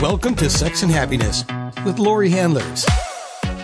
Welcome 0.00 0.36
to 0.36 0.48
Sex 0.48 0.84
and 0.84 0.92
Happiness 0.92 1.44
with 1.84 1.98
Lori 1.98 2.30
Handlers. 2.30 2.86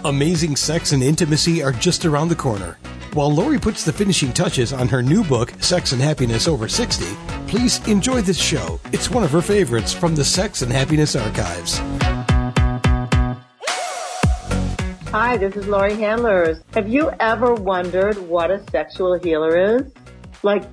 Amazing 0.04 0.56
sex 0.56 0.90
and 0.90 1.00
intimacy 1.00 1.62
are 1.62 1.70
just 1.70 2.04
around 2.04 2.26
the 2.26 2.34
corner. 2.34 2.76
While 3.12 3.32
Lori 3.32 3.56
puts 3.56 3.84
the 3.84 3.92
finishing 3.92 4.32
touches 4.32 4.72
on 4.72 4.88
her 4.88 5.00
new 5.00 5.22
book, 5.22 5.52
Sex 5.60 5.92
and 5.92 6.02
Happiness 6.02 6.48
Over 6.48 6.66
60, 6.66 7.04
please 7.46 7.86
enjoy 7.86 8.20
this 8.20 8.36
show. 8.36 8.80
It's 8.86 9.08
one 9.08 9.22
of 9.22 9.30
her 9.30 9.40
favorites 9.40 9.92
from 9.92 10.16
the 10.16 10.24
Sex 10.24 10.62
and 10.62 10.72
Happiness 10.72 11.14
archives. 11.14 11.78
Hi, 15.10 15.36
this 15.36 15.54
is 15.54 15.68
Lori 15.68 15.94
Handlers. 15.94 16.58
Have 16.72 16.88
you 16.88 17.12
ever 17.20 17.54
wondered 17.54 18.18
what 18.18 18.50
a 18.50 18.60
sexual 18.72 19.16
healer 19.20 19.76
is? 19.76 19.82
Like, 20.42 20.64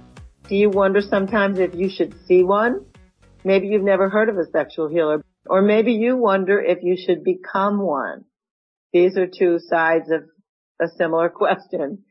do 0.48 0.55
you 0.55 0.71
wonder 0.71 1.02
sometimes 1.02 1.59
if 1.59 1.75
you 1.75 1.88
should 1.88 2.16
see 2.25 2.41
one? 2.41 2.84
Maybe 3.43 3.68
you've 3.68 3.84
never 3.84 4.09
heard 4.09 4.28
of 4.28 4.39
a 4.39 4.46
sexual 4.46 4.88
healer, 4.88 5.23
or 5.45 5.61
maybe 5.61 5.93
you 5.93 6.17
wonder 6.17 6.59
if 6.59 6.79
you 6.83 6.95
should 6.97 7.23
become 7.23 7.79
one. 7.82 8.25
These 8.93 9.18
are 9.18 9.27
two 9.27 9.59
sides 9.59 10.11
of 10.11 10.23
a 10.82 10.89
similar 10.97 11.29
question. 11.36 12.04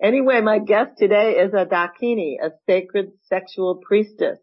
Anyway, 0.00 0.40
my 0.40 0.60
guest 0.60 0.92
today 0.96 1.32
is 1.32 1.52
a 1.52 1.66
Dakini, 1.66 2.36
a 2.40 2.50
sacred 2.66 3.12
sexual 3.24 3.76
priestess. 3.76 4.38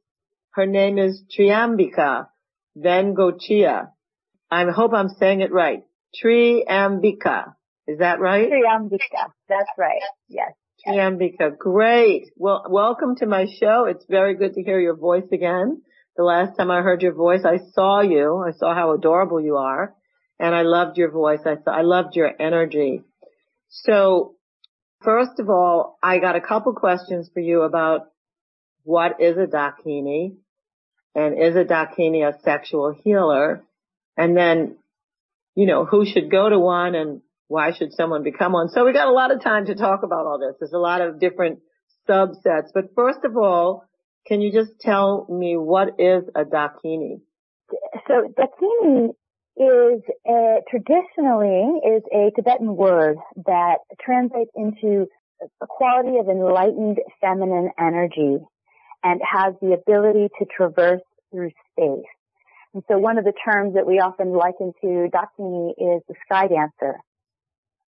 Her 0.51 0.65
name 0.65 0.97
is 0.97 1.23
Triambika 1.37 2.27
Vengochia. 2.77 3.89
I 4.51 4.65
hope 4.69 4.93
I'm 4.93 5.09
saying 5.09 5.41
it 5.41 5.51
right. 5.51 5.83
Triambika. 6.21 7.53
Is 7.87 7.99
that 7.99 8.19
right? 8.19 8.49
Triambika. 8.49 9.31
That's 9.47 9.69
right. 9.77 10.01
Yes. 10.27 10.51
Triambika. 10.85 11.57
Great. 11.57 12.31
Well, 12.35 12.65
welcome 12.69 13.15
to 13.17 13.25
my 13.25 13.45
show. 13.59 13.85
It's 13.85 14.05
very 14.09 14.35
good 14.35 14.53
to 14.55 14.63
hear 14.63 14.79
your 14.79 14.95
voice 14.95 15.27
again. 15.31 15.81
The 16.17 16.23
last 16.23 16.55
time 16.55 16.71
I 16.71 16.81
heard 16.81 17.01
your 17.01 17.13
voice, 17.13 17.41
I 17.45 17.57
saw 17.73 18.01
you. 18.01 18.43
I 18.47 18.51
saw 18.51 18.73
how 18.73 18.93
adorable 18.93 19.41
you 19.41 19.57
are. 19.57 19.93
And 20.39 20.55
I 20.55 20.61
loved 20.61 20.97
your 20.97 21.11
voice. 21.11 21.41
I 21.45 21.55
saw, 21.63 21.71
I 21.71 21.81
loved 21.81 22.15
your 22.15 22.31
energy. 22.39 23.01
So 23.69 24.35
first 25.03 25.39
of 25.39 25.49
all, 25.49 25.97
I 26.01 26.19
got 26.19 26.35
a 26.35 26.41
couple 26.41 26.73
questions 26.73 27.29
for 27.33 27.39
you 27.39 27.61
about 27.61 28.07
what 28.83 29.19
is 29.19 29.37
a 29.37 29.47
Dakini 29.47 30.35
and 31.15 31.41
is 31.41 31.55
a 31.55 31.65
Dakini 31.65 32.27
a 32.27 32.39
sexual 32.41 32.93
healer? 33.03 33.63
And 34.17 34.37
then, 34.37 34.77
you 35.55 35.65
know, 35.65 35.85
who 35.85 36.05
should 36.05 36.29
go 36.29 36.49
to 36.49 36.59
one 36.59 36.95
and 36.95 37.21
why 37.47 37.73
should 37.73 37.93
someone 37.93 38.23
become 38.23 38.53
one? 38.53 38.69
So 38.69 38.85
we 38.85 38.93
got 38.93 39.07
a 39.07 39.13
lot 39.13 39.31
of 39.31 39.41
time 39.41 39.65
to 39.67 39.75
talk 39.75 40.03
about 40.03 40.25
all 40.25 40.39
this. 40.39 40.55
There's 40.59 40.73
a 40.73 40.77
lot 40.77 41.01
of 41.01 41.19
different 41.19 41.59
subsets. 42.07 42.69
But 42.73 42.93
first 42.95 43.19
of 43.23 43.37
all, 43.37 43.85
can 44.27 44.41
you 44.41 44.51
just 44.51 44.79
tell 44.79 45.27
me 45.29 45.55
what 45.55 45.99
is 45.99 46.23
a 46.35 46.43
dakini? 46.43 47.21
So 48.07 48.33
dakini 48.37 49.09
is 49.57 50.01
a, 50.27 50.57
traditionally 50.69 51.79
is 51.85 52.03
a 52.11 52.31
Tibetan 52.35 52.75
word 52.75 53.17
that 53.45 53.77
translates 54.01 54.51
into 54.55 55.07
a 55.61 55.67
quality 55.67 56.17
of 56.17 56.27
enlightened 56.27 56.99
feminine 57.21 57.69
energy 57.79 58.37
and 59.03 59.21
has 59.23 59.53
the 59.61 59.73
ability 59.73 60.29
to 60.39 60.45
traverse 60.45 61.01
through 61.31 61.51
space. 61.71 62.05
And 62.73 62.83
so 62.89 62.97
one 62.97 63.17
of 63.17 63.23
the 63.23 63.33
terms 63.45 63.75
that 63.75 63.85
we 63.85 63.99
often 63.99 64.33
liken 64.33 64.73
to 64.81 65.09
Dakini 65.09 65.69
is 65.71 66.01
the 66.07 66.15
sky 66.25 66.47
dancer. 66.47 66.99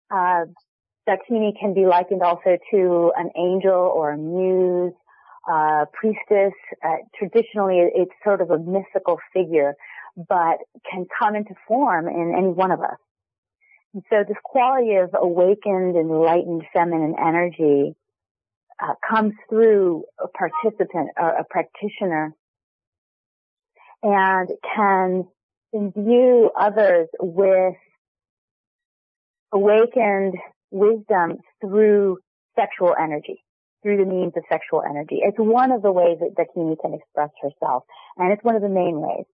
Uh, 0.10 0.46
Dakini 1.08 1.52
can 1.60 1.74
be 1.74 1.86
likened 1.86 2.24
also 2.24 2.58
to 2.72 3.12
an 3.16 3.30
angel 3.36 3.74
or 3.74 4.12
a 4.12 4.18
muse 4.18 4.94
uh, 5.50 5.86
priestess. 5.94 6.54
Uh, 6.84 6.98
traditionally, 7.18 7.80
it's 7.80 8.12
sort 8.24 8.42
of 8.42 8.52
a 8.52 8.60
mystical 8.60 9.20
figure, 9.34 9.76
but 10.16 10.58
can 10.90 11.06
come 11.20 11.36
into 11.36 11.54
form 11.68 12.08
in 12.08 12.34
any 12.38 12.48
one 12.48 12.72
of 12.72 12.82
us. 12.82 12.98
And 13.94 14.04
so 14.10 14.24
this 14.28 14.38
quality 14.44 14.96
of 14.96 15.10
awakened, 15.14 15.96
enlightened 15.96 16.64
feminine 16.74 17.16
energy 17.20 17.96
uh, 18.82 18.94
comes 19.08 19.34
through 19.50 20.06
a 20.20 20.28
participant, 20.28 21.10
or 21.18 21.30
a 21.30 21.44
practitioner, 21.44 22.34
and 24.04 24.50
can 24.76 25.28
imbue 25.74 26.50
others 26.58 27.08
with 27.20 27.76
awakened 29.54 30.36
wisdom 30.72 31.38
through 31.62 32.18
sexual 32.56 32.96
energy 33.00 33.44
through 33.84 33.98
the 33.98 34.06
means 34.06 34.34
of 34.36 34.44
sexual 34.50 34.84
energy. 34.88 35.20
It's 35.22 35.38
one 35.38 35.72
of 35.72 35.82
the 35.82 35.92
ways 35.92 36.18
that 36.20 36.36
Dakini 36.36 36.76
can 36.82 36.94
express 36.94 37.30
herself, 37.42 37.84
and 38.18 38.32
it's 38.32 38.44
one 38.44 38.56
of 38.56 38.62
the 38.62 38.70
main 38.70 39.00
ways. 39.00 39.26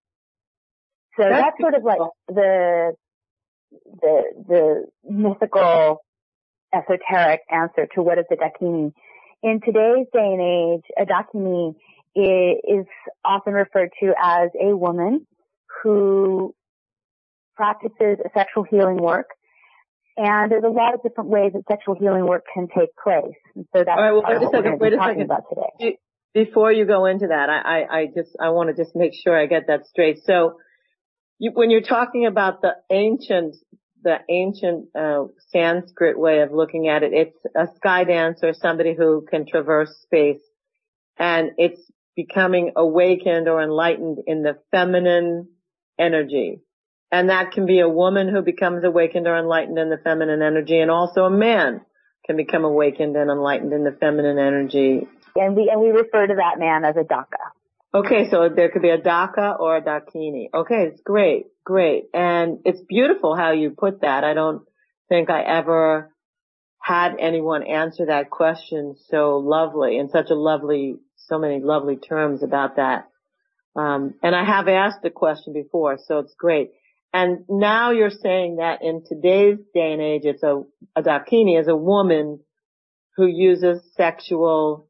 So 1.17 1.23
that's, 1.23 1.41
that's 1.41 1.59
sort 1.59 1.73
of 1.75 1.83
like 1.83 1.99
the 2.27 2.93
the 4.01 4.21
the 4.47 4.85
mythical, 5.09 6.01
esoteric 6.73 7.41
answer 7.51 7.87
to 7.95 8.01
what 8.01 8.17
is 8.17 8.25
a 8.31 8.35
Dakini. 8.35 8.93
In 9.43 9.61
today's 9.63 10.07
day 10.13 10.19
and 10.19 10.41
age, 10.41 10.85
a 10.97 11.05
Dakini 11.05 11.75
is 12.15 12.85
often 13.23 13.53
referred 13.53 13.89
to 14.01 14.13
as 14.21 14.49
a 14.59 14.75
woman 14.75 15.27
who 15.83 16.55
practices 17.55 18.17
sexual 18.35 18.63
healing 18.63 18.97
work 18.97 19.29
and 20.17 20.51
there's 20.51 20.63
a 20.63 20.69
lot 20.69 20.95
of 20.95 21.03
different 21.03 21.29
ways 21.29 21.53
that 21.53 21.63
sexual 21.69 21.95
healing 21.95 22.25
work 22.25 22.43
can 22.51 22.67
take 22.67 22.89
place. 23.01 23.37
And 23.55 23.65
so 23.71 23.83
that's 23.85 23.89
All 23.89 24.01
right, 24.01 24.11
well, 24.11 24.23
wait 24.27 24.41
a 24.41 24.49
second, 24.51 24.79
wait 24.79 24.93
a 24.93 24.97
second. 24.97 25.21
about 25.21 25.43
today. 25.47 25.97
Before 26.33 26.71
you 26.71 26.85
go 26.85 27.05
into 27.05 27.27
that, 27.27 27.49
I, 27.49 27.59
I, 27.61 27.99
I 27.99 28.05
just, 28.07 28.35
I 28.39 28.49
want 28.49 28.75
to 28.75 28.83
just 28.83 28.95
make 28.95 29.13
sure 29.13 29.39
I 29.39 29.45
get 29.45 29.67
that 29.67 29.85
straight. 29.87 30.19
So 30.23 30.57
you, 31.39 31.51
when 31.53 31.69
you're 31.69 31.81
talking 31.81 32.25
about 32.25 32.61
the 32.61 32.73
ancient, 32.91 33.55
the 34.03 34.17
ancient, 34.29 34.89
uh, 34.95 35.25
Sanskrit 35.51 36.19
way 36.19 36.41
of 36.41 36.51
looking 36.51 36.87
at 36.87 37.03
it, 37.03 37.13
it's 37.13 37.37
a 37.55 37.67
sky 37.75 38.03
dancer, 38.03 38.53
somebody 38.53 38.95
who 38.95 39.25
can 39.29 39.45
traverse 39.47 39.95
space 40.03 40.41
and 41.17 41.51
it's 41.57 41.81
becoming 42.15 42.71
awakened 42.75 43.47
or 43.47 43.61
enlightened 43.61 44.17
in 44.25 44.43
the 44.43 44.57
feminine 44.71 45.49
energy. 45.99 46.61
And 47.11 47.29
that 47.29 47.51
can 47.51 47.65
be 47.65 47.79
a 47.79 47.89
woman 47.89 48.27
who 48.27 48.41
becomes 48.41 48.83
awakened 48.83 49.27
or 49.27 49.37
enlightened 49.37 49.77
in 49.79 49.89
the 49.89 49.97
feminine 49.97 50.41
energy 50.41 50.79
and 50.79 50.91
also 50.91 51.23
a 51.23 51.29
man 51.29 51.81
can 52.25 52.35
become 52.35 52.65
awakened 52.65 53.15
and 53.15 53.31
enlightened 53.31 53.71
in 53.71 53.83
the 53.83 53.95
feminine 53.97 54.37
energy. 54.37 55.07
And 55.35 55.55
we, 55.55 55.69
and 55.71 55.79
we 55.79 55.89
refer 55.89 56.27
to 56.27 56.35
that 56.35 56.59
man 56.59 56.83
as 56.83 56.97
a 56.97 57.03
daka. 57.03 57.37
Okay, 57.93 58.29
so 58.29 58.49
there 58.53 58.69
could 58.69 58.81
be 58.81 58.89
a 58.89 58.97
daka 58.97 59.55
or 59.57 59.77
a 59.77 59.81
dakini. 59.81 60.49
Okay, 60.53 60.87
it's 60.91 61.01
great, 61.01 61.45
great. 61.63 62.05
And 62.13 62.59
it's 62.65 62.81
beautiful 62.81 63.35
how 63.35 63.53
you 63.53 63.69
put 63.71 64.01
that. 64.01 64.25
I 64.25 64.33
don't 64.33 64.63
think 65.07 65.29
I 65.29 65.41
ever 65.41 66.11
had 66.81 67.15
anyone 67.19 67.63
answer 67.63 68.07
that 68.07 68.29
question 68.29 68.95
so 69.09 69.37
lovely 69.37 69.97
in 69.97 70.09
such 70.09 70.29
a 70.29 70.35
lovely, 70.35 70.97
so 71.15 71.39
many 71.39 71.61
lovely 71.61 71.95
terms 71.95 72.43
about 72.43 72.75
that. 72.75 73.07
Um, 73.75 74.15
and 74.21 74.35
I 74.35 74.43
have 74.43 74.67
asked 74.67 75.01
the 75.01 75.09
question 75.09 75.53
before, 75.53 75.97
so 76.05 76.19
it's 76.19 76.35
great. 76.37 76.71
And 77.13 77.45
now 77.49 77.91
you're 77.91 78.09
saying 78.09 78.57
that 78.57 78.81
in 78.81 79.03
today's 79.07 79.57
day 79.73 79.93
and 79.93 80.01
age, 80.01 80.21
it's 80.25 80.43
a, 80.43 80.63
a 80.95 81.01
dakini 81.01 81.59
is 81.59 81.67
a 81.67 81.75
woman 81.75 82.39
who 83.15 83.25
uses 83.25 83.81
sexual 83.95 84.87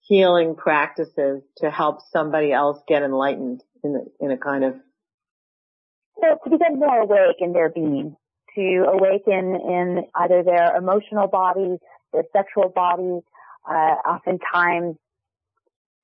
healing 0.00 0.54
practices 0.56 1.42
to 1.58 1.70
help 1.70 1.98
somebody 2.12 2.52
else 2.52 2.78
get 2.88 3.02
enlightened 3.02 3.62
in 3.84 3.96
a, 3.96 4.24
in 4.24 4.30
a 4.30 4.38
kind 4.38 4.64
of. 4.64 4.74
So 6.20 6.38
to 6.44 6.50
become 6.50 6.78
more 6.78 7.00
awake 7.00 7.36
in 7.40 7.52
their 7.52 7.68
being, 7.68 8.16
to 8.54 8.84
awaken 8.88 9.56
in 9.56 10.04
either 10.14 10.42
their 10.42 10.76
emotional 10.76 11.28
body, 11.28 11.76
their 12.12 12.24
sexual 12.32 12.68
body, 12.68 13.20
uh, 13.68 13.94
oftentimes, 14.08 14.96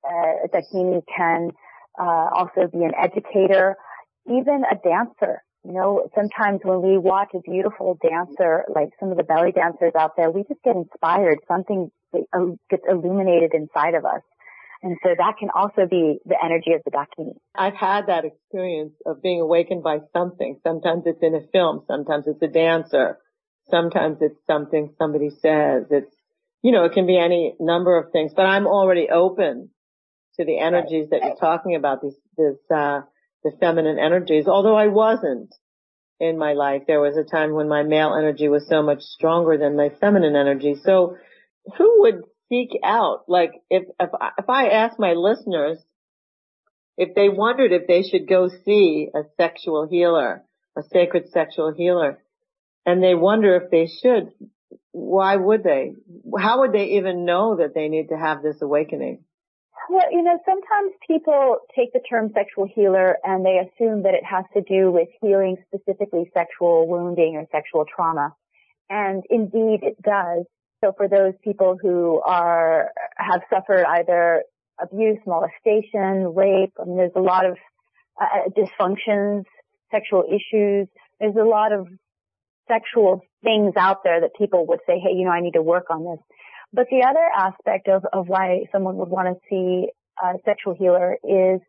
uh, 0.07 0.45
a 0.45 0.47
dakini 0.53 1.01
can, 1.15 1.51
uh, 1.99 2.29
also 2.33 2.67
be 2.71 2.83
an 2.83 2.93
educator 2.95 3.75
even 4.27 4.63
a 4.69 4.75
dancer. 4.75 5.43
You 5.63 5.73
know, 5.73 6.07
sometimes 6.15 6.61
when 6.63 6.81
we 6.81 6.97
watch 6.97 7.29
a 7.35 7.39
beautiful 7.39 7.97
dancer, 8.01 8.63
like 8.73 8.89
some 8.99 9.11
of 9.11 9.17
the 9.17 9.23
belly 9.23 9.51
dancers 9.51 9.91
out 9.97 10.15
there, 10.15 10.31
we 10.31 10.43
just 10.43 10.61
get 10.63 10.75
inspired. 10.75 11.39
Something 11.47 11.91
gets 12.69 12.83
illuminated 12.87 13.53
inside 13.53 13.95
of 13.95 14.05
us. 14.05 14.21
And 14.83 14.95
so 15.03 15.09
that 15.17 15.33
can 15.39 15.49
also 15.53 15.87
be 15.89 16.19
the 16.25 16.37
energy 16.43 16.73
of 16.73 16.81
the 16.85 16.91
Dakini. 16.91 17.33
I've 17.55 17.75
had 17.75 18.07
that 18.07 18.25
experience 18.25 18.93
of 19.05 19.21
being 19.21 19.41
awakened 19.41 19.83
by 19.83 19.99
something. 20.13 20.59
Sometimes 20.63 21.03
it's 21.05 21.21
in 21.21 21.33
a 21.33 21.41
film. 21.51 21.83
Sometimes 21.87 22.25
it's 22.27 22.41
a 22.41 22.47
dancer. 22.47 23.17
Sometimes 23.69 24.19
it's 24.21 24.39
something 24.45 24.93
somebody 24.97 25.31
says. 25.31 25.85
It's, 25.89 26.15
you 26.61 26.71
know, 26.71 26.85
it 26.85 26.93
can 26.93 27.07
be 27.07 27.17
any 27.17 27.55
number 27.59 27.97
of 27.97 28.11
things, 28.11 28.33
but 28.35 28.45
I'm 28.45 28.67
already 28.67 29.09
open 29.09 29.69
to 30.39 30.45
the 30.45 30.59
energies 30.59 31.09
that 31.09 31.23
you're 31.23 31.35
talking 31.35 31.75
about. 31.75 32.01
This, 32.01 32.15
this, 32.37 32.57
uh, 32.73 33.01
the 33.43 33.51
feminine 33.59 33.99
energies, 33.99 34.47
although 34.47 34.75
I 34.75 34.87
wasn't 34.87 35.53
in 36.19 36.37
my 36.37 36.53
life. 36.53 36.83
There 36.87 37.01
was 37.01 37.17
a 37.17 37.23
time 37.23 37.53
when 37.53 37.67
my 37.67 37.83
male 37.83 38.15
energy 38.17 38.47
was 38.47 38.67
so 38.67 38.81
much 38.81 39.01
stronger 39.01 39.57
than 39.57 39.75
my 39.75 39.89
feminine 40.01 40.35
energy. 40.35 40.75
So 40.83 41.17
who 41.77 42.01
would 42.01 42.23
seek 42.49 42.71
out, 42.83 43.25
like 43.27 43.51
if, 43.69 43.83
if 43.99 44.09
I, 44.19 44.29
if 44.37 44.49
I 44.49 44.69
ask 44.69 44.97
my 44.99 45.13
listeners, 45.13 45.77
if 46.97 47.13
they 47.13 47.29
wondered 47.29 47.71
if 47.71 47.87
they 47.87 48.01
should 48.01 48.27
go 48.27 48.49
see 48.65 49.09
a 49.13 49.21
sexual 49.37 49.87
healer, 49.87 50.43
a 50.75 50.81
sacred 50.91 51.29
sexual 51.29 51.73
healer, 51.73 52.17
and 52.85 53.03
they 53.03 53.13
wonder 53.13 53.55
if 53.55 53.69
they 53.69 53.87
should, 53.87 54.31
why 54.91 55.35
would 55.35 55.63
they? 55.63 55.93
How 56.39 56.61
would 56.61 56.71
they 56.71 56.97
even 56.97 57.25
know 57.25 57.57
that 57.57 57.75
they 57.75 57.87
need 57.87 58.09
to 58.09 58.17
have 58.17 58.41
this 58.41 58.61
awakening? 58.61 59.23
Well, 59.89 60.11
you 60.11 60.21
know, 60.21 60.37
sometimes 60.45 60.91
people 61.05 61.59
take 61.75 61.93
the 61.93 62.01
term 62.09 62.31
sexual 62.33 62.67
healer 62.73 63.17
and 63.23 63.45
they 63.45 63.59
assume 63.59 64.03
that 64.03 64.13
it 64.13 64.23
has 64.25 64.43
to 64.53 64.61
do 64.61 64.91
with 64.91 65.07
healing 65.21 65.57
specifically 65.67 66.29
sexual 66.33 66.87
wounding 66.87 67.35
or 67.37 67.45
sexual 67.51 67.85
trauma. 67.85 68.35
And 68.89 69.23
indeed 69.29 69.79
it 69.83 70.01
does. 70.01 70.45
So 70.83 70.93
for 70.95 71.07
those 71.07 71.33
people 71.43 71.77
who 71.81 72.21
are, 72.25 72.91
have 73.17 73.41
suffered 73.49 73.85
either 73.85 74.43
abuse, 74.81 75.19
molestation, 75.25 76.35
rape, 76.35 76.73
I 76.79 76.85
mean, 76.85 76.97
there's 76.97 77.11
a 77.15 77.21
lot 77.21 77.45
of 77.45 77.57
uh, 78.21 78.49
dysfunctions, 78.55 79.45
sexual 79.89 80.23
issues. 80.27 80.87
There's 81.19 81.35
a 81.35 81.47
lot 81.47 81.71
of 81.71 81.87
sexual 82.67 83.21
things 83.43 83.73
out 83.77 84.03
there 84.03 84.21
that 84.21 84.31
people 84.37 84.67
would 84.67 84.79
say, 84.85 84.99
hey, 84.99 85.15
you 85.15 85.25
know, 85.25 85.31
I 85.31 85.41
need 85.41 85.53
to 85.53 85.61
work 85.61 85.85
on 85.89 86.03
this. 86.03 86.19
But 86.77 86.89
the 86.91 87.03
other 87.09 87.27
aspect 87.35 87.87
of, 87.87 88.05
of 88.13 88.27
why 88.27 88.65
someone 88.71 88.97
would 88.97 89.09
want 89.09 89.29
to 89.29 89.39
see 89.49 89.89
a 90.23 90.33
sexual 90.45 90.75
healer 90.77 91.17
is 91.23 91.59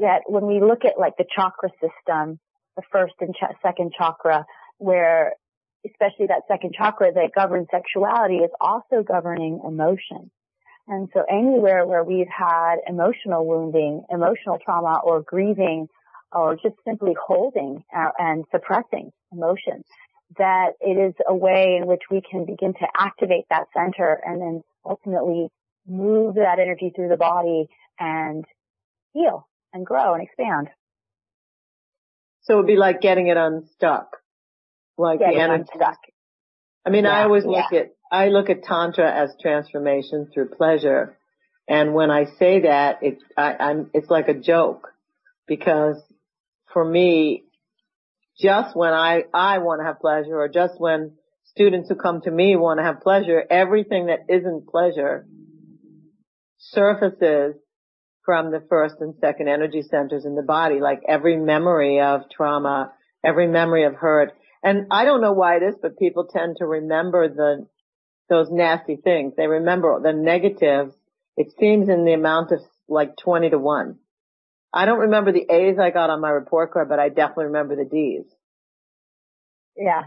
that 0.00 0.22
when 0.28 0.46
we 0.46 0.60
look 0.60 0.86
at 0.86 0.98
like 0.98 1.18
the 1.18 1.26
chakra 1.36 1.68
system, 1.72 2.40
the 2.74 2.82
first 2.90 3.12
and 3.20 3.34
ch- 3.34 3.54
second 3.60 3.92
chakra, 3.98 4.46
where 4.78 5.34
especially 5.84 6.28
that 6.28 6.44
second 6.48 6.72
chakra 6.74 7.12
that 7.12 7.32
governs 7.34 7.66
sexuality 7.70 8.36
is 8.36 8.50
also 8.62 9.02
governing 9.06 9.60
emotion. 9.62 10.30
And 10.88 11.10
so 11.12 11.22
anywhere 11.28 11.84
where 11.86 12.02
we've 12.02 12.26
had 12.34 12.76
emotional 12.88 13.46
wounding, 13.46 14.04
emotional 14.08 14.58
trauma 14.64 15.02
or 15.04 15.20
grieving 15.20 15.86
or 16.32 16.54
just 16.54 16.76
simply 16.88 17.12
holding 17.26 17.84
uh, 17.94 18.08
and 18.18 18.46
suppressing 18.50 19.10
emotion, 19.32 19.84
that 20.38 20.72
it 20.80 20.96
is 20.96 21.14
a 21.26 21.34
way 21.34 21.76
in 21.80 21.86
which 21.86 22.02
we 22.10 22.20
can 22.20 22.44
begin 22.44 22.72
to 22.74 22.86
activate 22.96 23.46
that 23.50 23.66
center 23.74 24.20
and 24.24 24.40
then 24.40 24.62
ultimately 24.84 25.48
move 25.86 26.36
that 26.36 26.58
energy 26.58 26.92
through 26.94 27.08
the 27.08 27.16
body 27.16 27.68
and 27.98 28.44
heal 29.12 29.46
and 29.72 29.84
grow 29.84 30.14
and 30.14 30.22
expand. 30.22 30.68
So 32.42 32.54
it'd 32.54 32.66
be 32.66 32.76
like 32.76 33.00
getting 33.00 33.26
it 33.26 33.36
unstuck. 33.36 34.16
Like 34.96 35.18
getting 35.18 35.36
the 35.36 35.42
energy. 35.42 35.68
Unstuck. 35.72 35.98
I 36.86 36.90
mean, 36.90 37.04
yeah, 37.04 37.10
I 37.10 37.22
always 37.24 37.44
look 37.44 37.66
yeah. 37.72 37.80
at, 37.80 37.86
I 38.10 38.28
look 38.28 38.50
at 38.50 38.62
Tantra 38.62 39.10
as 39.10 39.34
transformation 39.40 40.28
through 40.32 40.50
pleasure. 40.50 41.16
And 41.68 41.94
when 41.94 42.10
I 42.10 42.24
say 42.38 42.62
that, 42.62 43.02
it, 43.02 43.18
I, 43.36 43.54
I'm, 43.54 43.90
it's 43.94 44.10
like 44.10 44.28
a 44.28 44.34
joke 44.34 44.88
because 45.46 45.96
for 46.72 46.84
me, 46.84 47.44
just 48.40 48.74
when 48.74 48.92
I, 48.92 49.24
I 49.34 49.58
want 49.58 49.80
to 49.80 49.84
have 49.84 50.00
pleasure 50.00 50.38
or 50.38 50.48
just 50.48 50.74
when 50.78 51.12
students 51.44 51.88
who 51.88 51.96
come 51.96 52.20
to 52.22 52.30
me 52.30 52.56
want 52.56 52.78
to 52.78 52.84
have 52.84 53.00
pleasure, 53.00 53.44
everything 53.50 54.06
that 54.06 54.26
isn't 54.28 54.66
pleasure 54.66 55.26
surfaces 56.58 57.54
from 58.24 58.50
the 58.50 58.62
first 58.68 58.96
and 59.00 59.14
second 59.20 59.48
energy 59.48 59.82
centers 59.82 60.24
in 60.24 60.34
the 60.34 60.42
body, 60.42 60.80
like 60.80 61.00
every 61.08 61.36
memory 61.36 62.00
of 62.00 62.22
trauma, 62.30 62.92
every 63.24 63.48
memory 63.48 63.84
of 63.84 63.94
hurt. 63.94 64.32
And 64.62 64.86
I 64.90 65.04
don't 65.04 65.22
know 65.22 65.32
why 65.32 65.56
it 65.56 65.62
is, 65.62 65.74
but 65.80 65.98
people 65.98 66.28
tend 66.30 66.56
to 66.58 66.66
remember 66.66 67.28
the, 67.28 67.66
those 68.28 68.48
nasty 68.50 68.96
things. 68.96 69.34
They 69.36 69.46
remember 69.46 70.00
the 70.02 70.12
negatives. 70.12 70.94
It 71.36 71.52
seems 71.58 71.88
in 71.88 72.04
the 72.04 72.12
amount 72.12 72.52
of 72.52 72.60
like 72.88 73.16
20 73.16 73.50
to 73.50 73.58
1. 73.58 73.98
I 74.72 74.84
don't 74.84 75.00
remember 75.00 75.32
the 75.32 75.46
A's 75.50 75.78
I 75.78 75.90
got 75.90 76.10
on 76.10 76.20
my 76.20 76.30
report 76.30 76.72
card, 76.72 76.88
but 76.88 76.98
I 76.98 77.08
definitely 77.08 77.46
remember 77.46 77.76
the 77.76 77.84
D's. 77.84 78.24
Yeah. 79.76 80.02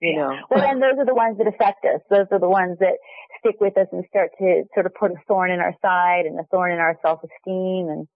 You 0.00 0.16
know. 0.16 0.36
Well, 0.50 0.62
and 0.62 0.82
those 0.82 0.98
are 0.98 1.06
the 1.06 1.14
ones 1.14 1.38
that 1.38 1.46
affect 1.46 1.84
us. 1.84 2.00
Those 2.10 2.26
are 2.30 2.38
the 2.38 2.48
ones 2.48 2.78
that 2.80 2.98
stick 3.40 3.56
with 3.60 3.76
us 3.78 3.88
and 3.92 4.04
start 4.08 4.30
to 4.38 4.64
sort 4.74 4.86
of 4.86 4.94
put 4.94 5.12
a 5.12 5.16
thorn 5.26 5.50
in 5.50 5.60
our 5.60 5.74
side 5.82 6.26
and 6.26 6.38
a 6.38 6.44
thorn 6.44 6.72
in 6.72 6.78
our 6.78 6.98
self-esteem. 7.02 7.88
And, 7.88 8.08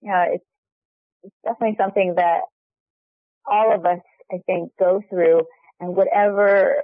you 0.00 0.10
know, 0.10 0.24
it's, 0.34 0.44
it's 1.24 1.34
definitely 1.44 1.76
something 1.78 2.14
that 2.16 2.42
all 3.44 3.74
of 3.74 3.84
us, 3.84 4.00
I 4.32 4.38
think, 4.46 4.72
go 4.78 5.02
through 5.10 5.42
and 5.80 5.96
whatever, 5.96 6.82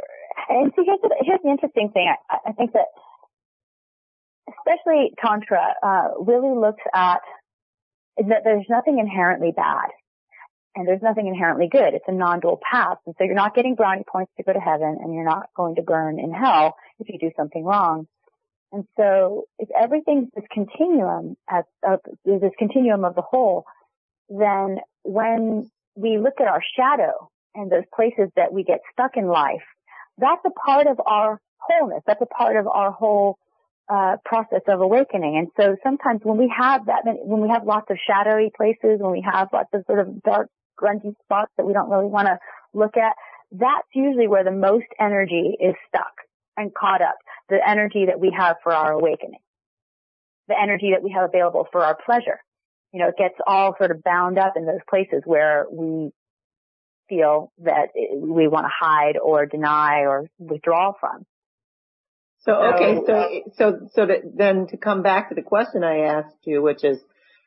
and 0.49 0.73
see, 0.75 0.85
here's 0.85 1.01
the, 1.03 1.15
here's 1.21 1.41
the 1.43 1.51
interesting 1.51 1.91
thing. 1.93 2.13
I, 2.31 2.51
I 2.51 2.53
think 2.53 2.73
that 2.73 2.87
especially 4.49 5.13
Tantra, 5.23 5.75
uh, 5.83 6.09
really 6.21 6.57
looks 6.57 6.83
at 6.95 7.21
that 8.17 8.43
there's 8.45 8.67
nothing 8.69 8.99
inherently 8.99 9.53
bad 9.55 9.89
and 10.77 10.89
there's 10.89 11.03
nothing 11.03 11.27
inherently 11.27 11.69
good. 11.69 11.95
It's 11.95 12.05
a 12.09 12.13
non-dual 12.13 12.61
path. 12.69 12.99
And 13.07 13.15
so 13.17 13.25
you're 13.25 13.35
not 13.35 13.55
getting 13.55 13.75
brownie 13.75 14.05
points 14.11 14.33
to 14.37 14.43
go 14.43 14.53
to 14.53 14.61
heaven 14.61 14.99
and 15.01 15.15
you're 15.15 15.25
not 15.25 15.49
going 15.57 15.77
to 15.77 15.83
burn 15.83 16.19
in 16.19 16.33
hell 16.33 16.77
if 16.99 17.09
you 17.09 17.19
do 17.19 17.31
something 17.37 17.65
wrong. 17.65 18.07
And 18.73 18.85
so 18.97 19.45
if 19.59 19.69
everything's 19.71 20.29
this 20.35 20.45
continuum 20.53 21.37
as 21.49 21.65
uh, 21.89 21.99
this 22.25 22.53
continuum 22.59 23.05
of 23.05 23.15
the 23.15 23.23
whole, 23.23 23.67
then 24.29 24.79
when 25.05 25.71
we 25.95 26.19
look 26.19 26.41
at 26.41 26.49
our 26.49 26.63
shadow 26.77 27.31
and 27.55 27.71
those 27.71 27.85
places 27.95 28.31
that 28.35 28.53
we 28.53 28.65
get 28.65 28.81
stuck 28.93 29.17
in 29.17 29.29
life, 29.29 29.63
that's 30.19 30.45
a 30.45 30.51
part 30.51 30.89
of 30.89 31.01
our 31.07 31.41
wholeness. 31.59 32.03
That's 32.05 32.21
a 32.21 32.27
part 32.27 32.57
of 32.57 32.67
our 32.67 32.91
whole 32.91 33.39
uh, 33.89 34.17
process 34.25 34.63
of 34.69 34.81
awakening. 34.81 35.37
And 35.37 35.49
so 35.59 35.77
sometimes 35.83 36.21
when 36.23 36.39
we 36.39 36.53
have 36.57 36.87
that, 36.87 37.03
when 37.05 37.41
we 37.41 37.49
have 37.49 37.65
lots 37.67 37.91
of 37.91 37.99
shadowy 38.07 38.51
places, 38.57 38.99
when 39.01 39.13
we 39.13 39.25
have 39.31 39.49
lots 39.53 39.69
of 39.73 39.85
sort 39.87 40.01
of 40.01 40.23
dark, 40.23 40.49
grungy 40.81 41.15
spots 41.23 41.53
that 41.57 41.67
we 41.67 41.73
don't 41.73 41.91
really 41.91 42.07
want 42.07 42.27
to 42.27 42.39
look 42.73 42.97
at, 42.97 43.15
that's 43.53 43.89
usually 43.95 44.27
where 44.27 44.45
the 44.45 44.51
most 44.51 44.87
energy 44.99 45.57
is 45.61 45.75
stuck 45.89 46.13
and 46.57 46.73
caught 46.75 47.03
up. 47.03 47.17
The 47.49 47.59
energy 47.67 48.07
that 48.07 48.19
we 48.19 48.35
have 48.37 48.57
for 48.63 48.73
our 48.73 48.93
awakening. 48.93 49.41
The 50.49 50.55
energy 50.61 50.91
that 50.93 51.03
we 51.03 51.13
have 51.13 51.29
available 51.29 51.67
for 51.71 51.85
our 51.85 51.97
pleasure. 52.07 52.41
You 52.93 53.01
know, 53.01 53.09
it 53.09 53.17
gets 53.19 53.35
all 53.47 53.75
sort 53.79 53.91
of 53.91 54.03
bound 54.03 54.39
up 54.39 54.55
in 54.57 54.67
those 54.67 54.81
places 54.89 55.23
where 55.25 55.67
we 55.71 56.11
feel 57.09 57.53
that 57.59 57.89
we 57.95 58.49
want 58.49 58.65
to 58.65 58.73
hide 58.73 59.19
or 59.19 59.47
deny 59.47 60.01
or 60.01 60.27
withdraw 60.39 60.93
from. 60.99 61.25
So, 62.45 62.53
okay, 62.53 62.99
so, 63.07 63.15
um, 63.15 63.41
so, 63.57 63.89
so 63.95 64.07
that 64.07 64.37
then 64.37 64.67
to 64.69 64.77
come 64.77 65.03
back 65.03 65.31
to 65.31 65.35
the 65.35 65.43
question 65.43 65.83
I 65.83 66.01
asked 66.01 66.37
you, 66.45 66.61
which 66.61 66.85
is, 66.85 66.99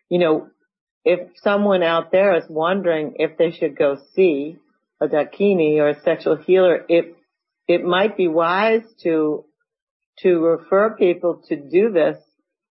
you 0.09 0.17
know, 0.17 0.49
if 1.05 1.19
someone 1.43 1.83
out 1.83 2.11
there 2.11 2.35
is 2.35 2.45
wondering 2.49 3.13
if 3.17 3.37
they 3.37 3.51
should 3.51 3.77
go 3.77 3.97
see 4.15 4.57
a 4.99 5.07
dakini 5.07 5.77
or 5.77 5.89
a 5.89 6.01
sexual 6.01 6.35
healer, 6.35 6.83
it, 6.89 7.15
it 7.67 7.83
might 7.83 8.17
be 8.17 8.27
wise 8.27 8.81
to, 9.03 9.45
to 10.19 10.39
refer 10.39 10.95
people 10.95 11.43
to 11.49 11.55
do 11.55 11.91
this 11.91 12.17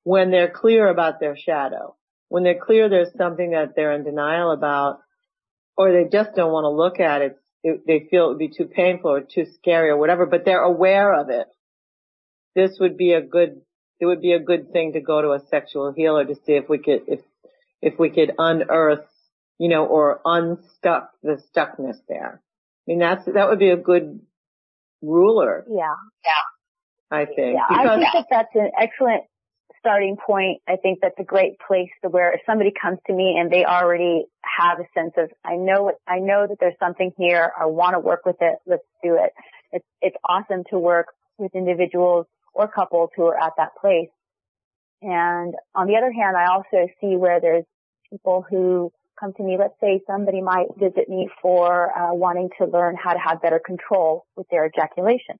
when 0.04 0.32
they're 0.32 0.50
clear 0.50 0.88
about 0.88 1.20
their 1.20 1.36
shadow. 1.36 1.96
When 2.30 2.44
they're 2.44 2.60
clear 2.60 2.88
there's 2.88 3.14
something 3.18 3.52
that 3.52 3.76
they're 3.76 3.92
in 3.92 4.06
denial 4.06 4.52
about, 4.52 5.00
or 5.76 5.92
they 5.92 6.10
just 6.10 6.36
don't 6.36 6.54
want 6.54 6.64
to 6.64 6.70
look 6.70 7.02
at 7.02 7.22
it, 7.22 7.38
it 7.64 7.82
they 7.86 8.08
feel 8.10 8.26
it 8.26 8.30
would 8.30 8.40
be 8.40 8.50
too 8.56 8.66
painful 8.66 9.12
or 9.12 9.22
too 9.22 9.46
scary 9.58 9.90
or 9.90 9.98
whatever, 9.98 10.26
but 10.26 10.46
they're 10.46 10.64
aware 10.64 11.14
of 11.14 11.30
it 11.30 11.48
this 12.56 12.78
would 12.80 12.98
be 12.98 13.14
a 13.14 13.22
good, 13.22 13.62
it 14.00 14.06
would 14.06 14.22
be 14.22 14.34
a 14.34 14.40
good 14.40 14.72
thing 14.72 14.94
to 14.94 15.02
go 15.02 15.22
to 15.22 15.32
a 15.32 15.40
sexual 15.50 15.92
healer 15.92 16.26
to 16.26 16.36
see 16.36 16.54
if 16.54 16.70
we 16.70 16.78
could, 16.78 17.02
if, 17.08 17.20
if 17.82 18.00
we 18.00 18.10
could 18.10 18.34
unearth, 18.38 19.06
you 19.60 19.70
know, 19.70 19.86
or 19.86 20.22
unstuck 20.26 21.12
the 21.22 21.42
stuckness 21.56 21.98
there. 22.08 22.42
I 22.42 22.84
mean, 22.88 23.00
that's, 23.00 23.26
that 23.26 23.50
would 23.50 23.60
be 23.60 23.70
a 23.70 23.78
good 23.78 24.20
ruler. 25.02 25.66
Yeah. 25.70 25.96
Yeah. 26.26 27.18
I 27.18 27.26
think. 27.26 27.58
Yeah. 27.58 27.68
I 27.70 27.96
think 27.96 28.14
that 28.14 28.26
that's 28.30 28.56
an 28.56 28.72
excellent 28.80 29.24
starting 29.80 30.16
point. 30.16 30.62
I 30.68 30.78
think 30.78 31.00
that's 31.02 31.20
a 31.20 31.24
great 31.24 31.58
place 31.60 31.90
to 32.04 32.10
where 32.10 32.34
if 32.34 32.42
somebody 32.46 32.72
comes 32.72 33.00
to 33.08 33.14
me 33.14 33.38
and 33.38 33.52
they 33.52 33.66
already 33.66 34.26
have 34.44 34.80
a 34.80 34.88
sense 34.94 35.14
of, 35.18 35.30
I 35.46 35.56
know 35.56 35.84
what, 35.84 35.96
I 36.08 36.20
know 36.20 36.48
that 36.48 36.58
there's 36.60 36.78
something 36.80 37.12
here. 37.18 37.52
I 37.60 37.66
want 37.66 37.94
to 37.94 38.00
work 38.00 38.26
with 38.26 38.38
it. 38.42 38.60
Let's 38.66 38.84
do 39.04 39.16
it. 39.16 39.34
It's, 39.72 39.86
it's 40.02 40.16
awesome 40.28 40.64
to 40.70 40.80
work 40.80 41.08
with 41.38 41.54
individuals 41.54 42.28
or 42.54 42.68
couples 42.68 43.10
who 43.16 43.26
are 43.26 43.38
at 43.38 43.54
that 43.58 43.76
place. 43.80 44.10
And 45.02 45.54
on 45.76 45.88
the 45.88 45.96
other 45.98 46.12
hand, 46.12 46.38
I 46.38 46.46
also 46.46 46.88
see 47.02 47.16
where 47.16 47.42
there's 47.42 47.66
people 48.10 48.46
who 48.50 48.92
come 49.20 49.34
to 49.34 49.44
me. 49.44 49.58
Let's 49.60 49.74
say 49.82 50.02
somebody 50.08 50.42
might 50.42 50.68
visit 50.78 51.10
me 51.10 51.30
for 51.42 51.98
uh, 51.98 52.14
wanting 52.14 52.50
to 52.60 52.66
learn 52.66 52.96
how 52.96 53.14
to 53.14 53.20
have 53.20 53.42
better 53.42 53.60
control 53.64 54.26
with 54.36 54.48
their 54.50 54.66
ejaculation. 54.66 55.38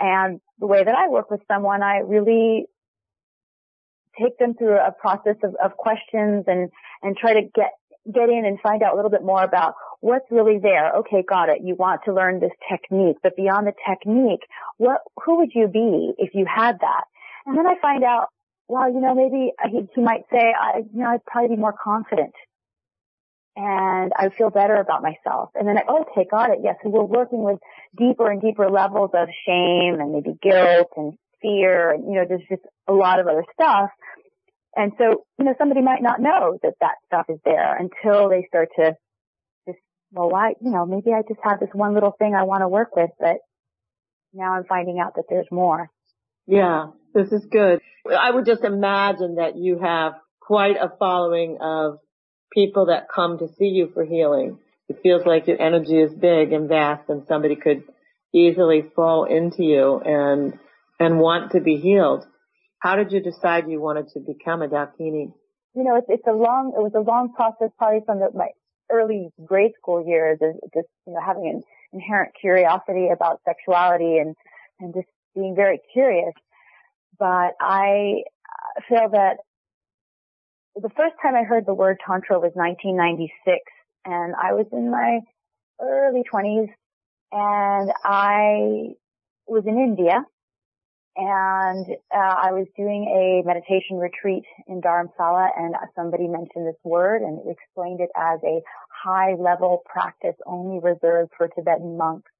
And 0.00 0.40
the 0.58 0.66
way 0.66 0.82
that 0.84 0.94
I 0.94 1.08
work 1.08 1.30
with 1.30 1.40
someone, 1.48 1.82
I 1.82 1.98
really 1.98 2.66
take 4.20 4.38
them 4.38 4.54
through 4.54 4.78
a 4.78 4.92
process 4.92 5.36
of, 5.42 5.56
of 5.62 5.76
questions 5.76 6.44
and, 6.46 6.70
and 7.02 7.16
try 7.16 7.34
to 7.34 7.42
get 7.54 7.70
get 8.12 8.28
in 8.28 8.44
and 8.44 8.58
find 8.60 8.82
out 8.82 8.94
a 8.94 8.96
little 8.96 9.10
bit 9.10 9.22
more 9.22 9.42
about 9.42 9.74
what's 10.00 10.26
really 10.30 10.58
there. 10.58 10.92
Okay, 10.98 11.22
got 11.26 11.48
it. 11.48 11.62
You 11.62 11.74
want 11.74 12.02
to 12.04 12.12
learn 12.12 12.40
this 12.40 12.52
technique, 12.70 13.16
but 13.22 13.36
beyond 13.36 13.66
the 13.66 13.74
technique, 13.88 14.42
what, 14.76 15.00
who 15.24 15.38
would 15.38 15.50
you 15.54 15.68
be 15.68 16.12
if 16.18 16.34
you 16.34 16.46
had 16.46 16.78
that? 16.80 17.04
And 17.46 17.56
then 17.56 17.66
I 17.66 17.74
find 17.80 18.04
out 18.04 18.28
well, 18.68 18.90
you 18.90 19.00
know, 19.00 19.14
maybe 19.14 19.52
he, 19.70 19.88
he 19.94 20.00
might 20.00 20.24
say, 20.32 20.52
I, 20.58 20.78
you 20.78 21.00
know, 21.00 21.10
I'd 21.10 21.24
probably 21.26 21.56
be 21.56 21.60
more 21.60 21.74
confident 21.74 22.32
and 23.56 24.12
I 24.16 24.30
feel 24.30 24.50
better 24.50 24.76
about 24.76 25.02
myself. 25.02 25.50
And 25.54 25.68
then 25.68 25.76
I, 25.78 25.82
okay, 26.00 26.26
got 26.28 26.50
it. 26.50 26.58
Yes. 26.62 26.76
So 26.82 26.88
we're 26.88 27.04
working 27.04 27.42
with 27.42 27.58
deeper 27.96 28.30
and 28.30 28.40
deeper 28.40 28.68
levels 28.70 29.10
of 29.14 29.28
shame 29.46 30.00
and 30.00 30.12
maybe 30.12 30.36
guilt 30.42 30.88
and 30.96 31.14
fear. 31.40 31.90
And, 31.90 32.04
you 32.04 32.14
know, 32.14 32.24
there's 32.28 32.42
just 32.48 32.62
a 32.88 32.92
lot 32.92 33.20
of 33.20 33.26
other 33.26 33.44
stuff. 33.52 33.90
And 34.76 34.92
so, 34.98 35.24
you 35.38 35.44
know, 35.44 35.54
somebody 35.58 35.82
might 35.82 36.02
not 36.02 36.20
know 36.20 36.58
that 36.62 36.74
that 36.80 36.96
stuff 37.06 37.26
is 37.28 37.38
there 37.44 37.76
until 37.76 38.28
they 38.28 38.46
start 38.48 38.70
to 38.76 38.96
just, 39.66 39.78
well, 40.12 40.28
why, 40.28 40.54
you 40.60 40.70
know, 40.70 40.84
maybe 40.86 41.12
I 41.12 41.22
just 41.22 41.40
have 41.42 41.60
this 41.60 41.70
one 41.72 41.94
little 41.94 42.12
thing 42.18 42.34
I 42.34 42.44
want 42.44 42.62
to 42.62 42.68
work 42.68 42.96
with, 42.96 43.10
but 43.18 43.36
now 44.32 44.54
I'm 44.54 44.64
finding 44.64 44.98
out 44.98 45.14
that 45.16 45.24
there's 45.28 45.46
more. 45.50 45.90
Yeah, 46.46 46.88
this 47.14 47.32
is 47.32 47.44
good. 47.50 47.80
I 48.10 48.30
would 48.30 48.46
just 48.46 48.64
imagine 48.64 49.36
that 49.36 49.56
you 49.56 49.78
have 49.78 50.14
quite 50.40 50.76
a 50.76 50.92
following 50.98 51.58
of 51.60 51.98
people 52.52 52.86
that 52.86 53.06
come 53.14 53.38
to 53.38 53.48
see 53.58 53.66
you 53.66 53.90
for 53.94 54.04
healing. 54.04 54.58
It 54.88 54.98
feels 55.02 55.24
like 55.24 55.46
your 55.46 55.60
energy 55.60 55.98
is 55.98 56.12
big 56.12 56.52
and 56.52 56.68
vast 56.68 57.08
and 57.08 57.24
somebody 57.26 57.56
could 57.56 57.84
easily 58.34 58.84
fall 58.94 59.24
into 59.24 59.62
you 59.62 60.00
and, 60.00 60.58
and 61.00 61.18
want 61.18 61.52
to 61.52 61.60
be 61.60 61.76
healed. 61.76 62.26
How 62.84 62.96
did 62.96 63.12
you 63.12 63.20
decide 63.20 63.70
you 63.70 63.80
wanted 63.80 64.08
to 64.10 64.20
become 64.20 64.60
a 64.60 64.68
Dakini? 64.68 65.32
You 65.74 65.84
know, 65.84 65.96
it's, 65.96 66.06
it's 66.10 66.26
a 66.28 66.32
long, 66.32 66.74
it 66.76 66.82
was 66.82 66.92
a 66.94 67.00
long 67.00 67.32
process 67.32 67.70
probably 67.78 68.00
from 68.04 68.18
the, 68.18 68.28
my 68.34 68.48
early 68.92 69.30
grade 69.42 69.72
school 69.80 70.06
years 70.06 70.38
of 70.42 70.56
just, 70.74 70.88
you 71.06 71.14
know, 71.14 71.20
having 71.24 71.48
an 71.48 71.62
inherent 71.94 72.32
curiosity 72.38 73.08
about 73.10 73.40
sexuality 73.46 74.18
and, 74.18 74.36
and 74.80 74.92
just 74.92 75.06
being 75.34 75.54
very 75.56 75.80
curious. 75.94 76.34
But 77.18 77.54
I 77.58 78.24
feel 78.86 79.08
that 79.12 79.38
the 80.76 80.90
first 80.90 81.14
time 81.22 81.34
I 81.36 81.44
heard 81.44 81.64
the 81.64 81.72
word 81.72 81.96
tantra 82.06 82.38
was 82.38 82.52
1996 82.52 83.60
and 84.04 84.34
I 84.34 84.52
was 84.52 84.66
in 84.72 84.90
my 84.90 85.20
early 85.80 86.22
20s 86.30 86.68
and 87.32 87.90
I 88.04 88.92
was 89.46 89.64
in 89.66 89.78
India 89.78 90.26
and 91.16 91.86
uh, 92.12 92.34
I 92.42 92.52
was 92.52 92.66
doing 92.76 93.06
a 93.06 93.46
meditation 93.46 93.98
retreat 93.98 94.44
in 94.66 94.80
Dharamsala 94.80 95.48
and 95.56 95.74
somebody 95.94 96.26
mentioned 96.26 96.66
this 96.66 96.80
word 96.82 97.22
and 97.22 97.38
explained 97.48 98.00
it 98.00 98.10
as 98.16 98.40
a 98.44 98.60
high 98.90 99.34
level 99.34 99.82
practice 99.86 100.34
only 100.44 100.80
reserved 100.80 101.30
for 101.36 101.48
Tibetan 101.48 101.96
monks 101.96 102.30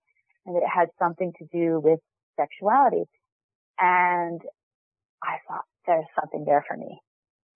and 0.44 0.56
that 0.56 0.62
it 0.62 0.68
had 0.68 0.88
something 0.98 1.32
to 1.38 1.46
do 1.52 1.78
with 1.78 2.00
sexuality. 2.38 3.04
And 3.78 4.40
I 5.22 5.36
thought 5.46 5.64
there's 5.86 6.06
something 6.18 6.44
there 6.44 6.64
for 6.66 6.76
me. 6.76 7.00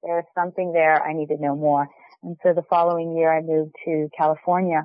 There's 0.05 0.25
something 0.37 0.73
there. 0.73 1.03
I 1.03 1.15
need 1.15 1.29
to 1.29 1.37
know 1.37 1.57
more. 1.57 1.89
And 2.23 2.37
so 2.45 2.55
the 2.55 2.63
following 2.71 3.17
year 3.17 3.37
I 3.37 3.41
moved 3.41 3.75
to 3.87 4.09
California. 4.17 4.85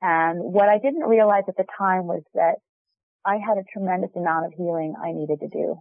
And 0.00 0.40
what 0.40 0.68
I 0.70 0.78
didn't 0.78 1.04
realize 1.04 1.44
at 1.48 1.56
the 1.56 1.66
time 1.78 2.06
was 2.06 2.22
that 2.34 2.56
I 3.26 3.36
had 3.36 3.58
a 3.58 3.64
tremendous 3.72 4.10
amount 4.16 4.46
of 4.46 4.52
healing 4.52 4.94
I 5.02 5.12
needed 5.12 5.40
to 5.40 5.48
do. 5.48 5.76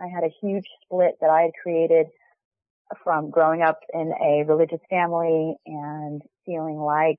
I 0.00 0.06
had 0.08 0.24
a 0.24 0.34
huge 0.40 0.66
split 0.82 1.16
that 1.20 1.30
I 1.30 1.42
had 1.42 1.50
created 1.62 2.06
from 3.02 3.30
growing 3.30 3.62
up 3.62 3.80
in 3.92 4.12
a 4.12 4.44
religious 4.44 4.80
family 4.88 5.56
and 5.66 6.22
feeling 6.44 6.78
like, 6.78 7.18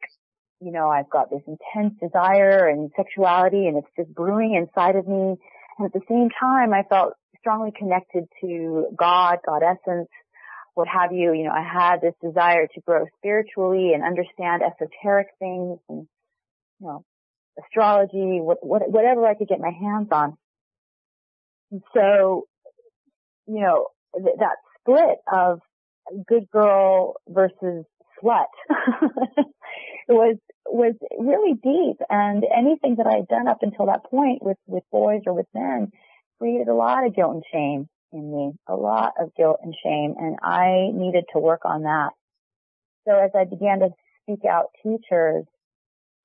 you 0.59 0.71
know, 0.71 0.89
I've 0.89 1.09
got 1.09 1.29
this 1.29 1.41
intense 1.47 1.93
desire 2.01 2.67
and 2.67 2.91
sexuality 2.95 3.67
and 3.67 3.77
it's 3.77 3.87
just 3.97 4.13
brewing 4.13 4.55
inside 4.55 4.95
of 4.95 5.07
me. 5.07 5.35
And 5.77 5.85
at 5.85 5.93
the 5.93 6.01
same 6.09 6.29
time, 6.39 6.73
I 6.73 6.83
felt 6.83 7.13
strongly 7.39 7.71
connected 7.77 8.25
to 8.41 8.87
God, 8.95 9.39
God 9.45 9.61
essence, 9.63 10.09
what 10.73 10.87
have 10.87 11.11
you. 11.11 11.33
You 11.33 11.45
know, 11.45 11.51
I 11.51 11.63
had 11.63 12.01
this 12.01 12.15
desire 12.23 12.67
to 12.67 12.81
grow 12.81 13.05
spiritually 13.17 13.93
and 13.93 14.03
understand 14.03 14.63
esoteric 14.63 15.27
things 15.39 15.79
and, 15.89 16.07
you 16.79 16.87
know, 16.87 17.03
astrology, 17.63 18.39
what, 18.41 18.57
what, 18.65 18.89
whatever 18.89 19.25
I 19.25 19.35
could 19.35 19.47
get 19.47 19.59
my 19.59 19.71
hands 19.71 20.09
on. 20.11 20.37
And 21.71 21.81
so, 21.93 22.47
you 23.47 23.61
know, 23.61 23.87
th- 24.15 24.37
that 24.39 24.57
split 24.79 25.17
of 25.31 25.59
good 26.27 26.49
girl 26.51 27.15
versus 27.27 27.85
slut 28.23 28.45
was 30.07 30.37
was 30.69 30.95
really 31.17 31.53
deep 31.53 31.97
and 32.09 32.43
anything 32.55 32.95
that 32.97 33.07
I 33.07 33.17
had 33.17 33.27
done 33.27 33.47
up 33.47 33.59
until 33.61 33.85
that 33.87 34.05
point 34.05 34.43
with 34.43 34.57
with 34.65 34.83
boys 34.91 35.21
or 35.25 35.33
with 35.33 35.45
men 35.53 35.91
created 36.39 36.67
a 36.67 36.73
lot 36.73 37.05
of 37.05 37.15
guilt 37.15 37.35
and 37.35 37.43
shame 37.51 37.89
in 38.11 38.31
me, 38.31 38.53
a 38.67 38.75
lot 38.75 39.13
of 39.19 39.35
guilt 39.35 39.59
and 39.63 39.75
shame 39.83 40.15
and 40.17 40.37
I 40.41 40.89
needed 40.93 41.25
to 41.33 41.39
work 41.39 41.61
on 41.65 41.83
that. 41.83 42.11
So 43.07 43.15
as 43.17 43.31
I 43.35 43.45
began 43.45 43.79
to 43.79 43.89
seek 44.27 44.45
out 44.45 44.71
teachers 44.83 45.45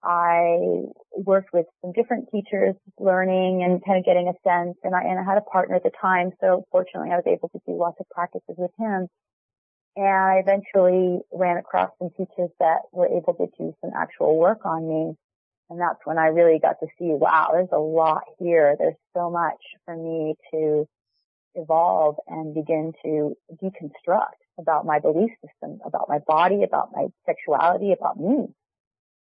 I 0.05 0.85
worked 1.13 1.53
with 1.53 1.67
some 1.81 1.93
different 1.93 2.29
teachers 2.33 2.75
learning 2.99 3.63
and 3.63 3.85
kind 3.85 3.99
of 3.99 4.05
getting 4.05 4.29
a 4.29 4.35
sense 4.49 4.77
and 4.83 4.95
I, 4.95 5.03
and 5.03 5.19
I 5.19 5.23
had 5.23 5.39
a 5.39 5.43
partner 5.43 5.77
at 5.77 5.85
the 5.85 5.93
time. 6.01 6.31
So 6.41 6.65
fortunately 6.73 7.11
I 7.13 7.17
was 7.17 7.27
able 7.27 7.49
to 7.51 7.61
do 7.67 7.79
lots 7.79 7.99
of 8.01 8.07
practices 8.11 8.57
with 8.57 8.73
him. 8.79 9.09
And 9.95 10.07
I 10.07 10.43
eventually 10.45 11.21
ran 11.33 11.59
across 11.59 11.91
some 11.99 12.11
teachers 12.11 12.51
that 12.59 12.81
were 12.93 13.07
able 13.07 13.35
to 13.35 13.47
do 13.59 13.75
some 13.81 13.91
actual 13.97 14.39
work 14.39 14.65
on 14.65 14.89
me. 14.89 15.15
And 15.71 15.81
that's 15.81 16.01
when 16.05 16.19
I 16.19 16.29
really 16.29 16.59
got 16.59 16.81
to 16.81 16.87
see, 16.99 17.13
wow, 17.13 17.51
there's 17.53 17.69
a 17.73 17.79
lot 17.79 18.23
here. 18.39 18.75
There's 18.79 18.97
so 19.15 19.31
much 19.31 19.61
for 19.85 19.97
me 19.97 20.35
to 20.53 20.89
evolve 21.55 22.17
and 22.27 22.55
begin 22.55 22.93
to 23.05 23.37
deconstruct 23.63 24.41
about 24.59 24.87
my 24.87 24.99
belief 24.99 25.31
system, 25.45 25.81
about 25.85 26.09
my 26.09 26.19
body, 26.27 26.63
about 26.63 26.91
my 26.93 27.07
sexuality, 27.27 27.93
about 27.93 28.19
me. 28.19 28.49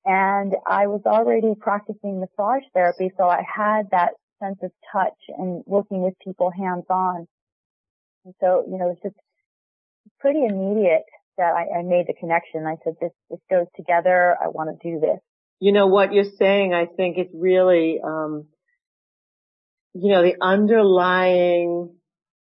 And 0.05 0.55
I 0.67 0.89
was 0.89 1.03
already 1.07 1.55
practicing 1.59 2.21
massage 2.21 2.65
therapy, 2.75 3.13
so 3.17 3.25
I 3.25 3.43
had 3.47 3.91
that 3.93 4.15
sense 4.43 4.59
of 4.63 4.73
touch 4.93 5.19
and 5.29 5.63
working 5.67 6.03
with 6.03 6.15
people 6.25 6.51
hands 6.51 6.85
on. 6.91 7.27
And 8.25 8.35
so, 8.41 8.65
you 8.69 8.79
know, 8.79 8.91
it's 8.91 9.03
just 9.03 9.17
pretty 10.21 10.45
immediate 10.45 11.05
that 11.39 11.53
I, 11.55 11.79
I 11.79 11.83
made 11.83 12.07
the 12.09 12.15
connection. 12.19 12.67
I 12.67 12.77
said, 12.85 12.95
this, 13.01 13.13
this 13.31 13.41
goes 13.51 13.67
together. 13.77 14.37
I 14.43 14.49
want 14.49 14.71
to 14.71 14.91
do 14.91 15.01
this. 15.01 15.21
You 15.61 15.73
know, 15.73 15.87
what 15.87 16.13
you're 16.13 16.25
saying, 16.39 16.75
I 16.75 16.87
think 16.87 17.19
is 17.19 17.29
really, 17.33 18.01
um, 18.05 18.47
you 19.95 20.13
know, 20.13 20.23
the 20.23 20.35
underlying 20.41 21.95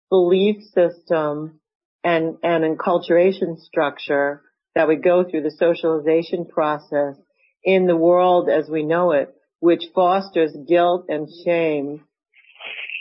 belief 0.09 0.63
system 0.73 1.59
and, 2.03 2.35
and 2.43 2.77
enculturation 2.77 3.57
structure 3.57 4.41
that 4.75 4.87
we 4.87 4.97
go 4.97 5.23
through 5.23 5.43
the 5.43 5.51
socialization 5.51 6.45
process 6.45 7.15
in 7.63 7.87
the 7.87 7.95
world 7.95 8.49
as 8.49 8.69
we 8.69 8.83
know 8.83 9.11
it, 9.11 9.33
which 9.59 9.83
fosters 9.93 10.55
guilt 10.67 11.05
and 11.09 11.27
shame 11.45 12.03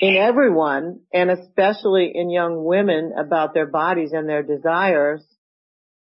in 0.00 0.16
everyone 0.16 1.00
and 1.12 1.30
especially 1.30 2.12
in 2.14 2.30
young 2.30 2.64
women 2.64 3.12
about 3.18 3.54
their 3.54 3.66
bodies 3.66 4.12
and 4.12 4.28
their 4.28 4.42
desires. 4.42 5.24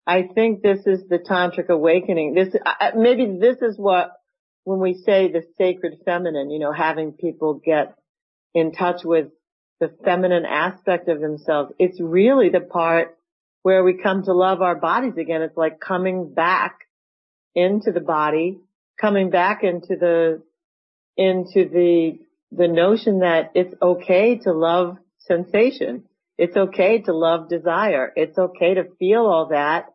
I 0.07 0.29
think 0.35 0.63
this 0.63 0.87
is 0.87 1.09
the 1.09 1.19
tantric 1.19 1.69
awakening. 1.69 2.35
This, 2.35 2.55
maybe 2.97 3.39
this 3.41 3.57
is 3.61 3.77
what, 3.77 4.13
when 4.65 4.81
we 4.81 4.95
say 4.95 5.31
the 5.31 5.43
sacred 5.59 5.99
feminine, 6.05 6.51
you 6.51 6.59
know, 6.59 6.73
having 6.73 7.13
people 7.13 7.61
get 7.65 7.95
in 8.55 8.73
touch 8.73 9.05
with 9.05 9.29
the 9.81 9.93
feminine 10.05 10.45
aspect 10.45 11.09
of 11.09 11.21
themselves, 11.21 11.73
it's 11.79 12.01
really 12.01 12.49
the 12.49 12.61
part 12.61 13.17
where 13.63 13.83
we 13.85 14.01
come 14.01 14.23
to 14.25 14.33
love 14.33 14.63
our 14.63 14.77
bodies 14.77 15.17
again. 15.19 15.43
It's 15.43 15.57
like 15.57 15.81
coming 15.81 16.33
back 16.33 16.86
into 17.57 17.91
the 17.91 18.01
body, 18.01 18.61
coming 19.01 19.31
back 19.31 19.65
into 19.65 19.97
the, 19.99 20.43
into 21.17 21.69
the, 21.69 22.19
the 22.53 22.69
notion 22.69 23.21
that 23.21 23.51
it's 23.55 23.75
okay 23.83 24.39
to 24.45 24.53
love 24.53 24.99
sensation. 25.19 26.05
It's 26.39 26.57
okay 26.57 27.01
to 27.03 27.13
love 27.15 27.49
desire. 27.49 28.13
It's 28.15 28.39
okay 28.39 28.75
to 28.75 28.85
feel 28.99 29.23
all 29.23 29.49
that. 29.51 29.87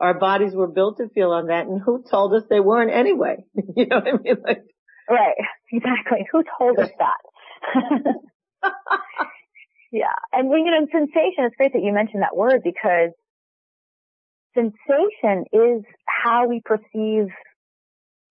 Our 0.00 0.14
bodies 0.18 0.54
were 0.54 0.68
built 0.68 0.96
to 0.98 1.08
feel 1.10 1.32
on 1.32 1.48
that 1.48 1.66
and 1.66 1.80
who 1.80 2.02
told 2.10 2.32
us 2.34 2.44
they 2.48 2.60
weren't 2.60 2.90
anyway? 2.90 3.44
you 3.76 3.86
know 3.86 3.96
what 3.96 4.08
I 4.08 4.12
mean? 4.22 4.36
Like, 4.44 4.64
right. 5.10 5.34
Exactly. 5.70 6.26
Who 6.32 6.42
told 6.58 6.78
us 6.78 6.90
that? 6.98 7.18
yeah. 9.92 10.14
And 10.32 10.50
you 10.50 10.70
know, 10.70 10.86
sensation, 10.90 11.44
it's 11.44 11.56
great 11.56 11.72
that 11.74 11.82
you 11.82 11.92
mentioned 11.92 12.22
that 12.22 12.36
word 12.36 12.62
because 12.64 13.10
sensation 14.58 15.44
is 15.52 15.84
how 16.06 16.48
we 16.48 16.60
perceive 16.64 17.28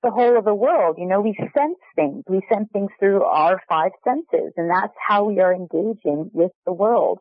the 0.03 0.11
whole 0.11 0.37
of 0.37 0.45
the 0.45 0.53
world. 0.53 0.97
You 0.99 1.07
know, 1.07 1.21
we 1.21 1.35
sense 1.37 1.77
things. 1.95 2.23
We 2.27 2.41
sense 2.51 2.69
things 2.73 2.89
through 2.99 3.23
our 3.23 3.61
five 3.69 3.91
senses, 4.03 4.53
and 4.57 4.69
that's 4.69 4.93
how 5.07 5.25
we 5.25 5.39
are 5.39 5.53
engaging 5.53 6.29
with 6.33 6.51
the 6.65 6.73
world. 6.73 7.19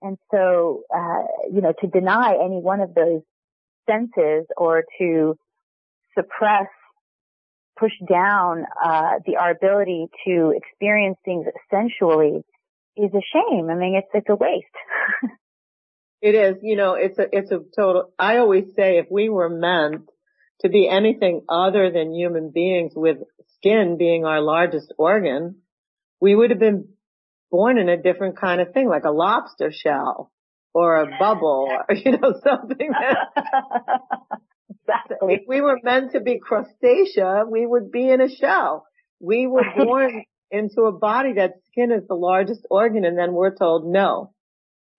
And 0.00 0.16
so, 0.32 0.82
uh, 0.94 1.24
you 1.52 1.60
know, 1.60 1.72
to 1.80 1.86
deny 1.88 2.34
any 2.42 2.60
one 2.60 2.80
of 2.80 2.94
those 2.94 3.22
senses 3.90 4.46
or 4.56 4.84
to 4.98 5.36
suppress, 6.16 6.68
push 7.78 7.92
down 8.08 8.64
uh, 8.84 9.18
the 9.26 9.36
our 9.36 9.50
ability 9.50 10.06
to 10.26 10.52
experience 10.56 11.16
things 11.24 11.46
sensually 11.70 12.42
is 12.96 13.10
a 13.14 13.22
shame. 13.32 13.70
I 13.70 13.74
mean, 13.74 13.94
it's, 13.94 14.08
it's 14.14 14.28
a 14.28 14.36
waste. 14.36 14.66
it 16.20 16.34
is, 16.34 16.56
you 16.62 16.76
know, 16.76 16.94
it's 16.94 17.18
a, 17.18 17.26
it's 17.32 17.50
a 17.50 17.60
total, 17.76 18.12
I 18.18 18.38
always 18.38 18.64
say 18.74 18.98
if 18.98 19.06
we 19.10 19.28
were 19.28 19.48
meant 19.48 20.08
to 20.60 20.68
be 20.68 20.88
anything 20.88 21.42
other 21.48 21.90
than 21.90 22.12
human 22.12 22.50
beings 22.50 22.92
with 22.96 23.18
skin 23.56 23.96
being 23.98 24.24
our 24.24 24.40
largest 24.40 24.92
organ, 24.98 25.56
we 26.20 26.34
would 26.34 26.50
have 26.50 26.58
been 26.58 26.88
born 27.50 27.78
in 27.78 27.88
a 27.88 28.00
different 28.00 28.38
kind 28.38 28.60
of 28.60 28.72
thing, 28.72 28.88
like 28.88 29.04
a 29.04 29.10
lobster 29.10 29.72
shell 29.72 30.32
or 30.74 31.02
a 31.02 31.18
bubble 31.18 31.68
or, 31.70 31.94
you 31.94 32.12
know, 32.12 32.34
something 32.42 32.90
that, 32.90 34.00
exactly. 34.70 35.34
if 35.34 35.42
we 35.46 35.60
were 35.60 35.78
meant 35.82 36.12
to 36.12 36.20
be 36.20 36.40
crustacea, 36.40 37.48
we 37.48 37.64
would 37.64 37.92
be 37.92 38.08
in 38.10 38.20
a 38.20 38.28
shell. 38.28 38.86
We 39.20 39.46
were 39.46 39.64
born 39.76 40.24
into 40.50 40.82
a 40.82 40.92
body 40.92 41.34
that 41.34 41.54
skin 41.70 41.92
is 41.92 42.06
the 42.08 42.14
largest 42.14 42.66
organ 42.70 43.04
and 43.04 43.16
then 43.16 43.32
we're 43.32 43.54
told, 43.54 43.86
no, 43.86 44.32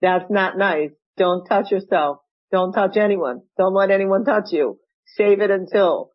that's 0.01 0.29
not 0.29 0.57
nice. 0.57 0.91
Don't 1.19 1.45
touch 1.45 1.69
yourself. 1.69 2.19
Don't 2.51 2.71
touch 2.71 2.97
anyone. 2.97 3.41
Don't 3.57 3.75
let 3.75 3.91
anyone 3.91 4.25
touch 4.25 4.45
you. 4.51 4.79
Save 5.17 5.41
it 5.41 5.51
until. 5.51 6.11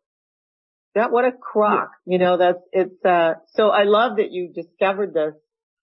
That, 0.95 1.11
what 1.11 1.25
a 1.25 1.31
crock. 1.31 1.91
You 2.05 2.17
know, 2.17 2.37
that's, 2.37 2.59
it's, 2.71 3.05
uh, 3.05 3.35
so 3.53 3.69
I 3.69 3.83
love 3.83 4.17
that 4.17 4.31
you 4.31 4.51
discovered 4.53 5.13
this 5.13 5.35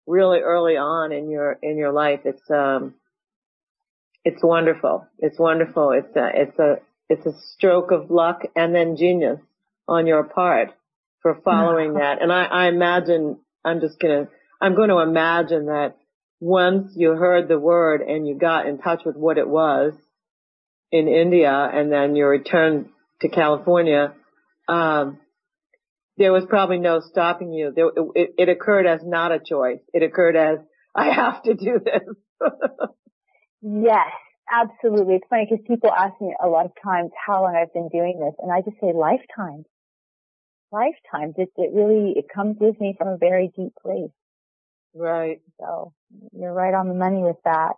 really 0.07 0.41
early 0.41 0.77
on 0.77 1.13
in 1.13 1.31
your, 1.31 1.57
in 1.63 1.79
your 1.79 1.93
life. 1.93 2.21
It's, 2.25 2.43
um, 2.51 2.95
it's 4.25 4.43
wonderful. 4.43 5.07
It's 5.19 5.39
wonderful. 5.39 5.93
It's 5.93 6.17
a, 6.17 6.29
it's 6.35 6.59
a, 6.59 6.75
it's 7.09 7.27
a 7.27 7.39
stroke 7.55 7.93
of 7.93 8.11
luck 8.11 8.41
and 8.57 8.75
then 8.75 8.97
genius 8.97 9.39
on 9.87 10.07
your 10.07 10.25
part 10.25 10.71
for 11.21 11.39
following 11.45 11.95
that. 11.99 12.21
And 12.21 12.33
I, 12.33 12.45
I 12.45 12.69
imagine, 12.69 13.39
I'm 13.65 13.81
just 13.81 14.01
gonna, 14.01 14.29
I'm 14.61 14.75
going 14.75 14.89
to 14.89 14.99
imagine 14.99 15.67
that 15.67 15.97
once 16.43 16.93
you 16.97 17.13
heard 17.13 17.47
the 17.47 17.57
word 17.57 18.01
and 18.01 18.27
you 18.27 18.37
got 18.37 18.67
in 18.67 18.77
touch 18.77 19.03
with 19.07 19.15
what 19.15 19.39
it 19.39 19.49
was 19.49 19.93
in 20.91 21.07
India 21.07 21.53
and 21.53 21.93
then 21.93 22.17
you 22.17 22.27
returned 22.27 22.87
to 23.21 23.29
California, 23.29 24.13
um, 24.67 25.21
there 26.17 26.33
was 26.33 26.45
probably 26.49 26.81
no 26.81 26.99
stopping 26.99 27.53
you. 27.53 27.73
There, 27.73 27.91
it, 28.17 28.35
it 28.37 28.49
occurred 28.49 28.87
as 28.87 29.03
not 29.05 29.31
a 29.31 29.39
choice. 29.39 29.79
It 29.93 30.03
occurred 30.03 30.35
as, 30.35 30.59
I 30.97 31.13
have 31.13 31.45
to 31.45 31.55
do 31.55 31.79
this. 31.79 32.17
yes, 33.63 34.11
absolutely. 34.53 35.15
It's 35.15 35.27
funny 35.31 35.47
because 35.49 35.65
people 35.65 35.93
ask 35.93 36.21
me 36.21 36.35
a 36.43 36.49
lot 36.49 36.67
of 36.67 36.73
times 36.83 37.13
how 37.25 37.43
long 37.43 37.55
I've 37.55 37.73
been 37.73 37.89
doing 37.89 38.19
this 38.19 38.35
and 38.41 38.51
I 38.51 38.63
just 38.63 38.81
say 38.81 38.93
lifetimes 38.93 39.67
lifetimes. 40.73 41.35
It, 41.37 41.51
it 41.57 41.71
really, 41.73 42.15
it 42.17 42.25
comes 42.35 42.57
with 42.59 42.81
me 42.81 42.97
from 42.99 43.09
a 43.09 43.17
very 43.17 43.53
deep 43.55 43.75
place. 43.81 44.11
Right. 44.95 45.41
So 45.59 45.93
you're 46.33 46.53
right 46.53 46.75
on 46.75 46.89
the 46.89 46.95
money 46.95 47.23
with 47.23 47.37
that. 47.45 47.73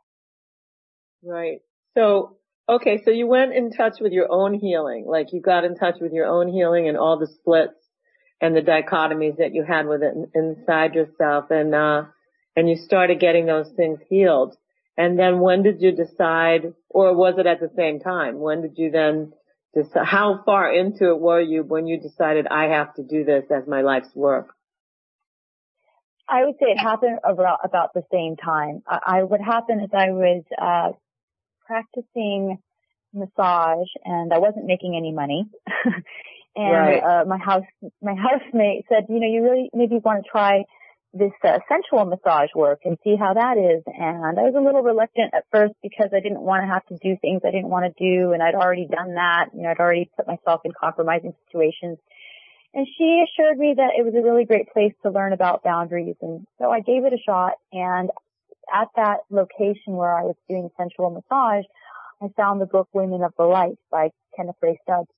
Right. 1.22 1.60
So, 1.96 2.36
okay, 2.68 3.00
so 3.04 3.10
you 3.10 3.26
went 3.26 3.54
in 3.54 3.70
touch 3.70 3.94
with 4.00 4.12
your 4.12 4.30
own 4.30 4.54
healing, 4.54 5.06
like 5.06 5.32
you 5.32 5.40
got 5.40 5.64
in 5.64 5.76
touch 5.76 5.96
with 6.00 6.12
your 6.12 6.26
own 6.26 6.48
healing 6.48 6.88
and 6.88 6.98
all 6.98 7.18
the 7.18 7.28
splits 7.28 7.78
and 8.40 8.54
the 8.54 8.60
dichotomies 8.60 9.36
that 9.38 9.54
you 9.54 9.64
had 9.64 9.86
with 9.86 10.02
it 10.02 10.14
inside 10.34 10.94
yourself 10.94 11.46
and, 11.50 11.74
uh, 11.74 12.02
and 12.56 12.68
you 12.68 12.76
started 12.76 13.20
getting 13.20 13.46
those 13.46 13.70
things 13.76 14.00
healed. 14.08 14.56
And 14.96 15.18
then 15.18 15.40
when 15.40 15.62
did 15.62 15.80
you 15.80 15.92
decide, 15.92 16.74
or 16.88 17.16
was 17.16 17.34
it 17.38 17.46
at 17.46 17.60
the 17.60 17.70
same 17.76 18.00
time? 18.00 18.38
When 18.38 18.62
did 18.62 18.76
you 18.76 18.90
then 18.90 19.32
decide, 19.74 20.04
how 20.04 20.42
far 20.44 20.72
into 20.72 21.10
it 21.10 21.20
were 21.20 21.40
you 21.40 21.62
when 21.62 21.86
you 21.86 22.00
decided 22.00 22.46
I 22.48 22.64
have 22.64 22.94
to 22.94 23.02
do 23.02 23.24
this 23.24 23.44
as 23.50 23.66
my 23.66 23.82
life's 23.82 24.14
work? 24.14 24.54
I 26.28 26.44
would 26.44 26.54
say 26.54 26.70
it 26.70 26.78
happened 26.78 27.18
about, 27.24 27.60
about 27.64 27.94
the 27.94 28.02
same 28.12 28.36
time. 28.36 28.82
I, 28.86 28.98
I 29.06 29.22
what 29.24 29.40
happened 29.40 29.82
is 29.82 29.90
I 29.92 30.10
was, 30.10 30.42
uh, 30.60 30.92
practicing 31.66 32.58
massage 33.12 33.88
and 34.04 34.32
I 34.32 34.38
wasn't 34.38 34.66
making 34.66 34.96
any 34.96 35.12
money. 35.12 35.46
and, 36.56 36.72
right. 36.72 37.02
uh, 37.02 37.24
my 37.26 37.38
house, 37.38 37.64
my 38.02 38.14
housemate 38.18 38.84
said, 38.88 39.06
you 39.08 39.20
know, 39.20 39.28
you 39.28 39.42
really 39.42 39.70
maybe 39.72 39.98
want 40.04 40.24
to 40.24 40.30
try 40.30 40.64
this 41.14 41.32
uh, 41.44 41.58
sensual 41.68 42.04
massage 42.04 42.50
work 42.56 42.80
and 42.84 42.98
see 43.04 43.14
how 43.16 43.34
that 43.34 43.56
is. 43.56 43.82
And 43.86 44.38
I 44.38 44.42
was 44.42 44.54
a 44.58 44.60
little 44.60 44.82
reluctant 44.82 45.32
at 45.32 45.44
first 45.52 45.74
because 45.82 46.10
I 46.12 46.18
didn't 46.20 46.40
want 46.40 46.64
to 46.64 46.66
have 46.66 46.84
to 46.86 46.98
do 47.00 47.16
things 47.22 47.42
I 47.46 47.52
didn't 47.52 47.70
want 47.70 47.86
to 47.86 47.94
do, 47.94 48.32
and 48.32 48.42
I'd 48.42 48.56
already 48.56 48.86
done 48.90 49.14
that. 49.14 49.50
You 49.54 49.62
know, 49.62 49.70
I'd 49.70 49.78
already 49.78 50.10
put 50.16 50.26
myself 50.26 50.62
in 50.64 50.72
compromising 50.78 51.32
situations. 51.46 51.98
And 52.74 52.88
she 52.98 53.24
assured 53.24 53.56
me 53.56 53.74
that 53.76 53.92
it 53.96 54.04
was 54.04 54.14
a 54.16 54.22
really 54.22 54.44
great 54.44 54.72
place 54.72 54.92
to 55.04 55.10
learn 55.10 55.32
about 55.32 55.62
boundaries, 55.62 56.16
and 56.20 56.44
so 56.58 56.70
I 56.70 56.80
gave 56.80 57.04
it 57.04 57.12
a 57.12 57.22
shot. 57.24 57.52
And 57.72 58.10
at 58.72 58.88
that 58.96 59.18
location 59.30 59.94
where 59.94 60.12
I 60.12 60.22
was 60.22 60.34
doing 60.48 60.68
sensual 60.76 61.10
massage, 61.10 61.64
I 62.20 62.26
found 62.36 62.60
the 62.60 62.66
book 62.66 62.88
Women 62.92 63.22
of 63.22 63.32
the 63.38 63.44
Light 63.44 63.78
by 63.92 64.10
Kenneth 64.36 64.56
Ray 64.60 64.78
Stubbs. 64.82 65.08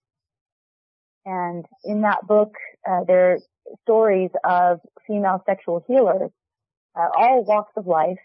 And 1.25 1.65
in 1.85 2.03
that 2.03 2.27
book, 2.27 2.53
uh, 2.89 3.05
there 3.07 3.33
are 3.33 3.39
stories 3.83 4.31
of 4.45 4.81
female 5.07 5.43
sexual 5.47 5.83
healers, 5.89 6.31
uh, 6.95 7.09
all 7.17 7.43
walks 7.43 7.73
of 7.77 7.87
life. 7.87 8.19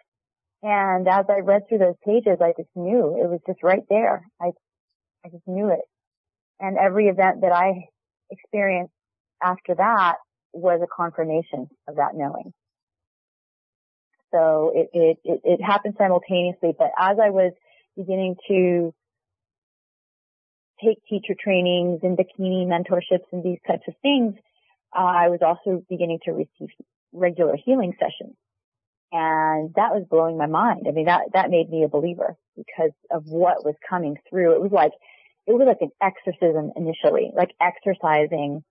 And 0.62 1.08
as 1.08 1.26
I 1.30 1.40
read 1.40 1.64
through 1.70 1.80
those 1.80 1.96
pages, 2.06 2.40
I 2.42 2.54
just 2.58 2.70
knew 2.76 3.18
it 3.18 3.30
was 3.30 3.40
just 3.48 3.64
right 3.64 3.84
there. 3.90 4.24
I, 4.42 4.52
I 5.26 5.30
just 5.30 5.48
knew 5.48 5.70
it. 5.70 5.82
And 6.60 6.78
every 6.78 7.08
event 7.08 7.42
that 7.42 7.54
I 7.54 7.88
experienced 8.30 8.94
after 9.42 9.76
that 9.76 10.16
was 10.54 10.82
a 10.84 10.88
confirmation 10.88 11.70
of 11.88 11.96
that 11.96 12.16
knowing. 12.16 12.54
So 14.34 14.72
it, 14.74 14.90
it, 14.94 15.18
it, 15.24 15.42
it 15.44 15.62
happened 15.62 15.96
simultaneously, 15.98 16.74
but 16.78 16.92
as 16.98 17.18
I 17.22 17.30
was 17.30 17.54
beginning 17.98 18.36
to 18.48 18.94
take 20.84 20.98
teacher 21.08 21.36
trainings 21.40 22.00
and 22.04 22.18
Dakini 22.18 22.66
mentorships 22.66 23.26
and 23.32 23.44
these 23.44 23.60
types 23.68 23.84
of 23.88 23.94
things, 24.02 24.36
uh, 24.96 25.04
I 25.04 25.30
was 25.30 25.40
also 25.42 25.84
beginning 25.90 26.20
to 26.26 26.32
receive 26.32 26.70
regular 27.14 27.56
healing 27.64 27.94
sessions. 28.00 28.36
And 29.12 29.74
that 29.76 29.94
was 29.94 30.06
blowing 30.10 30.38
my 30.38 30.48
mind. 30.48 30.86
I 30.88 30.92
mean, 30.92 31.06
that, 31.06 31.24
that 31.34 31.50
made 31.50 31.70
me 31.70 31.84
a 31.84 31.90
believer 31.90 32.38
because 32.56 32.92
of 33.12 33.26
what 33.26 33.66
was 33.66 33.76
coming 33.88 34.16
through. 34.30 34.56
It 34.56 34.62
was 34.62 34.72
like, 34.72 34.94
it 35.48 35.52
was 35.52 35.68
like 35.68 35.82
an 35.82 35.92
exorcism 36.02 36.72
initially, 36.78 37.32
like 37.36 37.52
exercising 37.60 38.64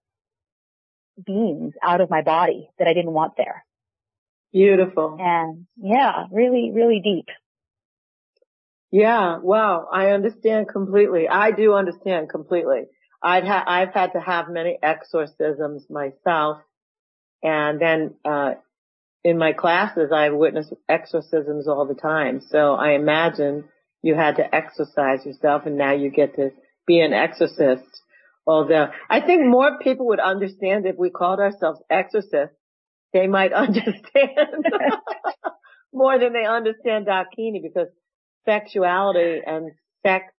beings 1.25 1.75
out 1.83 2.01
of 2.01 2.11
my 2.11 2.23
body 2.23 2.71
that 2.79 2.89
I 2.89 2.95
didn't 2.95 3.13
want 3.13 3.35
there. 3.37 3.65
Beautiful. 4.53 5.17
And 5.21 5.67
yeah, 5.77 6.27
really, 6.33 6.73
really 6.75 7.01
deep. 7.03 7.27
Yeah, 8.91 9.39
wow, 9.39 9.89
I 9.93 10.09
understand 10.09 10.69
completely. 10.69 11.29
I 11.29 11.53
do 11.53 11.75
understand 11.75 12.29
completely. 12.29 12.87
I've 13.23 13.45
had 13.45 13.65
I've 13.67 13.95
had 13.95 14.13
to 14.15 14.21
have 14.21 14.49
many 14.49 14.79
exorcisms 14.83 15.85
myself, 15.89 16.59
and 17.43 17.81
then 17.81 18.15
uh, 18.25 18.55
in 19.23 19.39
my 19.39 19.53
classes 19.53 20.11
I 20.13 20.31
witnessed 20.31 20.73
exorcisms 20.89 21.69
all 21.69 21.87
the 21.87 21.95
time. 21.95 22.41
So 22.49 22.75
I 22.75 22.93
imagine 22.93 23.65
you 24.03 24.17
had 24.17 24.37
to 24.37 24.55
exercise 24.55 25.25
yourself, 25.25 25.67
and 25.67 25.79
now 25.79 25.93
you 25.93 26.11
get 26.11 26.35
to 26.37 26.51
be 26.87 27.01
an 27.01 27.13
exorcist. 27.13 28.03
Although 28.47 28.89
I 29.09 29.21
think 29.21 29.47
more 29.47 29.79
people 29.79 30.07
would 30.09 30.21
understand 30.21 30.87
if 30.87 30.97
we 30.97 31.11
called 31.11 31.41
ourselves 31.41 31.81
exorcists, 31.91 32.57
they 33.13 33.27
might 33.27 33.53
understand 33.67 34.65
more 35.93 36.19
than 36.19 36.33
they 36.33 36.45
understand 36.45 37.07
Dakini 37.07 37.63
because 37.63 37.89
sexuality 38.45 39.41
and 39.47 39.73
sex 40.03 40.33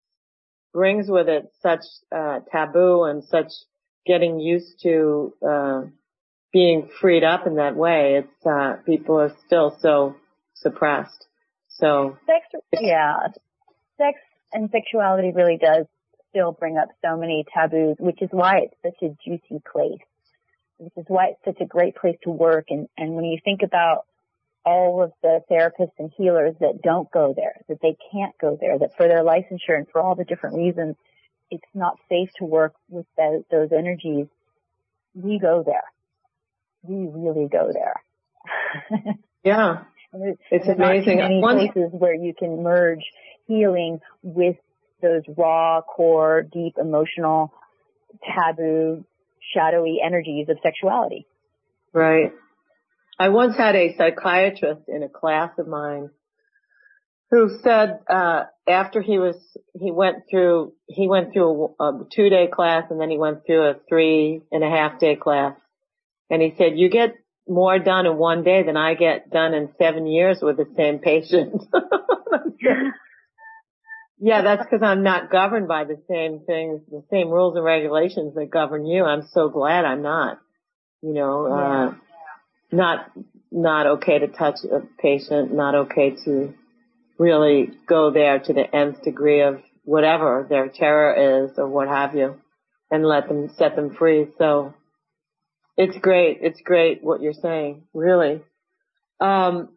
brings 0.74 1.10
with 1.10 1.28
it 1.28 1.52
such 1.62 1.82
uh, 2.16 2.40
taboo 2.52 3.04
and 3.04 3.24
such 3.24 3.52
getting 4.06 4.40
used 4.40 4.82
to 4.84 5.34
uh, 5.48 5.82
being 6.52 6.90
freed 7.00 7.24
up 7.24 7.46
in 7.46 7.56
that 7.56 7.76
way. 7.76 8.24
It's 8.24 8.46
uh, 8.46 8.78
people 8.86 9.20
are 9.20 9.34
still 9.46 9.78
so 9.80 10.16
suppressed. 10.56 11.28
So 11.68 12.18
sex, 12.26 12.46
yeah, 12.80 13.28
sex 13.98 14.20
and 14.52 14.70
sexuality 14.72 15.32
really 15.34 15.58
does 15.58 15.86
still 16.32 16.52
bring 16.52 16.78
up 16.78 16.90
so 17.04 17.18
many 17.18 17.46
taboos, 17.54 17.98
which 18.00 18.22
is 18.22 18.30
why 18.32 18.62
it's 18.62 18.76
such 18.82 19.02
a 19.04 19.16
juicy 19.24 19.62
place. 19.72 20.02
Which 20.78 20.94
is 20.98 21.06
why 21.08 21.28
it's 21.28 21.46
such 21.46 21.62
a 21.62 21.68
great 21.68 21.96
place 21.96 22.18
to 22.24 22.32
work. 22.32 22.66
And 22.70 22.88
and 22.98 23.14
when 23.14 23.26
you 23.26 23.38
think 23.44 23.62
about 23.64 24.06
all 24.66 25.04
of 25.04 25.12
the 25.22 25.42
therapists 25.50 25.94
and 26.00 26.12
healers 26.16 26.56
that 26.60 26.82
don't 26.84 27.10
go 27.12 27.34
there, 27.36 27.62
that 27.68 27.80
they 27.82 27.96
can't 28.12 28.36
go 28.40 28.58
there, 28.60 28.80
that 28.80 28.96
for 28.98 29.08
their 29.08 29.24
licensure 29.24 29.76
and 29.76 29.88
for 29.92 30.02
all 30.02 30.16
the 30.16 30.24
different 30.24 30.56
reasons, 30.56 30.96
it's 31.50 31.64
not 31.74 31.98
safe 32.10 32.30
to 32.38 32.46
work 32.46 32.74
with 32.90 33.06
those, 33.18 33.44
those 33.52 33.70
energies. 33.72 34.28
We 35.14 35.40
go 35.40 35.64
there. 35.66 35.84
We 36.84 37.08
really 37.08 37.48
go 37.48 37.72
there. 37.74 39.16
yeah. 39.44 39.84
there's, 40.14 40.38
it's 40.50 40.66
there's 40.66 40.78
amazing. 40.78 41.18
Not 41.18 41.30
many 41.30 41.42
One... 41.42 41.58
places 41.58 41.90
where 41.92 42.16
you 42.16 42.34
can 42.38 42.64
merge 42.64 43.04
healing 43.48 44.00
with 44.24 44.56
those 45.02 45.24
raw, 45.38 45.82
core, 45.82 46.44
deep, 46.44 46.76
emotional, 46.80 47.54
taboo, 48.24 49.06
shadowy 49.54 50.00
energies 50.04 50.50
of 50.50 50.58
sexuality. 50.64 51.26
Right. 51.94 52.32
I 53.20 53.30
once 53.30 53.58
had 53.58 53.76
a 53.76 53.96
psychiatrist 53.98 54.82
in 54.88 55.04
a 55.04 55.10
class 55.10 55.52
of 55.58 55.68
mine 55.68 56.10
who 57.30 57.50
said 57.64 58.00
uh, 58.10 58.44
after 58.68 59.02
he 59.02 59.18
was 59.20 59.36
he 59.80 59.92
went 59.92 60.24
through 60.30 60.74
he 60.88 61.08
went 61.08 61.32
through 61.34 61.76
a, 61.80 61.84
a 61.84 62.08
two 62.14 62.30
day 62.30 62.48
class 62.48 62.86
and 62.90 63.00
then 63.00 63.10
he 63.10 63.18
went 63.18 63.46
through 63.46 63.70
a 63.70 63.76
three 63.88 64.42
and 64.52 64.64
a 64.64 64.70
half 64.70 65.00
day 65.00 65.16
class 65.16 65.56
and 66.30 66.42
he 66.42 66.54
said 66.58 66.78
you 66.78 66.90
get 66.90 67.16
more 67.48 67.80
done 67.80 68.06
in 68.06 68.18
one 68.18 68.44
day 68.44 68.64
than 68.64 68.78
I 68.78 68.94
get 68.96 69.30
done 69.30 69.54
in 69.54 69.70
seven 69.78 70.08
years 70.08 70.40
with 70.42 70.58
the 70.58 70.68
same 70.76 71.00
patient. 71.00 71.62
yeah, 74.24 74.44
that's 74.44 74.64
because 74.64 74.84
I'm 74.84 75.02
not 75.02 75.32
governed 75.32 75.68
by 75.68 75.84
the 75.84 76.00
same 76.08 76.42
things, 76.46 76.82
the 76.92 77.04
same 77.10 77.30
rules 77.30 77.56
and 77.56 77.66
regulations 77.66 78.36
that 78.36 78.52
govern 78.52 78.86
you. 78.86 79.04
I'm 79.04 79.28
so 79.34 79.50
glad 79.50 79.84
I'm 79.84 80.04
not. 80.04 80.40
You 81.02 81.14
know, 81.14 81.48
uh, 81.48 81.96
not 82.72 83.12
not 83.52 83.88
okay 83.88 84.20
to 84.20 84.28
touch 84.28 84.60
a 84.64 84.82
patient, 85.02 85.52
not 85.52 85.74
okay 85.74 86.12
to 86.26 86.54
really 87.18 87.72
go 87.88 88.12
there 88.12 88.38
to 88.38 88.54
the 88.54 88.76
nth 88.76 89.02
degree 89.02 89.42
of 89.42 89.62
whatever 89.86 90.46
their 90.48 90.70
terror 90.70 91.46
is 91.46 91.58
or 91.58 91.68
what 91.68 91.88
have 91.88 92.14
you 92.14 92.40
and 92.92 93.04
let 93.04 93.28
them 93.28 93.50
set 93.58 93.76
them 93.76 93.96
free. 93.96 94.28
So 94.38 94.76
it's 95.78 95.98
great. 95.98 96.38
It's 96.42 96.62
great 96.62 97.04
what 97.04 97.22
you're 97.22 97.34
saying, 97.34 97.86
really. 97.92 98.42
Um, 99.20 99.70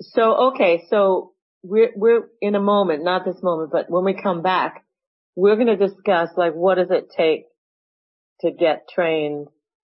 so 0.00 0.50
okay, 0.52 0.84
so 0.90 1.32
we're 1.68 1.92
we're 1.96 2.28
in 2.40 2.54
a 2.54 2.60
moment, 2.60 3.04
not 3.04 3.24
this 3.24 3.42
moment, 3.42 3.70
but 3.72 3.90
when 3.90 4.04
we 4.04 4.14
come 4.14 4.42
back, 4.42 4.84
we're 5.34 5.56
going 5.56 5.66
to 5.66 5.76
discuss 5.76 6.30
like 6.36 6.54
what 6.54 6.76
does 6.76 6.90
it 6.90 7.10
take 7.16 7.46
to 8.40 8.50
get 8.50 8.88
trained? 8.88 9.48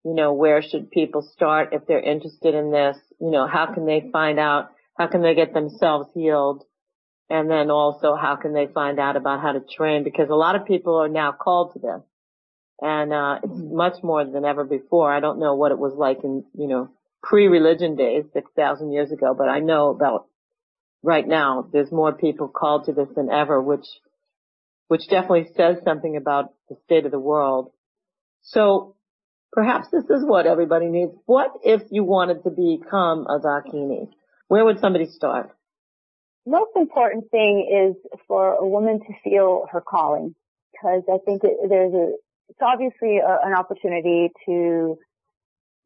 You 0.05 0.15
know, 0.15 0.33
where 0.33 0.63
should 0.63 0.91
people 0.91 1.23
start 1.23 1.71
if 1.73 1.87
they're 1.87 2.01
interested 2.01 2.55
in 2.55 2.71
this? 2.71 2.97
You 3.21 3.31
know, 3.31 3.47
how 3.47 3.73
can 3.73 3.87
they 3.87 4.09
find 4.13 4.39
out 4.39 4.71
how 4.99 5.07
can 5.07 5.23
they 5.23 5.35
get 5.35 5.55
themselves 5.55 6.09
healed? 6.15 6.65
And 7.29 7.49
then 7.49 7.71
also 7.71 8.17
how 8.17 8.37
can 8.37 8.53
they 8.53 8.67
find 8.67 8.99
out 8.99 9.17
about 9.17 9.41
how 9.41 9.53
to 9.53 9.61
train? 9.61 10.03
Because 10.03 10.31
a 10.31 10.35
lot 10.35 10.57
of 10.57 10.67
people 10.67 10.97
are 10.97 11.09
now 11.09 11.33
called 11.33 11.75
to 11.75 11.79
this. 11.79 12.03
And, 12.83 13.13
uh, 13.13 13.39
it's 13.43 13.53
much 13.55 14.03
more 14.03 14.25
than 14.25 14.45
ever 14.45 14.65
before. 14.65 15.13
I 15.13 15.21
don't 15.21 15.39
know 15.39 15.55
what 15.55 15.71
it 15.71 15.79
was 15.79 15.93
like 15.97 16.25
in, 16.25 16.45
you 16.55 16.67
know, 16.67 16.89
pre-religion 17.23 17.95
days, 17.95 18.25
6,000 18.33 18.91
years 18.91 19.13
ago, 19.13 19.35
but 19.37 19.49
I 19.49 19.61
know 19.61 19.91
about 19.91 20.27
right 21.03 21.27
now 21.27 21.69
there's 21.73 21.91
more 21.91 22.13
people 22.13 22.49
called 22.49 22.87
to 22.87 22.93
this 22.93 23.09
than 23.15 23.31
ever, 23.31 23.61
which, 23.61 23.87
which 24.89 25.09
definitely 25.09 25.49
says 25.57 25.77
something 25.85 26.17
about 26.17 26.53
the 26.69 26.77
state 26.85 27.05
of 27.05 27.11
the 27.11 27.19
world. 27.19 27.71
So 28.43 28.97
perhaps 29.53 29.89
this 29.91 30.05
is 30.05 30.25
what 30.25 30.47
everybody 30.47 30.87
needs. 30.87 31.13
What 31.27 31.53
if 31.63 31.83
you 31.91 32.05
wanted 32.05 32.43
to 32.45 32.51
become 32.51 33.27
a 33.27 33.39
Dakini? 33.39 34.09
Where 34.49 34.65
would 34.65 34.81
somebody 34.81 35.07
start? 35.07 35.51
Most 36.47 36.71
important 36.75 37.31
thing 37.31 37.95
is 37.95 38.21
for 38.27 38.55
a 38.55 38.67
woman 38.67 39.01
to 39.01 39.13
feel 39.23 39.67
her 39.71 39.81
calling 39.81 40.35
because 40.73 41.03
I 41.13 41.19
think 41.25 41.45
it, 41.45 41.57
there's 41.69 41.93
a, 41.93 42.13
it's 42.49 42.59
obviously 42.63 43.19
a, 43.19 43.47
an 43.47 43.55
opportunity 43.55 44.31
to 44.47 44.99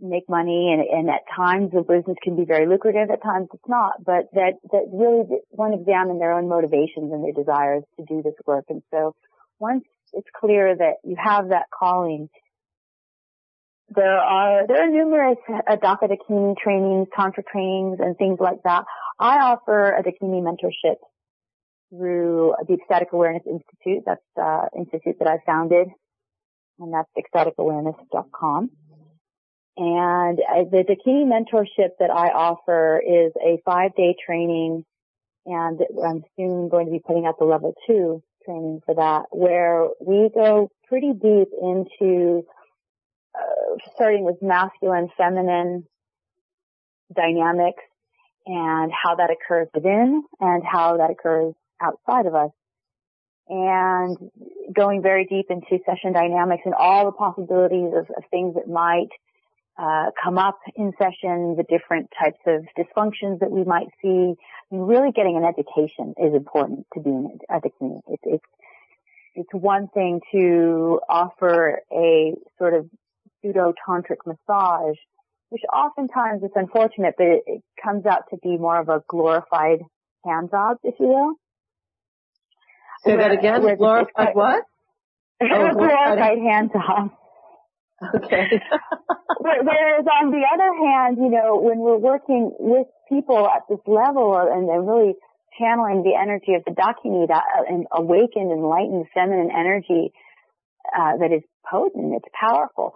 make 0.01 0.29
money 0.29 0.73
and, 0.73 0.83
and 0.83 1.09
at 1.09 1.23
times 1.35 1.71
the 1.73 1.83
business 1.83 2.17
can 2.23 2.37
be 2.37 2.45
very 2.45 2.67
lucrative, 2.67 3.11
at 3.11 3.23
times 3.23 3.49
it's 3.53 3.69
not, 3.69 4.05
but 4.05 4.27
that, 4.35 4.55
that 4.73 4.85
really 4.93 5.25
one 5.51 5.73
examine 5.73 6.19
their 6.19 6.33
own 6.33 6.49
motivations 6.49 7.13
and 7.13 7.25
their 7.25 7.33
desires 7.33 7.85
to 7.97 8.05
do 8.07 8.23
this 8.23 8.35
work. 8.47 8.65
And 8.69 8.83
so 8.91 9.15
once 9.59 9.85
it's 10.13 10.29
clear 10.39 10.77
that 10.77 10.95
you 11.05 11.17
have 11.23 11.49
that 11.49 11.67
calling, 11.77 12.29
there 13.95 14.19
are 14.19 14.67
there 14.67 14.87
are 14.87 14.91
numerous 14.91 15.39
uh, 15.49 15.77
Adaka 15.77 16.09
Dakini 16.09 16.57
trainings, 16.57 17.09
Tantra 17.15 17.43
trainings, 17.51 17.99
and 18.01 18.17
things 18.17 18.39
like 18.41 18.63
that. 18.65 18.85
I 19.19 19.39
offer 19.53 19.95
a 19.95 20.03
Dakini 20.03 20.43
mentorship 20.43 20.97
through 21.91 22.55
the 22.67 22.75
Ecstatic 22.75 23.13
Awareness 23.13 23.43
Institute. 23.47 24.03
That's 24.07 24.25
the 24.37 24.69
institute 24.77 25.17
that 25.21 25.29
I 25.29 25.39
founded, 25.47 25.89
and 26.79 26.93
that's 26.93 27.11
ecstaticawareness.com. 27.17 28.71
And 29.77 30.39
uh, 30.39 30.65
the 30.71 30.85
Dakini 30.85 31.25
mentorship 31.27 31.91
that 31.99 32.11
I 32.11 32.29
offer 32.29 33.03
is 33.05 33.33
a 33.45 33.61
five-day 33.65 34.15
training, 34.25 34.85
and 35.47 35.81
I'm 36.05 36.23
soon 36.37 36.69
going 36.69 36.87
to 36.87 36.93
be 36.93 37.01
putting 37.05 37.27
out 37.27 37.39
the 37.39 37.45
level 37.45 37.75
two 37.87 38.23
training 38.45 38.81
for 38.87 38.95
that, 38.95 39.25
where 39.31 39.89
we 40.01 40.31
go 40.33 40.71
pretty 40.87 41.13
deep 41.13 41.49
into 41.61 42.45
uh, 43.35 43.77
starting 43.97 44.25
with 44.25 44.37
masculine, 44.43 45.09
feminine 45.17 45.87
dynamics 47.15 47.83
and 48.47 48.93
how 48.93 49.15
that 49.17 49.31
occurs 49.31 49.69
within 49.75 50.23
and 50.41 50.63
how 50.65 50.99
that 50.99 51.11
occurs 51.11 51.55
outside 51.81 52.27
of 52.27 52.35
us. 52.35 52.51
And 53.49 54.17
going 54.73 55.03
very 55.03 55.27
deep 55.27 55.47
into 55.51 55.83
session 55.85 56.13
dynamics 56.13 56.63
and 56.65 56.75
all 56.75 57.07
the 57.07 57.13
possibilities 57.13 57.93
of, 57.95 58.07
of 58.17 58.25
things 58.31 58.55
that 58.55 58.69
might 58.69 59.09
uh, 59.77 60.11
come 60.23 60.39
up 60.39 60.59
in 60.77 60.93
session, 60.99 61.57
the 61.57 61.65
different 61.69 62.11
types 62.19 62.39
of 62.47 62.65
dysfunctions 62.79 63.41
that 63.41 63.51
we 63.51 63.65
might 63.65 63.89
see. 64.01 64.35
And 64.71 64.89
really 64.89 65.13
getting 65.13 65.37
an 65.37 65.45
education 65.45 66.15
is 66.19 66.35
important 66.35 66.87
to 66.95 67.01
being 67.01 67.39
a 67.49 67.55
Dakini. 67.55 68.01
It's, 68.09 68.23
it's, 68.25 68.45
it's 69.35 69.53
one 69.53 69.89
thing 69.89 70.21
to 70.33 71.01
offer 71.09 71.81
a 71.93 72.35
sort 72.59 72.75
of 72.75 72.89
pseudo 73.43 73.75
tantric 73.87 74.19
massage, 74.27 74.97
which 75.51 75.63
oftentimes 75.73 76.43
it's 76.45 76.55
unfortunate, 76.57 77.15
but 77.19 77.27
it, 77.27 77.43
it 77.47 77.63
comes 77.83 78.07
out 78.07 78.25
to 78.31 78.37
be 78.43 78.57
more 78.57 78.79
of 78.79 78.89
a 78.89 79.03
glorified 79.09 79.81
hand 80.25 80.51
job, 80.51 80.79
if 80.85 80.95
you 81.01 81.07
will. 81.07 81.35
Say 83.05 83.17
that 83.17 83.33
again. 83.33 83.61
Glorified 83.77 84.35
what? 84.35 84.65
oh, 85.43 85.73
glorified 85.75 86.39
hand 86.39 86.71
job. 86.73 87.11
Okay. 88.03 88.61
Whereas 89.39 90.05
on 90.07 90.31
the 90.31 90.45
other 90.53 90.73
hand, 90.87 91.19
you 91.19 91.31
know, 91.31 91.61
when 91.61 91.79
we're 91.79 91.99
working 91.99 92.51
with 92.59 92.87
people 93.09 93.47
at 93.47 93.63
this 93.69 93.81
level 93.87 94.37
and 94.37 94.69
they're 94.69 94.83
really 94.83 95.15
channeling 95.59 96.03
the 96.03 96.19
energy 96.21 96.55
of 96.55 96.65
the 96.65 96.73
Dakini, 96.73 97.29
that 97.29 97.45
an 97.69 97.87
awakened, 97.93 98.51
enlightened 98.51 99.07
feminine 99.15 99.51
energy 99.51 100.13
uh, 100.97 101.17
that 101.19 101.31
is 101.33 101.43
potent, 101.71 102.15
it's 102.15 102.29
powerful 102.39 102.95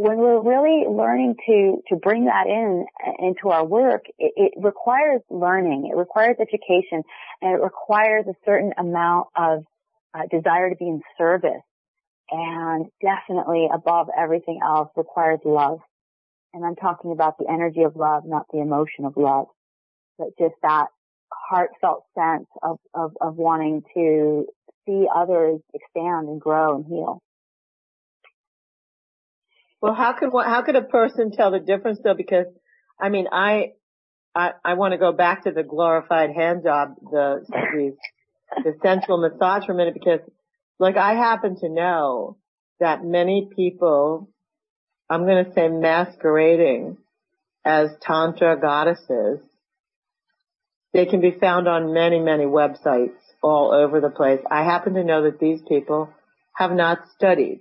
when 0.00 0.16
we're 0.16 0.40
really 0.40 0.86
learning 0.88 1.34
to 1.46 1.82
to 1.88 1.96
bring 1.96 2.24
that 2.24 2.46
in 2.46 2.86
into 3.18 3.50
our 3.50 3.64
work, 3.64 4.04
it, 4.18 4.32
it, 4.36 4.52
requires 4.56 5.20
learning, 5.28 5.90
it 5.92 5.96
requires 5.96 6.36
education, 6.40 7.02
and 7.42 7.52
it 7.52 7.62
requires 7.62 8.24
a 8.26 8.34
certain 8.46 8.72
amount 8.78 9.28
of 9.36 9.64
uh, 10.14 10.22
desire 10.30 10.70
to 10.70 10.76
be 10.76 10.86
in 10.86 11.02
service, 11.18 11.62
and 12.30 12.86
definitely 13.00 13.68
above 13.72 14.08
everything 14.16 14.60
else 14.62 14.90
requires 14.96 15.40
love. 15.44 15.80
And 16.52 16.64
I'm 16.64 16.76
talking 16.76 17.12
about 17.12 17.38
the 17.38 17.46
energy 17.48 17.82
of 17.82 17.96
love, 17.96 18.24
not 18.26 18.46
the 18.52 18.60
emotion 18.60 19.04
of 19.04 19.16
love, 19.16 19.46
but 20.18 20.28
just 20.38 20.54
that 20.62 20.86
heartfelt 21.32 22.04
sense 22.16 22.48
of 22.62 22.78
of, 22.94 23.12
of 23.20 23.36
wanting 23.36 23.82
to 23.94 24.46
see 24.86 25.06
others 25.14 25.60
expand 25.72 26.28
and 26.28 26.40
grow 26.40 26.76
and 26.76 26.86
heal. 26.86 27.22
Well, 29.80 29.94
how 29.94 30.12
could 30.12 30.30
how 30.44 30.62
could 30.62 30.76
a 30.76 30.82
person 30.82 31.30
tell 31.30 31.50
the 31.52 31.60
difference 31.60 32.00
though? 32.02 32.14
Because 32.14 32.46
I 33.00 33.08
mean, 33.08 33.26
I 33.32 33.72
I, 34.34 34.52
I 34.64 34.74
want 34.74 34.92
to 34.92 34.98
go 34.98 35.12
back 35.12 35.44
to 35.44 35.52
the 35.52 35.62
glorified 35.62 36.30
hand 36.30 36.62
job, 36.64 36.94
the 37.00 37.44
the, 37.48 37.96
the 38.64 38.74
sensual 38.82 39.18
massage 39.18 39.66
for 39.66 39.72
a 39.72 39.74
minute 39.74 39.94
because, 39.94 40.20
like, 40.80 40.96
I 40.96 41.14
happen 41.14 41.56
to 41.60 41.68
know 41.68 42.38
that 42.80 43.04
many 43.04 43.48
people, 43.54 44.28
I'm 45.08 45.24
going 45.24 45.44
to 45.44 45.52
say 45.54 45.68
masquerading 45.68 46.96
as 47.64 47.90
tantra 48.00 48.58
goddesses, 48.60 49.38
they 50.92 51.06
can 51.06 51.20
be 51.20 51.36
found 51.38 51.68
on 51.68 51.94
many 51.94 52.18
many 52.18 52.44
websites 52.44 53.14
all 53.42 53.72
over 53.72 54.00
the 54.00 54.10
place. 54.10 54.40
I 54.50 54.64
happen 54.64 54.94
to 54.94 55.04
know 55.04 55.22
that 55.22 55.38
these 55.38 55.60
people 55.68 56.10
have 56.54 56.72
not 56.72 56.98
studied 57.14 57.60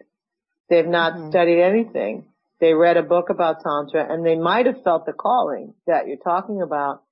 They've 0.69 0.87
not 0.87 1.13
mm-hmm. 1.13 1.29
studied 1.29 1.61
anything. 1.61 2.25
They 2.61 2.73
read 2.73 2.97
a 2.97 3.03
book 3.03 3.29
about 3.29 3.63
Tantra 3.63 4.05
and 4.11 4.25
they 4.25 4.35
might 4.35 4.65
have 4.65 4.83
felt 4.83 5.05
the 5.05 5.13
calling 5.13 5.73
that 5.87 6.07
you're 6.07 6.17
talking 6.17 6.61
about, 6.61 7.03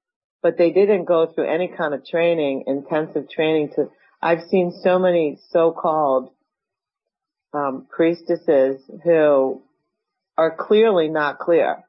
but 0.43 0.58
they 0.58 0.72
didn't 0.72 1.06
go 1.06 1.32
through 1.34 1.52
any 1.52 1.67
kind 1.67 1.93
of 1.93 2.06
training, 2.06 2.65
intensive 2.67 3.30
training 3.30 3.70
to, 3.76 3.89
I've 4.21 4.41
seen 4.49 4.71
so 4.84 4.97
many 4.99 5.39
so-called 5.51 6.32
um, 7.53 7.88
priestesses 7.89 8.82
who 9.03 9.62
are 10.38 10.56
clearly 10.58 11.08
not 11.08 11.39
clear. 11.39 11.84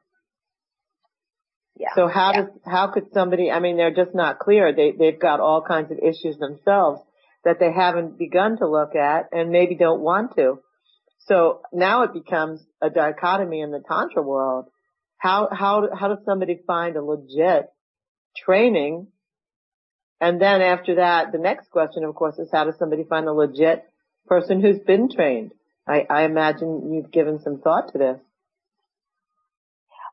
Yeah. 1.77 1.88
So 1.95 2.09
how 2.09 2.33
yeah. 2.33 2.41
does, 2.41 2.51
how 2.64 2.88
could 2.88 3.12
somebody, 3.12 3.51
I 3.51 3.61
mean, 3.61 3.77
they're 3.77 3.95
just 3.95 4.14
not 4.14 4.38
clear. 4.41 4.75
They, 4.75 4.93
they've 4.99 5.19
got 5.19 5.41
all 5.41 5.62
kinds 5.62 5.91
of 5.93 5.99
issues 5.99 6.38
themselves 6.38 7.01
that 7.45 7.59
they 7.61 7.73
haven't 7.73 8.19
begun 8.19 8.59
to 8.59 8.67
look 8.69 8.95
at 8.97 9.29
and 9.33 9.51
maybe 9.51 9.77
don't 9.77 10.01
want 10.01 10.35
to. 10.37 10.61
So 11.27 11.61
now 11.73 12.03
it 12.03 12.12
becomes 12.12 12.61
a 12.83 12.91
dichotomy 12.91 13.61
in 13.61 13.71
the 13.71 13.83
Tantra 13.87 14.23
world. 14.23 14.67
how, 15.19 15.49
how, 15.53 15.88
how 15.95 16.09
does 16.09 16.25
somebody 16.25 16.61
find 16.67 16.97
a 16.97 17.03
legit 17.03 17.69
training? 18.37 19.09
And 20.21 20.41
then 20.41 20.61
after 20.61 20.97
that, 20.97 21.33
the 21.33 21.39
next 21.39 21.71
question, 21.71 22.05
of 22.05 22.15
course, 22.15 22.39
is 22.39 22.51
how 22.51 22.65
does 22.65 22.77
somebody 22.79 23.05
find 23.05 23.27
a 23.29 23.33
legit 23.33 23.85
person 24.27 24.61
who's 24.61 24.81
been 24.81 25.09
trained? 25.09 25.53
I, 25.87 26.07
I 26.11 26.23
imagine 26.25 26.93
you've 26.93 27.13
given 27.13 27.41
some 27.41 27.61
thought 27.61 27.93
to 27.93 27.99
this. 27.99 28.19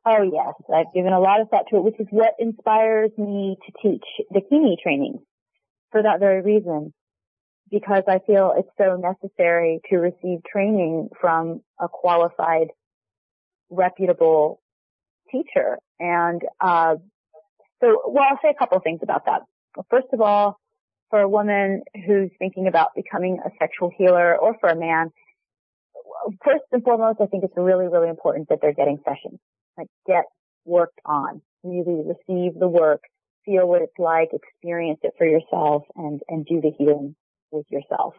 Oh 0.06 0.22
yes, 0.22 0.54
I've 0.74 0.94
given 0.94 1.14
a 1.14 1.20
lot 1.20 1.42
of 1.42 1.50
thought 1.50 1.66
to 1.72 1.78
it, 1.78 1.84
which 1.84 2.00
is 2.00 2.08
what 2.12 2.36
inspires 2.40 3.10
me 3.18 3.58
to 3.66 3.72
teach 3.82 4.04
Dakini 4.32 4.78
training 4.82 5.20
for 5.92 6.04
that 6.04 6.20
very 6.20 6.42
reason. 6.42 6.94
Because 7.72 8.04
I 8.08 8.20
feel 8.20 8.54
it's 8.56 8.70
so 8.78 8.96
necessary 8.96 9.82
to 9.90 9.98
receive 9.98 10.44
training 10.44 11.10
from 11.20 11.62
a 11.80 11.88
qualified, 11.88 12.68
reputable 13.72 14.62
teacher. 15.32 15.80
And, 16.00 16.44
uh, 16.62 16.98
so, 17.82 18.04
well, 18.06 18.24
I'll 18.30 18.40
say 18.44 18.50
a 18.50 18.54
couple 18.54 18.80
things 18.82 19.00
about 19.02 19.26
that. 19.26 19.42
First 19.90 20.08
of 20.14 20.22
all, 20.22 20.60
for 21.10 21.22
a 21.22 21.30
woman 21.30 21.84
who's 22.06 22.32
thinking 22.40 22.68
about 22.68 22.90
becoming 22.96 23.40
a 23.46 23.50
sexual 23.60 23.92
healer 23.96 24.38
or 24.38 24.58
for 24.60 24.70
a 24.70 24.76
man, 24.76 25.12
first 26.44 26.64
and 26.72 26.84
foremost, 26.84 27.20
I 27.22 27.28
think 27.28 27.44
it's 27.44 27.54
really, 27.56 27.88
really 27.88 28.10
important 28.10 28.50
that 28.50 28.60
they're 28.62 28.74
getting 28.74 29.00
sessions. 29.06 29.40
Like 29.78 29.88
get 30.08 30.26
worked 30.66 31.00
on. 31.06 31.42
Really 31.64 32.04
receive 32.06 32.60
the 32.60 32.68
work, 32.68 33.02
feel 33.46 33.68
what 33.68 33.82
it's 33.82 33.98
like, 33.98 34.30
experience 34.34 35.00
it 35.04 35.14
for 35.18 35.26
yourself 35.26 35.84
and, 35.96 36.22
and 36.28 36.46
do 36.46 36.62
the 36.62 36.72
healing 36.78 37.16
with 37.52 37.66
yourself. 37.70 38.14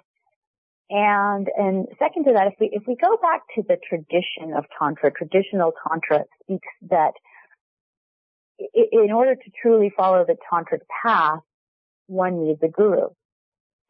And, 0.88 1.48
and 1.56 1.86
second 1.98 2.24
to 2.24 2.32
that, 2.34 2.48
if 2.48 2.54
we, 2.60 2.70
if 2.72 2.84
we 2.86 2.96
go 2.96 3.16
back 3.16 3.42
to 3.56 3.62
the 3.66 3.76
tradition 3.88 4.56
of 4.56 4.64
Tantra, 4.78 5.10
traditional 5.10 5.72
Tantra 5.82 6.24
speaks 6.42 6.68
that 6.90 7.12
in 8.58 9.12
order 9.12 9.34
to 9.34 9.50
truly 9.62 9.92
follow 9.96 10.24
the 10.26 10.36
tantric 10.50 10.80
path, 11.02 11.40
one 12.06 12.44
needs 12.44 12.60
a 12.62 12.68
guru. 12.68 13.08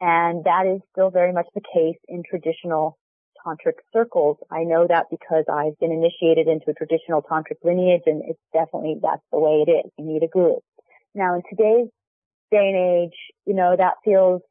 And 0.01 0.45
that 0.45 0.67
is 0.67 0.81
still 0.93 1.11
very 1.11 1.33
much 1.33 1.47
the 1.55 1.61
case 1.61 1.99
in 2.09 2.23
traditional 2.29 2.99
tantric 3.47 3.79
circles. 3.93 4.37
I 4.51 4.65
know 4.65 4.87
that 4.89 5.07
because 5.11 5.45
I've 5.51 5.79
been 5.79 5.93
initiated 5.93 6.49
into 6.49 6.71
a 6.71 6.75
traditional 6.75 7.23
tantric 7.23 7.65
lineage 7.65 8.03
and 8.07 8.23
it's 8.27 8.41
definitely, 8.53 8.97
that's 9.01 9.23
the 9.33 9.39
way 9.39 9.65
it 9.67 9.71
is. 9.71 9.91
You 9.99 10.05
need 10.05 10.23
a 10.23 10.29
guru. 10.29 10.57
Now 11.15 11.35
in 11.37 11.43
today's 11.49 11.89
day 12.51 12.69
and 12.69 12.77
age, 12.77 13.17
you 13.47 13.55
know, 13.55 13.75
that 13.77 13.95
feels 14.05 14.43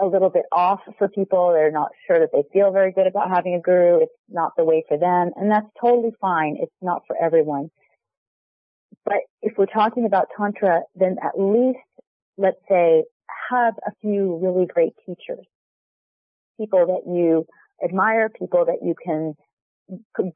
a 0.00 0.06
little 0.06 0.30
bit 0.30 0.44
off 0.52 0.80
for 0.98 1.08
people. 1.08 1.52
They're 1.52 1.70
not 1.70 1.90
sure 2.06 2.18
that 2.20 2.30
they 2.32 2.44
feel 2.52 2.70
very 2.70 2.92
good 2.92 3.06
about 3.06 3.30
having 3.30 3.54
a 3.54 3.60
guru. 3.60 4.02
It's 4.02 4.12
not 4.28 4.52
the 4.56 4.64
way 4.64 4.84
for 4.88 4.98
them. 4.98 5.30
And 5.36 5.50
that's 5.50 5.66
totally 5.80 6.12
fine. 6.20 6.56
It's 6.60 6.72
not 6.80 7.02
for 7.06 7.16
everyone. 7.20 7.70
But 9.06 9.18
if 9.40 9.56
we're 9.56 9.66
talking 9.66 10.04
about 10.04 10.26
Tantra, 10.36 10.82
then 10.96 11.16
at 11.22 11.38
least, 11.40 11.78
let's 12.36 12.60
say, 12.68 13.04
have 13.50 13.74
a 13.86 13.92
few 14.00 14.38
really 14.42 14.66
great 14.66 14.94
teachers. 15.06 15.46
People 16.58 16.86
that 16.86 17.10
you 17.10 17.46
admire, 17.82 18.28
people 18.28 18.64
that 18.64 18.80
you 18.82 18.94
can 19.02 19.34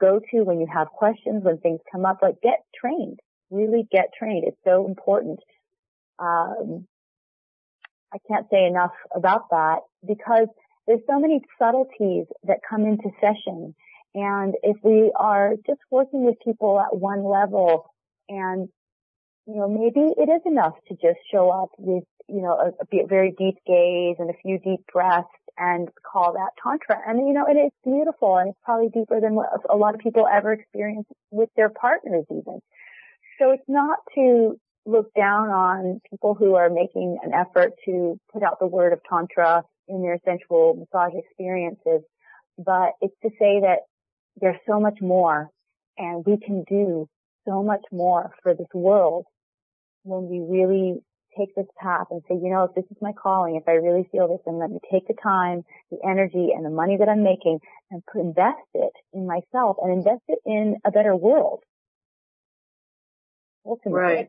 go 0.00 0.20
to 0.30 0.42
when 0.44 0.60
you 0.60 0.68
have 0.72 0.86
questions, 0.88 1.42
when 1.42 1.58
things 1.58 1.80
come 1.90 2.06
up, 2.06 2.18
like 2.22 2.40
get 2.42 2.60
trained. 2.80 3.18
Really 3.50 3.88
get 3.90 4.10
trained. 4.16 4.44
It's 4.46 4.56
so 4.64 4.86
important. 4.86 5.40
Um, 6.20 6.86
I 8.14 8.18
can't 8.28 8.46
say 8.52 8.66
enough 8.66 8.92
about 9.14 9.50
that 9.50 9.78
because 10.06 10.46
there's 10.86 11.00
so 11.08 11.18
many 11.18 11.40
subtleties 11.58 12.26
that 12.44 12.58
come 12.68 12.84
into 12.84 13.10
session. 13.20 13.74
And 14.14 14.54
if 14.62 14.76
we 14.84 15.12
are 15.18 15.54
just 15.66 15.80
working 15.90 16.24
with 16.24 16.36
people 16.44 16.78
at 16.78 16.96
one 16.96 17.24
level 17.24 17.86
and, 18.28 18.68
you 19.46 19.56
know, 19.56 19.68
maybe 19.68 20.12
it 20.16 20.28
is 20.28 20.42
enough 20.46 20.74
to 20.88 20.94
just 20.94 21.18
show 21.32 21.50
up 21.50 21.70
with, 21.78 22.04
you 22.28 22.42
know, 22.42 22.52
a, 22.52 22.96
a 22.96 23.06
very 23.06 23.34
deep 23.36 23.56
gaze 23.66 24.16
and 24.18 24.30
a 24.30 24.38
few 24.42 24.58
deep 24.58 24.80
breaths 24.92 25.28
and 25.58 25.88
call 26.10 26.32
that 26.32 26.50
tantra. 26.62 27.00
And, 27.06 27.26
you 27.26 27.34
know, 27.34 27.44
and 27.46 27.58
it 27.58 27.66
is 27.66 27.72
beautiful 27.84 28.36
and 28.38 28.50
it's 28.50 28.58
probably 28.64 28.88
deeper 28.88 29.20
than 29.20 29.34
what 29.34 29.48
a 29.68 29.76
lot 29.76 29.94
of 29.94 30.00
people 30.00 30.26
ever 30.26 30.52
experience 30.52 31.06
with 31.30 31.50
their 31.56 31.68
partners 31.68 32.24
even. 32.30 32.60
So 33.38 33.50
it's 33.52 33.68
not 33.68 33.98
to 34.14 34.58
look 34.86 35.12
down 35.14 35.48
on 35.48 36.00
people 36.08 36.34
who 36.34 36.54
are 36.54 36.70
making 36.70 37.18
an 37.22 37.32
effort 37.34 37.72
to 37.84 38.18
put 38.32 38.42
out 38.42 38.58
the 38.58 38.66
word 38.66 38.92
of 38.92 39.00
tantra 39.08 39.64
in 39.88 40.02
their 40.02 40.18
sensual 40.24 40.74
massage 40.74 41.12
experiences, 41.14 42.02
but 42.58 42.92
it's 43.00 43.14
to 43.22 43.30
say 43.38 43.60
that 43.60 43.80
there's 44.40 44.58
so 44.66 44.80
much 44.80 44.98
more 45.00 45.50
and 45.98 46.24
we 46.24 46.38
can 46.38 46.64
do 46.68 47.08
so 47.46 47.62
much 47.62 47.82
more 47.92 48.32
for 48.42 48.54
this 48.54 48.68
world 48.74 49.26
when 50.02 50.28
we 50.28 50.40
really 50.40 51.00
take 51.38 51.54
this 51.54 51.66
path 51.80 52.06
and 52.10 52.22
say, 52.28 52.34
you 52.34 52.50
know, 52.50 52.64
if 52.64 52.74
this 52.74 52.84
is 52.90 52.96
my 53.00 53.12
calling, 53.12 53.56
if 53.56 53.68
I 53.68 53.72
really 53.72 54.08
feel 54.10 54.28
this, 54.28 54.40
then 54.44 54.58
let 54.58 54.70
me 54.70 54.78
take 54.90 55.06
the 55.06 55.14
time, 55.22 55.62
the 55.90 55.98
energy, 56.04 56.48
and 56.54 56.64
the 56.64 56.70
money 56.70 56.96
that 56.98 57.08
I'm 57.08 57.22
making 57.22 57.60
and 57.90 58.02
invest 58.14 58.66
it 58.74 58.92
in 59.12 59.26
myself 59.26 59.76
and 59.80 59.92
invest 59.92 60.22
it 60.28 60.38
in 60.44 60.76
a 60.84 60.90
better 60.90 61.14
world. 61.14 61.60
Ultimately. 63.64 64.00
Right. 64.00 64.28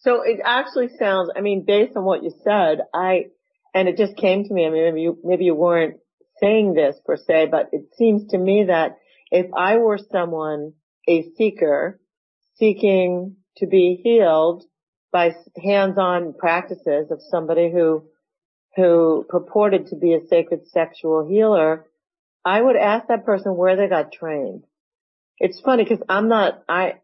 So 0.00 0.22
it 0.22 0.40
actually 0.44 0.90
sounds, 0.98 1.30
I 1.34 1.40
mean, 1.40 1.64
based 1.66 1.96
on 1.96 2.04
what 2.04 2.22
you 2.22 2.32
said, 2.44 2.80
I, 2.94 3.26
and 3.74 3.88
it 3.88 3.96
just 3.96 4.16
came 4.16 4.44
to 4.44 4.52
me, 4.54 4.66
I 4.66 4.70
mean, 4.70 4.84
maybe 4.84 5.00
you, 5.00 5.18
maybe 5.24 5.44
you 5.44 5.54
weren't 5.54 5.96
saying 6.40 6.74
this 6.74 6.96
per 7.04 7.16
se, 7.16 7.48
but 7.50 7.70
it 7.72 7.86
seems 7.96 8.28
to 8.30 8.38
me 8.38 8.64
that 8.68 8.98
if 9.30 9.46
I 9.56 9.78
were 9.78 9.98
someone, 10.10 10.74
a 11.08 11.24
seeker, 11.36 12.00
seeking 12.58 13.36
to 13.56 13.66
be 13.66 14.00
healed 14.02 14.64
by 15.12 15.34
hands-on 15.62 16.34
practices 16.34 17.10
of 17.10 17.20
somebody 17.30 17.70
who, 17.70 18.04
who 18.76 19.24
purported 19.28 19.88
to 19.88 19.96
be 19.96 20.14
a 20.14 20.26
sacred 20.26 20.68
sexual 20.68 21.26
healer, 21.26 21.86
I 22.44 22.60
would 22.60 22.76
ask 22.76 23.08
that 23.08 23.24
person 23.24 23.56
where 23.56 23.76
they 23.76 23.88
got 23.88 24.12
trained. 24.12 24.64
It's 25.38 25.60
funny 25.60 25.84
because 25.84 26.02
I'm 26.08 26.28
not, 26.28 26.62
I, 26.68 26.94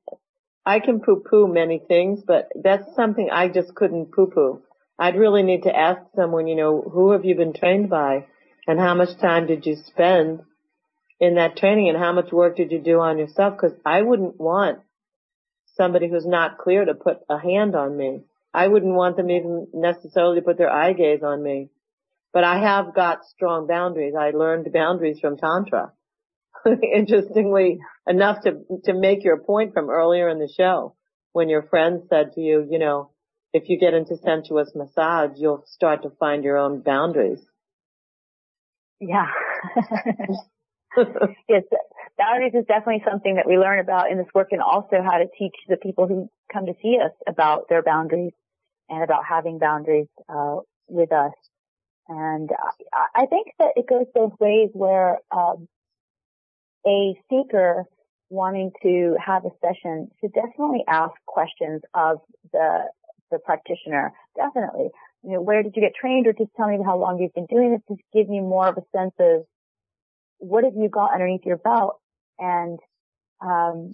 I 0.67 0.81
can 0.81 1.01
poo-poo 1.01 1.47
many 1.47 1.79
things, 1.79 2.21
but 2.27 2.51
that's 2.61 2.95
something 2.95 3.29
I 3.31 3.49
just 3.49 3.75
couldn't 3.75 4.13
poo-poo. 4.13 4.63
I'd 4.99 5.17
really 5.17 5.43
need 5.43 5.65
to 5.65 5.77
ask 5.77 6.01
someone, 6.15 6.47
you 6.47 6.57
know, 6.57 6.81
who 6.81 7.13
have 7.13 7.25
you 7.25 7.35
been 7.35 7.53
trained 7.53 7.91
by 7.91 8.27
and 8.67 8.79
how 8.79 8.95
much 8.95 9.19
time 9.21 9.47
did 9.47 9.67
you 9.67 9.77
spend 9.87 10.43
in 11.21 11.35
that 11.37 11.57
training 11.57 11.89
and 11.89 11.99
how 11.99 12.13
much 12.13 12.33
work 12.33 12.57
did 12.57 12.71
you 12.71 12.79
do 12.79 13.01
on 13.01 13.19
yourself? 13.19 13.59
Cause 13.59 13.73
I 13.85 14.03
wouldn't 14.03 14.39
want 14.41 14.81
somebody 15.77 16.09
who's 16.09 16.27
not 16.27 16.59
clear 16.59 16.85
to 16.85 16.95
put 16.95 17.19
a 17.29 17.39
hand 17.39 17.75
on 17.75 17.97
me. 17.97 18.23
I 18.53 18.69
wouldn't 18.69 18.95
want 18.95 19.17
them 19.17 19.31
even 19.31 19.69
necessarily 19.75 20.41
to 20.41 20.45
put 20.45 20.59
their 20.59 20.71
eye 20.71 20.93
gaze 20.93 21.23
on 21.23 21.43
me. 21.43 21.71
But 22.33 22.45
I 22.45 22.61
have 22.61 22.95
got 22.95 23.25
strong 23.25 23.67
boundaries. 23.67 24.15
I 24.19 24.31
learned 24.31 24.73
boundaries 24.73 25.21
from 25.21 25.37
Tantra. 25.37 25.93
interestingly 26.95 27.79
enough 28.07 28.43
to, 28.43 28.65
to 28.85 28.95
make 28.95 29.25
your 29.25 29.39
point 29.39 29.73
from 29.75 29.91
earlier 29.91 30.29
in 30.29 30.39
the 30.39 30.53
show 30.57 30.95
when 31.33 31.49
your 31.49 31.63
friend 31.63 32.03
said 32.09 32.33
to 32.35 32.41
you, 32.41 32.67
you 32.71 32.79
know, 32.79 33.11
if 33.53 33.69
you 33.69 33.79
get 33.79 33.95
into 33.95 34.17
sensuous 34.17 34.73
massage, 34.75 35.31
you'll 35.37 35.65
start 35.67 36.03
to 36.03 36.11
find 36.11 36.45
your 36.45 36.59
own 36.59 36.81
boundaries. 36.81 37.41
Yeah. 39.01 39.27
yes, 41.49 41.63
boundaries 42.19 42.53
is 42.55 42.65
definitely 42.67 43.03
something 43.09 43.37
that 43.37 43.47
we 43.47 43.59
learn 43.59 43.81
about 43.81 44.11
in 44.11 44.19
this 44.19 44.27
work 44.35 44.49
and 44.53 44.63
also 44.63 45.03
how 45.03 45.19
to 45.19 45.27
teach 45.39 45.55
the 45.69 45.77
people 45.77 46.07
who 46.07 46.29
come 46.53 46.67
to 46.67 46.75
see 46.83 46.99
us 47.03 47.13
about 47.29 47.69
their 47.69 47.83
boundaries 47.83 48.33
and 48.89 49.03
about 49.03 49.25
having 49.29 49.59
boundaries 49.59 50.09
uh, 50.29 50.57
with 50.89 51.13
us. 51.13 51.33
And 52.09 52.51
I 53.15 53.27
think 53.27 53.49
that 53.59 53.73
it 53.77 53.89
goes 53.89 54.07
both 54.15 54.33
ways 54.39 54.71
where 54.75 55.19
um, 55.35 55.69
a 56.87 57.15
seeker 57.31 57.85
wanting 58.29 58.73
to 58.83 59.17
have 59.25 59.45
a 59.45 59.51
session 59.63 60.11
should 60.21 60.33
definitely 60.35 60.85
ask 60.87 61.13
questions 61.27 61.83
of 61.95 62.19
the 62.53 62.85
the 63.31 63.39
practitioner. 63.39 64.13
Definitely. 64.37 64.91
You 65.23 65.33
know, 65.33 65.41
where 65.41 65.63
did 65.63 65.75
you 65.75 65.83
get 65.83 65.95
trained 65.99 66.27
or 66.27 66.35
just 66.35 66.51
tell 66.57 66.69
me 66.69 66.79
how 66.85 66.99
long 66.99 67.19
you've 67.19 67.33
been 67.33 67.47
doing 67.47 67.73
this 67.73 67.81
to 67.89 67.97
give 68.13 68.29
me 68.29 68.41
more 68.41 68.69
of 68.69 68.77
a 68.77 68.85
sense 68.97 69.15
of 69.19 69.47
what 70.39 70.65
have 70.65 70.75
you 70.77 70.91
got 70.91 71.15
underneath 71.15 71.47
your 71.47 71.57
belt 71.57 71.99
and 72.39 72.79
um, 73.41 73.93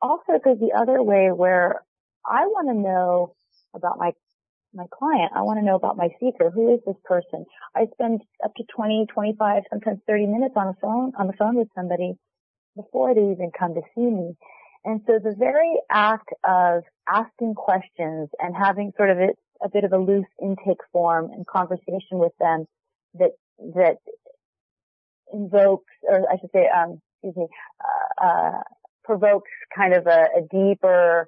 also 0.00 0.38
goes 0.42 0.58
the 0.58 0.76
other 0.76 1.02
way 1.02 1.30
where 1.32 1.82
I 2.26 2.46
want 2.46 2.68
to 2.68 2.74
know 2.74 3.34
about 3.74 3.98
my 3.98 4.12
my 4.74 4.84
client. 4.92 5.32
I 5.34 5.42
want 5.42 5.58
to 5.58 5.64
know 5.64 5.76
about 5.76 5.96
my 5.96 6.08
seeker. 6.20 6.50
Who 6.50 6.74
is 6.74 6.80
this 6.86 6.96
person? 7.04 7.46
I 7.74 7.86
spend 7.94 8.20
up 8.44 8.54
to 8.56 8.64
20, 8.76 9.06
25, 9.12 9.62
sometimes 9.70 9.98
30 10.06 10.26
minutes 10.26 10.54
on 10.56 10.66
the 10.66 10.76
phone, 10.80 11.12
on 11.18 11.26
the 11.26 11.32
phone 11.32 11.56
with 11.56 11.68
somebody 11.74 12.14
before 12.76 13.14
they 13.14 13.32
even 13.32 13.50
come 13.58 13.74
to 13.74 13.80
see 13.94 14.02
me. 14.02 14.36
And 14.84 15.00
so 15.06 15.18
the 15.18 15.34
very 15.36 15.80
act 15.90 16.28
of 16.46 16.82
asking 17.08 17.54
questions 17.54 18.28
and 18.38 18.54
having 18.54 18.92
sort 18.96 19.10
of 19.10 19.18
a, 19.18 19.28
a 19.64 19.68
bit 19.68 19.84
of 19.84 19.92
a 19.92 19.98
loose 19.98 20.26
intake 20.40 20.84
form 20.92 21.30
and 21.32 21.46
conversation 21.46 22.18
with 22.18 22.32
them 22.38 22.66
that, 23.14 23.32
that 23.74 23.96
invokes, 25.32 25.92
or 26.02 26.30
I 26.30 26.38
should 26.40 26.50
say, 26.52 26.68
um, 26.68 27.00
excuse 27.22 27.36
me, 27.36 27.46
uh, 27.80 28.26
uh, 28.26 28.62
provokes 29.04 29.50
kind 29.74 29.94
of 29.94 30.06
a, 30.06 30.26
a 30.38 30.42
deeper 30.50 31.26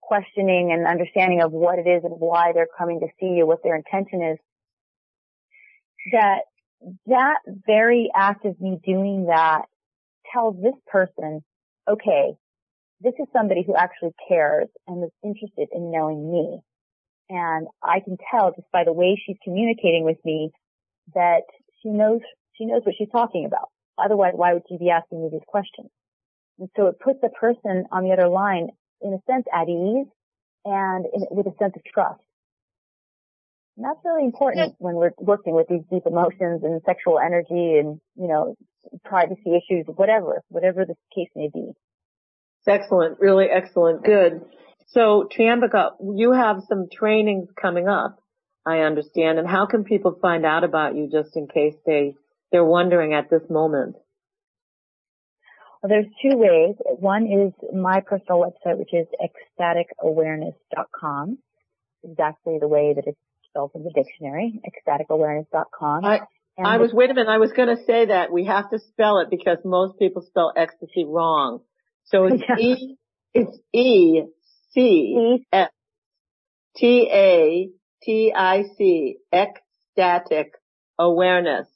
questioning 0.00 0.72
and 0.72 0.86
understanding 0.86 1.40
of 1.40 1.52
what 1.52 1.78
it 1.78 1.88
is 1.88 2.04
and 2.04 2.14
why 2.18 2.52
they're 2.52 2.68
coming 2.76 3.00
to 3.00 3.06
see 3.18 3.34
you, 3.36 3.46
what 3.46 3.62
their 3.62 3.76
intention 3.76 4.22
is, 4.22 4.38
that 6.12 6.40
that 7.06 7.38
very 7.66 8.10
act 8.14 8.44
of 8.44 8.60
me 8.60 8.78
doing 8.84 9.26
that 9.26 9.62
tells 10.32 10.56
this 10.60 10.74
person, 10.86 11.42
okay, 11.88 12.34
this 13.00 13.14
is 13.18 13.26
somebody 13.32 13.62
who 13.66 13.76
actually 13.76 14.14
cares 14.28 14.68
and 14.86 15.04
is 15.04 15.10
interested 15.22 15.68
in 15.72 15.90
knowing 15.90 16.30
me. 16.30 16.60
And 17.28 17.66
I 17.82 18.00
can 18.00 18.16
tell 18.30 18.50
just 18.50 18.70
by 18.72 18.84
the 18.84 18.92
way 18.92 19.20
she's 19.24 19.36
communicating 19.42 20.04
with 20.04 20.18
me 20.24 20.50
that 21.14 21.42
she 21.82 21.88
knows, 21.88 22.20
she 22.62 22.66
knows 22.66 22.82
what 22.84 22.94
she's 22.96 23.10
talking 23.10 23.44
about. 23.44 23.68
Otherwise, 23.98 24.32
why 24.36 24.54
would 24.54 24.62
she 24.68 24.78
be 24.78 24.90
asking 24.90 25.22
me 25.22 25.28
these 25.30 25.46
questions? 25.46 25.90
And 26.58 26.68
so 26.76 26.86
it 26.86 27.00
puts 27.00 27.20
the 27.20 27.28
person 27.28 27.84
on 27.90 28.04
the 28.04 28.12
other 28.12 28.28
line, 28.28 28.68
in 29.00 29.12
a 29.12 29.18
sense, 29.30 29.46
at 29.52 29.68
ease 29.68 30.06
and 30.64 31.06
in, 31.12 31.26
with 31.30 31.46
a 31.46 31.54
sense 31.58 31.74
of 31.76 31.82
trust. 31.84 32.20
And 33.76 33.86
that's 33.86 33.98
really 34.04 34.24
important 34.24 34.74
when 34.78 34.94
we're 34.94 35.12
working 35.18 35.54
with 35.54 35.66
these 35.68 35.82
deep 35.90 36.02
emotions 36.06 36.62
and 36.62 36.80
sexual 36.84 37.18
energy 37.18 37.78
and, 37.78 38.00
you 38.16 38.28
know, 38.28 38.54
privacy 39.04 39.56
issues, 39.56 39.86
whatever, 39.86 40.42
whatever 40.48 40.84
the 40.84 40.94
case 41.14 41.30
may 41.34 41.48
be. 41.52 41.72
Excellent. 42.68 43.18
Really 43.18 43.46
excellent. 43.46 44.04
Good. 44.04 44.42
So 44.88 45.28
Triambika, 45.36 45.92
you 46.14 46.32
have 46.32 46.62
some 46.68 46.86
trainings 46.92 47.48
coming 47.60 47.88
up, 47.88 48.18
I 48.66 48.80
understand. 48.80 49.38
And 49.38 49.48
how 49.48 49.66
can 49.66 49.84
people 49.84 50.18
find 50.20 50.44
out 50.44 50.64
about 50.64 50.94
you 50.94 51.08
just 51.10 51.34
in 51.34 51.48
case 51.48 51.74
they, 51.86 52.14
they're 52.52 52.64
wondering 52.64 53.14
at 53.14 53.30
this 53.30 53.42
moment? 53.50 53.96
Well, 55.82 55.90
there's 55.90 56.06
two 56.22 56.36
ways. 56.36 56.76
One 57.00 57.26
is 57.26 57.52
my 57.74 58.00
personal 58.00 58.38
website, 58.40 58.78
which 58.78 58.94
is 58.94 59.08
ecstaticawareness.com. 59.60 61.38
Exactly 62.04 62.58
the 62.60 62.68
way 62.68 62.92
that 62.94 63.06
it's 63.06 63.18
spelled 63.48 63.72
in 63.74 63.82
the 63.82 63.90
dictionary, 63.90 64.60
ecstaticawareness.com. 64.64 66.04
I, 66.04 66.20
I 66.62 66.76
was, 66.78 66.92
wait 66.92 67.10
a 67.10 67.14
minute, 67.14 67.30
I 67.30 67.38
was 67.38 67.50
going 67.52 67.74
to 67.74 67.82
say 67.84 68.06
that 68.06 68.30
we 68.30 68.44
have 68.44 68.70
to 68.70 68.78
spell 68.78 69.18
it 69.18 69.30
because 69.30 69.58
most 69.64 69.98
people 69.98 70.22
spell 70.22 70.52
ecstasy 70.56 71.04
wrong. 71.04 71.62
So 72.04 72.26
it's 72.26 72.42
yeah. 72.48 72.56
E, 72.60 72.96
it's 73.34 73.58
E 73.72 74.22
C 74.72 75.46
S 75.52 75.70
T 76.76 77.08
A 77.10 77.68
T 78.02 78.32
I 78.34 78.62
C, 78.76 79.16
ecstatic 79.32 80.52
awareness 80.98 81.66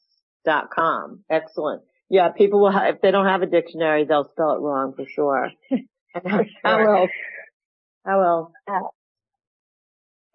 dot 0.46 0.70
com. 0.70 1.24
Excellent. 1.28 1.82
Yeah, 2.08 2.30
people 2.30 2.60
will, 2.60 2.70
have, 2.70 2.94
if 2.94 3.00
they 3.02 3.10
don't 3.10 3.26
have 3.26 3.42
a 3.42 3.46
dictionary, 3.46 4.04
they'll 4.04 4.30
spell 4.32 4.52
it 4.52 4.60
wrong 4.60 4.94
for 4.96 5.04
sure. 5.12 5.50
for 5.68 6.22
sure. 6.22 6.46
How 6.62 7.00
else? 7.00 7.10
How 8.06 8.22
else? 8.22 8.52
Uh, 8.68 8.80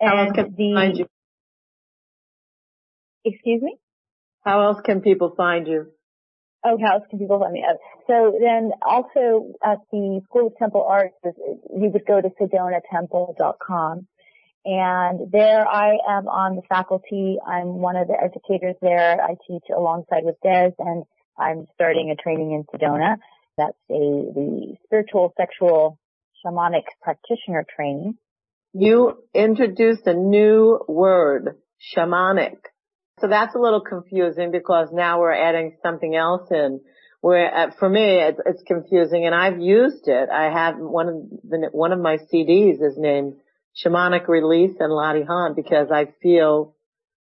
How 0.02 0.17
else 0.17 0.34
can 0.36 0.54
the, 0.58 0.74
find 0.76 0.97
you? 0.97 1.08
Excuse 3.24 3.62
me? 3.62 3.78
How 4.43 4.62
else 4.63 4.82
can 4.84 5.02
people 5.02 5.34
find 5.38 5.67
you? 5.67 5.88
Oh, 6.63 6.78
how 6.80 6.95
else 6.95 7.04
can 7.10 7.19
people 7.19 7.39
find 7.39 7.54
me? 7.54 7.65
So 8.08 8.38
then 8.39 8.71
also 8.82 9.54
at 9.63 9.78
the 9.91 10.21
School 10.26 10.47
of 10.47 10.58
Temple 10.58 10.86
Arts, 10.88 11.15
you 11.24 11.89
would 11.89 12.06
go 12.06 12.21
to 12.21 12.30
sedonatemple.com. 12.30 14.08
And 14.63 15.32
there 15.32 15.67
I 15.67 15.97
am 16.08 16.28
on 16.28 16.56
the 16.56 16.62
faculty. 16.69 17.38
I'm 17.45 17.80
one 17.80 17.95
of 17.95 18.08
the 18.08 18.15
educators 18.21 18.76
there. 18.82 19.19
I 19.21 19.36
teach 19.47 19.63
alongside 19.76 20.24
with 20.24 20.36
Dez 20.45 20.74
and 20.78 21.04
I'm 21.38 21.65
starting 21.74 22.12
a 22.12 22.21
training 22.21 22.52
in 22.52 22.63
Sedona. 22.65 23.17
That's 23.58 23.78
a, 23.89 23.93
the 23.93 24.76
spiritual 24.86 25.34
sexual 25.36 25.97
shamanic 26.45 26.84
practitioner 27.02 27.65
training. 27.76 28.17
You 28.74 29.24
introduced 29.34 30.06
a 30.06 30.13
new 30.13 30.80
word, 30.88 31.58
shamanic. 31.95 32.58
So 33.19 33.28
that's 33.28 33.56
a 33.56 33.60
little 33.60 33.82
confusing 33.82 34.52
because 34.52 34.89
now 34.91 35.19
we're 35.19 35.34
adding 35.34 35.78
something 35.84 36.15
else 36.15 36.50
in. 36.52 36.82
Where 37.19 37.54
uh, 37.54 37.71
for 37.78 37.88
me 37.88 38.19
it's, 38.19 38.39
it's 38.47 38.63
confusing, 38.63 39.28
and 39.28 39.36
I've 39.36 39.60
used 39.60 40.08
it. 40.08 40.30
I 40.30 40.52
have 40.52 40.78
one 40.78 41.08
of 41.08 41.15
the 41.47 41.69
one 41.71 41.91
of 41.91 42.00
my 42.00 42.17
CDs 42.17 42.82
is 42.82 42.97
named 42.97 43.36
Shamanic 43.76 44.28
Release 44.28 44.76
and 44.80 44.92
Ladi 44.92 45.24
Han 45.24 45.54
because 45.56 45.90
I 45.92 46.08
feel 46.22 46.76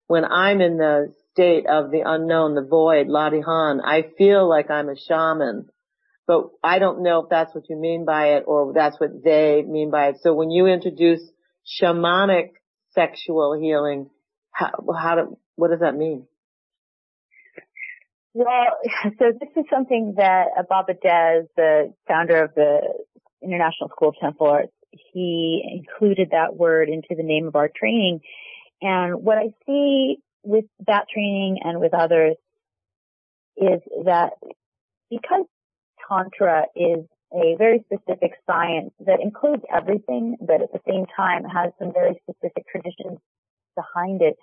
when 0.08 0.26
I'm 0.26 0.62
in 0.62 0.78
the 0.78 1.14
state 1.32 1.68
of 1.68 1.92
the 1.92 2.02
unknown, 2.06 2.56
the 2.56 2.66
void, 2.68 3.08
Ladi 3.08 3.42
Han, 3.42 3.82
I 3.82 4.06
feel 4.18 4.48
like 4.50 4.72
I'm 4.72 4.90
a 4.90 4.96
shaman. 4.96 5.70
But 6.26 6.50
I 6.64 6.80
don't 6.80 7.02
know 7.02 7.24
if 7.24 7.30
that's 7.30 7.54
what 7.56 7.70
you 7.70 7.76
mean 7.76 8.06
by 8.06 8.38
it 8.38 8.44
or 8.46 8.74
that's 8.74 9.00
what 9.00 9.24
they 9.24 9.64
mean 9.68 9.90
by 9.90 10.10
it. 10.10 10.18
So 10.22 10.34
when 10.34 10.52
you 10.52 10.68
introduce 10.68 11.22
shamanic 11.82 12.52
sexual 12.92 13.58
healing, 13.60 14.10
how, 14.52 14.72
how 14.96 15.16
do, 15.16 15.38
what 15.56 15.72
does 15.72 15.80
that 15.80 15.96
mean? 15.96 16.28
Well, 18.34 18.48
so 19.20 19.26
this 19.40 19.50
is 19.56 19.66
something 19.72 20.16
that 20.18 20.48
Baba 20.70 20.94
Dez, 20.94 21.48
the 21.56 21.94
founder 22.08 22.44
of 22.44 22.54
the 22.56 22.82
International 23.42 23.90
School 23.90 24.10
of 24.10 24.16
Temple 24.22 24.48
Arts, 24.48 24.74
he 24.92 25.64
included 25.66 26.30
that 26.32 26.56
word 26.56 26.90
into 26.90 27.16
the 27.16 27.24
name 27.24 27.48
of 27.48 27.56
our 27.56 27.70
training. 27.70 28.22
And 28.82 29.24
what 29.24 29.38
I 29.38 29.54
see 29.66 30.18
with 30.44 30.66
that 30.88 31.06
training 31.14 31.60
and 31.64 31.80
with 31.80 31.94
others 31.94 32.36
is 33.58 33.82
that 34.06 34.34
because 35.10 35.46
Tantra 36.08 36.64
is 36.76 37.06
a 37.34 37.56
very 37.58 37.86
specific 37.86 38.32
science 38.48 38.92
that 39.06 39.20
includes 39.22 39.64
everything, 39.72 40.38
but 40.40 40.62
at 40.62 40.72
the 40.72 40.80
same 40.88 41.06
time 41.16 41.44
has 41.44 41.72
some 41.78 41.94
very 41.94 42.20
specific 42.24 42.66
traditions 42.72 43.20
behind 43.76 44.22
it, 44.22 44.38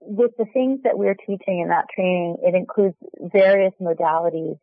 with 0.00 0.32
the 0.36 0.44
things 0.52 0.80
that 0.84 0.98
we're 0.98 1.14
teaching 1.14 1.60
in 1.60 1.68
that 1.68 1.86
training, 1.94 2.36
it 2.42 2.54
includes 2.54 2.96
various 3.20 3.72
modalities. 3.80 4.58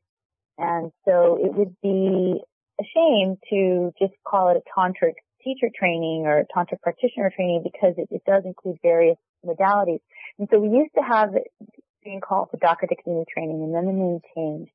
And 0.58 0.92
so 1.06 1.40
it 1.42 1.54
would 1.54 1.76
be 1.82 2.42
a 2.80 2.84
shame 2.96 3.38
to 3.50 3.92
just 4.00 4.14
call 4.26 4.50
it 4.50 4.58
a 4.58 4.80
tantric 4.80 5.14
teacher 5.44 5.70
training 5.78 6.24
or 6.26 6.46
tantric 6.56 6.82
practitioner 6.82 7.32
training 7.36 7.64
because 7.64 7.96
it, 7.98 8.08
it 8.12 8.22
does 8.26 8.44
include 8.46 8.78
various 8.82 9.18
modalities. 9.46 10.02
And 10.38 10.48
so 10.52 10.60
we 10.60 10.70
used 10.70 10.94
to 10.96 11.04
have 11.04 11.36
it 11.36 11.48
being 12.04 12.22
called 12.22 12.50
the 12.52 12.58
Dr. 12.58 12.88
Dakini 12.88 13.26
training 13.28 13.62
and 13.64 13.74
then 13.74 13.86
the 13.86 13.92
name 13.92 14.20
changed. 14.36 14.72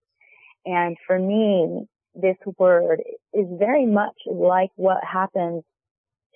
And 0.66 0.96
for 1.06 1.18
me, 1.18 1.86
this 2.14 2.36
word 2.58 3.02
is 3.32 3.46
very 3.58 3.86
much 3.86 4.16
like 4.26 4.70
what 4.76 5.02
happens 5.04 5.62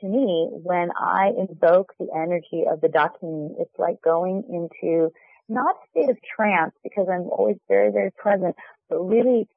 to 0.00 0.06
me 0.06 0.48
when 0.50 0.90
I 0.98 1.30
invoke 1.36 1.92
the 1.98 2.08
energy 2.14 2.64
of 2.70 2.80
the 2.80 2.88
Dakini. 2.88 3.60
It's 3.60 3.78
like 3.78 4.00
going 4.02 4.44
into 4.48 5.10
not 5.48 5.76
a 5.76 5.88
state 5.90 6.10
of 6.10 6.18
trance 6.36 6.74
because 6.82 7.06
I'm 7.10 7.28
always 7.30 7.56
very, 7.68 7.90
very 7.90 8.10
present, 8.10 8.54
but 8.88 8.98
really 8.98 9.48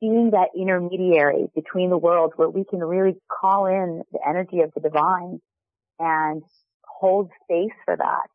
being 0.00 0.30
that 0.32 0.48
intermediary 0.56 1.48
between 1.54 1.90
the 1.90 1.98
worlds 1.98 2.34
where 2.36 2.48
we 2.48 2.64
can 2.64 2.80
really 2.80 3.16
call 3.28 3.66
in 3.66 4.02
the 4.12 4.18
energy 4.26 4.60
of 4.60 4.72
the 4.74 4.80
divine 4.80 5.40
and 5.98 6.42
hold 6.86 7.30
space 7.44 7.74
for 7.84 7.96
that, 7.96 8.28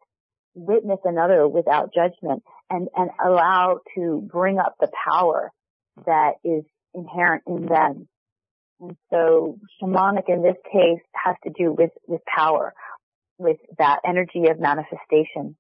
witness 0.56 1.00
another 1.04 1.48
without 1.48 1.94
judgment 1.94 2.44
and, 2.70 2.88
and 2.96 3.10
allow 3.24 3.80
to 3.96 4.28
bring 4.32 4.58
up 4.58 4.76
the 4.80 4.90
power 5.08 5.52
that 6.06 6.34
is 6.44 6.64
inherent 6.94 7.44
in 7.48 7.66
them. 7.66 8.08
And 8.80 8.98
so 9.12 9.60
shamanic 9.82 10.24
in 10.28 10.44
this 10.44 10.58
case 10.72 11.02
has 11.14 11.36
to 11.44 11.52
do 11.58 11.72
with, 11.72 11.92
with 12.08 12.22
power, 12.26 12.74
with 13.38 13.58
that 13.78 14.00
energy 14.06 14.48
of 14.50 14.60
manifestation 14.60 15.56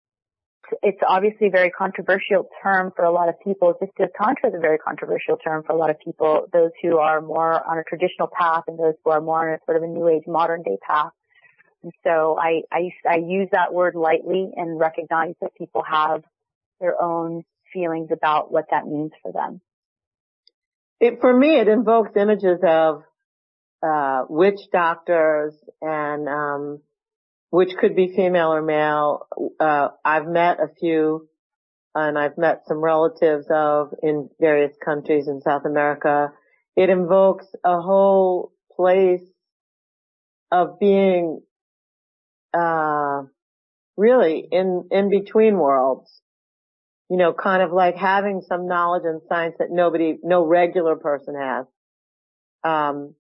it's 0.82 0.99
obviously 1.08 1.47
a 1.47 1.49
very 1.52 1.69
controversial 1.69 2.49
term 2.62 2.91
for 2.95 3.06
a 3.06 3.12
lot 3.12 3.30
of 3.30 3.36
people, 3.43 3.73
just 3.80 3.91
as 3.99 4.10
Tantra 4.21 4.49
is 4.49 4.56
a 4.56 4.60
very 4.60 4.78
controversial 4.78 5.38
term 5.38 5.63
for 5.63 5.73
a 5.73 5.78
lot 5.78 5.89
of 5.89 5.99
people, 5.99 6.47
those 6.52 6.71
who 6.82 6.97
are 6.97 7.21
more 7.21 7.54
on 7.65 7.78
a 7.78 7.84
traditional 7.84 8.28
path 8.28 8.63
and 8.67 8.78
those 8.78 8.93
who 9.04 9.12
are 9.12 9.21
more 9.21 9.49
on 9.49 9.56
a 9.56 9.60
sort 9.65 9.78
of 9.78 9.84
a 9.84 9.88
new 9.88 10.08
age 10.08 10.23
modern 10.28 10.63
day 10.63 10.78
path. 10.88 11.12
And 11.84 11.91
so 12.04 12.38
I, 12.39 12.61
I, 12.72 12.91
I 13.07 13.18
use 13.18 13.49
that 13.51 13.74
word 13.74 13.95
lightly 13.95 14.51
and 14.55 14.80
recognize 14.80 15.36
that 15.41 15.53
people 15.55 15.84
have 15.84 16.24
their 16.80 17.01
own 17.01 17.43
feelings 17.74 18.09
about 18.11 18.51
what 18.51 18.66
that 18.72 18.86
means 18.86 19.11
for 19.22 19.32
them. 19.32 19.61
It, 20.99 21.20
for 21.20 21.36
me, 21.38 21.55
it 21.55 21.68
invokes 21.68 22.11
images 22.16 22.59
of 22.64 23.03
uh, 23.86 24.24
witch 24.30 24.59
doctors 24.72 25.53
and 25.82 26.30
um, 26.30 26.80
which 27.54 27.70
could 27.80 27.95
be 27.95 28.12
female 28.16 28.51
or 28.51 28.64
male. 28.64 29.28
Uh, 29.60 29.89
I've 30.04 30.26
met 30.26 30.58
a 30.60 30.74
few 30.80 31.30
and 31.93 32.18
I've 32.18 32.36
met 32.36 32.64
some 32.68 32.80
relatives 32.80 33.45
of 33.51 33.93
in 34.01 34.30
various 34.39 34.76
countries 34.84 35.28
in 35.28 35.39
South 35.41 35.62
America. 35.64 36.34
It 36.76 36.89
invokes 36.89 37.45
a 37.64 37.80
whole 37.80 38.54
place 38.76 39.22
of 40.51 40.80
being, 40.80 41.41
uh, 42.56 43.22
really 43.97 44.47
in, 44.51 44.88
in 44.89 45.12
between 45.12 45.60
worlds. 45.60 46.10
You 47.12 47.18
know, 47.18 47.34
kind 47.34 47.62
of 47.62 47.72
like 47.72 47.95
having 47.95 48.41
some 48.49 48.68
knowledge 48.68 49.04
and 49.06 49.22
science 49.30 49.58
that 49.60 49.70
nobody, 49.70 50.18
no 50.24 50.43
regular 50.43 50.95
person 50.95 51.36
has. 51.39 51.68
um, 52.64 53.14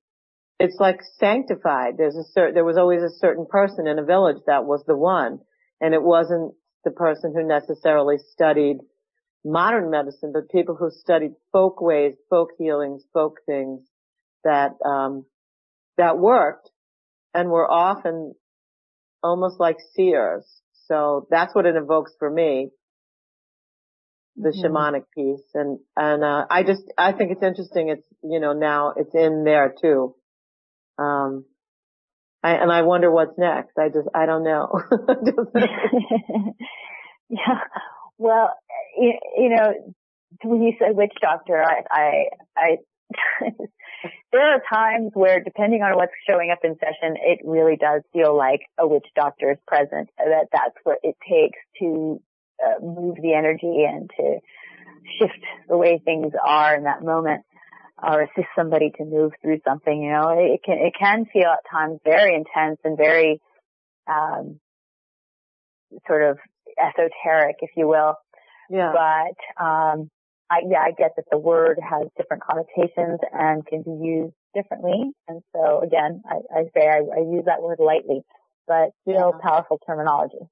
it's 0.63 0.79
like 0.79 1.01
sanctified. 1.19 1.95
There's 1.97 2.15
a 2.15 2.23
certain, 2.23 2.53
there 2.53 2.63
was 2.63 2.77
always 2.77 3.01
a 3.03 3.09
certain 3.09 3.45
person 3.45 3.85
in 3.85 3.99
a 3.99 4.05
village 4.05 4.37
that 4.47 4.63
was 4.63 4.81
the 4.87 4.95
one. 4.95 5.39
And 5.81 5.93
it 5.93 6.01
wasn't 6.01 6.53
the 6.85 6.91
person 6.91 7.33
who 7.35 7.45
necessarily 7.45 8.15
studied 8.31 8.77
modern 9.43 9.91
medicine, 9.91 10.31
but 10.33 10.49
people 10.49 10.75
who 10.75 10.89
studied 10.89 11.31
folk 11.51 11.81
ways, 11.81 12.13
folk 12.29 12.51
healings, 12.57 13.03
folk 13.11 13.39
things 13.45 13.81
that, 14.45 14.77
um, 14.85 15.25
that 15.97 16.17
worked 16.17 16.69
and 17.33 17.49
were 17.49 17.69
often 17.69 18.33
almost 19.21 19.59
like 19.59 19.75
seers. 19.93 20.45
So 20.87 21.27
that's 21.29 21.53
what 21.53 21.65
it 21.65 21.75
evokes 21.75 22.13
for 22.17 22.29
me, 22.29 22.69
the 24.37 24.49
mm-hmm. 24.49 24.65
shamanic 24.65 25.03
piece. 25.13 25.43
And, 25.53 25.79
and, 25.97 26.23
uh, 26.23 26.45
I 26.49 26.63
just, 26.63 26.83
I 26.97 27.11
think 27.11 27.31
it's 27.31 27.43
interesting. 27.43 27.89
It's, 27.89 28.07
you 28.23 28.39
know, 28.39 28.53
now 28.53 28.93
it's 28.95 29.13
in 29.13 29.43
there 29.43 29.75
too. 29.81 30.15
Um, 30.97 31.45
I, 32.43 32.51
and 32.55 32.71
I 32.71 32.81
wonder 32.81 33.09
what's 33.09 33.37
next. 33.37 33.77
I 33.77 33.87
just, 33.87 34.07
I 34.13 34.25
don't 34.25 34.43
know. 34.43 34.81
yeah. 37.29 37.59
Well, 38.17 38.53
you, 38.97 39.13
you 39.37 39.49
know, 39.49 39.95
when 40.43 40.61
you 40.61 40.73
said 40.77 40.95
witch 40.95 41.13
doctor, 41.21 41.63
I, 41.63 41.83
I, 41.89 42.23
I 42.57 42.77
there 44.31 44.55
are 44.55 44.61
times 44.71 45.11
where 45.13 45.39
depending 45.39 45.81
on 45.81 45.95
what's 45.95 46.11
showing 46.29 46.51
up 46.51 46.59
in 46.63 46.75
session, 46.75 47.15
it 47.21 47.39
really 47.45 47.77
does 47.77 48.01
feel 48.11 48.35
like 48.35 48.61
a 48.77 48.87
witch 48.87 49.07
doctor 49.15 49.51
is 49.51 49.57
present, 49.67 50.09
that 50.17 50.47
that's 50.51 50.75
what 50.83 50.97
it 51.03 51.15
takes 51.27 51.59
to 51.79 52.21
uh, 52.63 52.83
move 52.83 53.15
the 53.21 53.33
energy 53.33 53.85
and 53.87 54.09
to 54.17 54.39
shift 55.19 55.43
the 55.69 55.77
way 55.77 56.01
things 56.03 56.33
are 56.45 56.75
in 56.75 56.83
that 56.83 57.03
moment 57.03 57.43
or 58.05 58.21
assist 58.21 58.47
somebody 58.55 58.91
to 58.97 59.05
move 59.05 59.31
through 59.41 59.59
something, 59.65 60.01
you 60.01 60.11
know, 60.11 60.29
it 60.29 60.61
can, 60.63 60.77
it 60.77 60.93
can 60.99 61.25
feel 61.31 61.47
at 61.47 61.59
times 61.71 61.99
very 62.03 62.35
intense 62.35 62.79
and 62.83 62.97
very, 62.97 63.41
um, 64.07 64.59
sort 66.07 66.23
of 66.23 66.37
esoteric, 66.77 67.57
if 67.61 67.69
you 67.77 67.87
will. 67.87 68.15
Yeah. 68.69 68.91
But, 68.91 69.63
um, 69.63 70.09
I, 70.49 70.61
yeah, 70.69 70.79
I 70.79 70.91
get 70.91 71.11
that 71.15 71.25
the 71.31 71.37
word 71.37 71.79
has 71.81 72.07
different 72.17 72.43
connotations 72.43 73.19
and 73.31 73.65
can 73.65 73.81
be 73.81 74.05
used 74.05 74.33
differently. 74.53 75.11
And 75.27 75.41
so 75.55 75.81
again, 75.81 76.21
I, 76.29 76.59
I 76.59 76.63
say 76.75 76.87
I, 76.87 76.99
I, 76.99 77.19
use 77.21 77.45
that 77.45 77.61
word 77.61 77.79
lightly, 77.79 78.21
but 78.67 78.89
still 79.01 79.33
yeah. 79.33 79.49
powerful 79.49 79.79
terminology. 79.85 80.45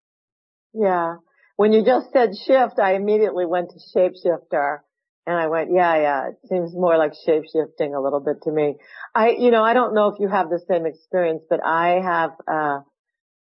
Yeah. 0.74 1.18
When 1.56 1.74
you 1.74 1.86
just 1.86 2.12
said 2.12 2.32
shift, 2.36 2.80
I 2.80 2.96
immediately 2.96 3.46
went 3.46 3.72
to 3.72 3.80
shapeshifter 3.96 4.80
and 5.28 5.38
I 5.38 5.48
went, 5.48 5.70
yeah, 5.72 5.96
yeah, 6.02 6.28
it 6.30 6.38
seems 6.50 6.74
more 6.74 6.98
like 6.98 7.14
shape 7.26 7.44
shifting 7.52 7.94
a 7.94 8.02
little 8.02 8.20
bit 8.20 8.42
to 8.44 8.52
me. 8.52 8.78
I, 9.14 9.30
you 9.32 9.52
know, 9.52 9.64
I 9.64 9.74
don't 9.74 9.94
know 9.94 10.08
if 10.08 10.20
you 10.20 10.28
have 10.28 10.50
the 10.50 10.62
same 10.68 10.86
experience, 10.86 11.44
but 11.50 11.64
I 11.64 12.02
have, 12.02 12.32
uh, 12.48 12.80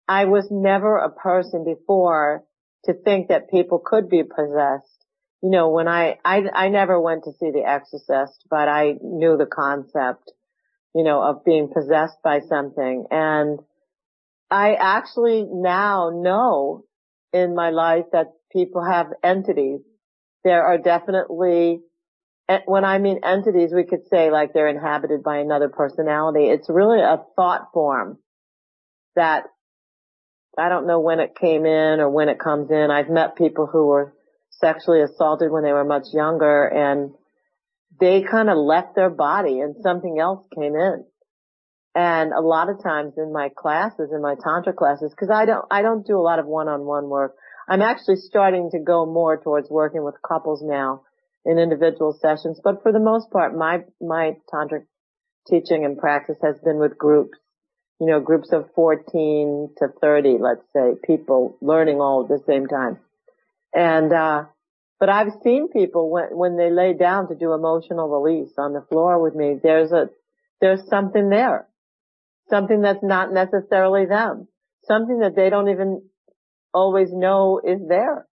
I 0.06 0.26
was 0.26 0.48
never 0.50 0.98
a 0.98 1.10
person 1.10 1.64
before 1.64 2.44
to 2.84 2.92
think 2.92 3.28
that 3.28 3.50
people 3.50 3.78
could 3.84 4.08
be 4.10 4.22
possessed. 4.22 5.06
You 5.42 5.50
know, 5.50 5.70
when 5.70 5.88
I, 5.88 6.18
I, 6.22 6.42
I 6.54 6.68
never 6.68 7.00
went 7.00 7.24
to 7.24 7.32
see 7.32 7.50
The 7.50 7.64
Exorcist, 7.66 8.44
but 8.50 8.68
I 8.68 8.96
knew 9.02 9.38
the 9.38 9.46
concept, 9.46 10.32
you 10.94 11.02
know, 11.02 11.22
of 11.22 11.44
being 11.44 11.70
possessed 11.72 12.18
by 12.22 12.40
something. 12.40 13.06
And 13.10 13.60
I 14.50 14.74
actually 14.74 15.46
now 15.48 16.10
know 16.12 16.84
in 17.32 17.54
my 17.54 17.70
life 17.70 18.04
that 18.12 18.32
people 18.52 18.84
have 18.84 19.06
entities 19.22 19.80
there 20.44 20.64
are 20.64 20.78
definitely, 20.78 21.80
when 22.66 22.84
I 22.84 22.98
mean 22.98 23.20
entities, 23.24 23.72
we 23.74 23.84
could 23.84 24.08
say 24.08 24.30
like 24.30 24.52
they're 24.52 24.68
inhabited 24.68 25.22
by 25.22 25.38
another 25.38 25.68
personality. 25.68 26.46
It's 26.46 26.68
really 26.68 27.00
a 27.00 27.22
thought 27.36 27.68
form 27.72 28.18
that 29.16 29.44
I 30.58 30.68
don't 30.68 30.86
know 30.86 31.00
when 31.00 31.20
it 31.20 31.36
came 31.40 31.64
in 31.64 32.00
or 32.00 32.10
when 32.10 32.28
it 32.28 32.40
comes 32.40 32.70
in. 32.70 32.90
I've 32.90 33.08
met 33.08 33.36
people 33.36 33.66
who 33.66 33.86
were 33.86 34.14
sexually 34.50 35.00
assaulted 35.00 35.50
when 35.50 35.62
they 35.62 35.72
were 35.72 35.84
much 35.84 36.06
younger 36.12 36.64
and 36.66 37.12
they 38.00 38.22
kind 38.22 38.50
of 38.50 38.56
left 38.56 38.94
their 38.94 39.10
body 39.10 39.60
and 39.60 39.76
something 39.82 40.18
else 40.18 40.46
came 40.54 40.74
in. 40.74 41.04
And 41.94 42.32
a 42.32 42.40
lot 42.40 42.68
of 42.68 42.82
times 42.82 43.14
in 43.16 43.32
my 43.32 43.50
classes, 43.56 44.10
in 44.12 44.22
my 44.22 44.36
tantra 44.42 44.72
classes, 44.72 45.14
cause 45.18 45.30
I 45.30 45.44
don't, 45.44 45.64
I 45.70 45.82
don't 45.82 46.06
do 46.06 46.16
a 46.16 46.22
lot 46.22 46.38
of 46.38 46.46
one-on-one 46.46 47.08
work. 47.08 47.34
I'm 47.70 47.82
actually 47.82 48.16
starting 48.16 48.68
to 48.72 48.80
go 48.80 49.06
more 49.06 49.36
towards 49.36 49.70
working 49.70 50.02
with 50.02 50.16
couples 50.26 50.60
now 50.60 51.02
in 51.44 51.56
individual 51.56 52.18
sessions, 52.20 52.60
but 52.62 52.82
for 52.82 52.90
the 52.90 52.98
most 52.98 53.30
part, 53.30 53.56
my, 53.56 53.84
my 54.00 54.32
tantric 54.52 54.86
teaching 55.48 55.84
and 55.84 55.96
practice 55.96 56.36
has 56.42 56.56
been 56.64 56.80
with 56.80 56.98
groups, 56.98 57.38
you 58.00 58.08
know, 58.08 58.18
groups 58.18 58.48
of 58.52 58.68
14 58.74 59.70
to 59.78 59.86
30, 60.00 60.38
let's 60.40 60.64
say, 60.72 60.94
people 61.06 61.58
learning 61.62 62.00
all 62.00 62.24
at 62.24 62.28
the 62.28 62.42
same 62.44 62.66
time. 62.66 62.98
And, 63.72 64.12
uh, 64.12 64.44
but 64.98 65.08
I've 65.08 65.32
seen 65.44 65.68
people 65.68 66.10
when, 66.10 66.36
when 66.36 66.56
they 66.56 66.72
lay 66.72 66.92
down 66.92 67.28
to 67.28 67.36
do 67.36 67.52
emotional 67.52 68.08
release 68.08 68.52
on 68.58 68.72
the 68.72 68.84
floor 68.90 69.22
with 69.22 69.36
me, 69.36 69.60
there's 69.62 69.92
a, 69.92 70.10
there's 70.60 70.88
something 70.88 71.30
there. 71.30 71.68
Something 72.50 72.82
that's 72.82 73.04
not 73.04 73.32
necessarily 73.32 74.06
them. 74.06 74.48
Something 74.88 75.20
that 75.20 75.36
they 75.36 75.50
don't 75.50 75.68
even 75.68 76.02
always 76.72 77.12
know 77.12 77.60
is 77.64 77.80
there. 77.88 78.26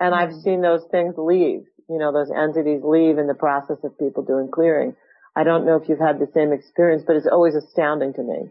And 0.00 0.14
I've 0.14 0.30
mm-hmm. 0.30 0.40
seen 0.40 0.60
those 0.60 0.84
things 0.90 1.14
leave, 1.16 1.62
you 1.88 1.98
know, 1.98 2.12
those 2.12 2.30
entities 2.30 2.82
leave 2.84 3.18
in 3.18 3.26
the 3.26 3.34
process 3.34 3.78
of 3.84 3.98
people 3.98 4.22
doing 4.24 4.50
clearing. 4.52 4.96
I 5.36 5.44
don't 5.44 5.66
know 5.66 5.76
if 5.76 5.88
you've 5.88 6.00
had 6.00 6.18
the 6.18 6.30
same 6.34 6.52
experience, 6.52 7.04
but 7.06 7.16
it's 7.16 7.26
always 7.26 7.54
astounding 7.54 8.12
to 8.14 8.22
me. 8.22 8.50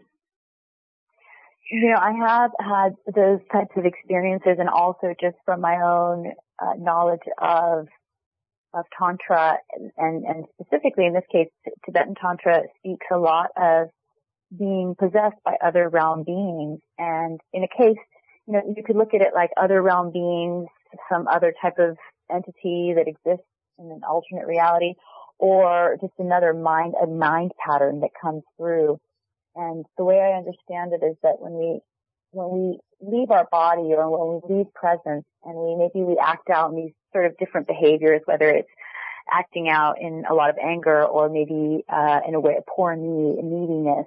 You 1.70 1.90
know, 1.90 1.98
I 1.98 2.12
have 2.12 2.50
had 2.60 2.94
those 3.14 3.40
types 3.50 3.72
of 3.76 3.86
experiences 3.86 4.56
and 4.58 4.68
also 4.68 5.14
just 5.18 5.36
from 5.44 5.60
my 5.60 5.76
own 5.76 6.32
uh, 6.60 6.74
knowledge 6.78 7.26
of 7.40 7.88
of 8.74 8.84
tantra 8.98 9.56
and, 9.96 10.24
and 10.24 10.44
specifically 10.60 11.06
in 11.06 11.14
this 11.14 11.24
case 11.30 11.46
Tibetan 11.86 12.16
tantra 12.20 12.62
speaks 12.78 13.06
a 13.12 13.16
lot 13.16 13.50
of 13.56 13.88
being 14.56 14.96
possessed 14.98 15.36
by 15.44 15.56
other 15.64 15.88
realm 15.88 16.24
beings 16.24 16.80
and 16.98 17.40
in 17.52 17.62
a 17.62 17.68
case 17.68 17.96
you 18.46 18.52
know, 18.52 18.62
you 18.76 18.82
could 18.82 18.96
look 18.96 19.14
at 19.14 19.22
it 19.22 19.32
like 19.34 19.50
other 19.56 19.80
realm 19.80 20.12
beings, 20.12 20.68
some 21.10 21.26
other 21.28 21.54
type 21.60 21.78
of 21.78 21.96
entity 22.30 22.94
that 22.96 23.08
exists 23.08 23.46
in 23.78 23.90
an 23.90 24.02
alternate 24.08 24.46
reality, 24.46 24.94
or 25.38 25.96
just 26.00 26.12
another 26.18 26.52
mind, 26.52 26.94
a 27.02 27.06
mind 27.06 27.52
pattern 27.64 28.00
that 28.00 28.10
comes 28.20 28.42
through. 28.56 29.00
And 29.56 29.84
the 29.96 30.04
way 30.04 30.20
I 30.20 30.36
understand 30.36 30.92
it 30.92 31.04
is 31.04 31.16
that 31.22 31.40
when 31.40 31.54
we, 31.54 31.80
when 32.32 32.50
we 32.50 32.78
leave 33.00 33.30
our 33.30 33.46
body 33.50 33.94
or 33.94 34.10
when 34.10 34.40
we 34.48 34.56
leave 34.56 34.74
presence 34.74 35.24
and 35.44 35.54
we 35.54 35.76
maybe 35.76 36.04
we 36.04 36.18
act 36.18 36.50
out 36.50 36.70
in 36.70 36.76
these 36.76 36.92
sort 37.12 37.26
of 37.26 37.36
different 37.38 37.66
behaviors, 37.66 38.20
whether 38.26 38.48
it's 38.48 38.68
acting 39.30 39.68
out 39.68 40.00
in 40.00 40.24
a 40.28 40.34
lot 40.34 40.50
of 40.50 40.56
anger 40.62 41.04
or 41.04 41.28
maybe 41.28 41.84
uh, 41.88 42.20
in 42.26 42.34
a 42.34 42.40
way 42.40 42.56
of 42.56 42.66
poor 42.66 42.94
need, 42.94 43.42
neediness 43.42 44.06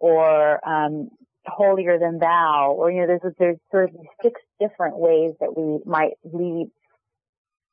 or 0.00 0.66
um, 0.68 1.10
holier 1.48 1.98
than 1.98 2.18
thou, 2.18 2.74
or 2.76 2.90
you 2.90 3.00
know, 3.00 3.06
there's 3.06 3.34
there's 3.38 3.58
sort 3.70 3.90
of 3.90 3.96
six 4.22 4.40
different 4.60 4.98
ways 4.98 5.34
that 5.40 5.56
we 5.56 5.80
might 5.84 6.12
lead, 6.24 6.70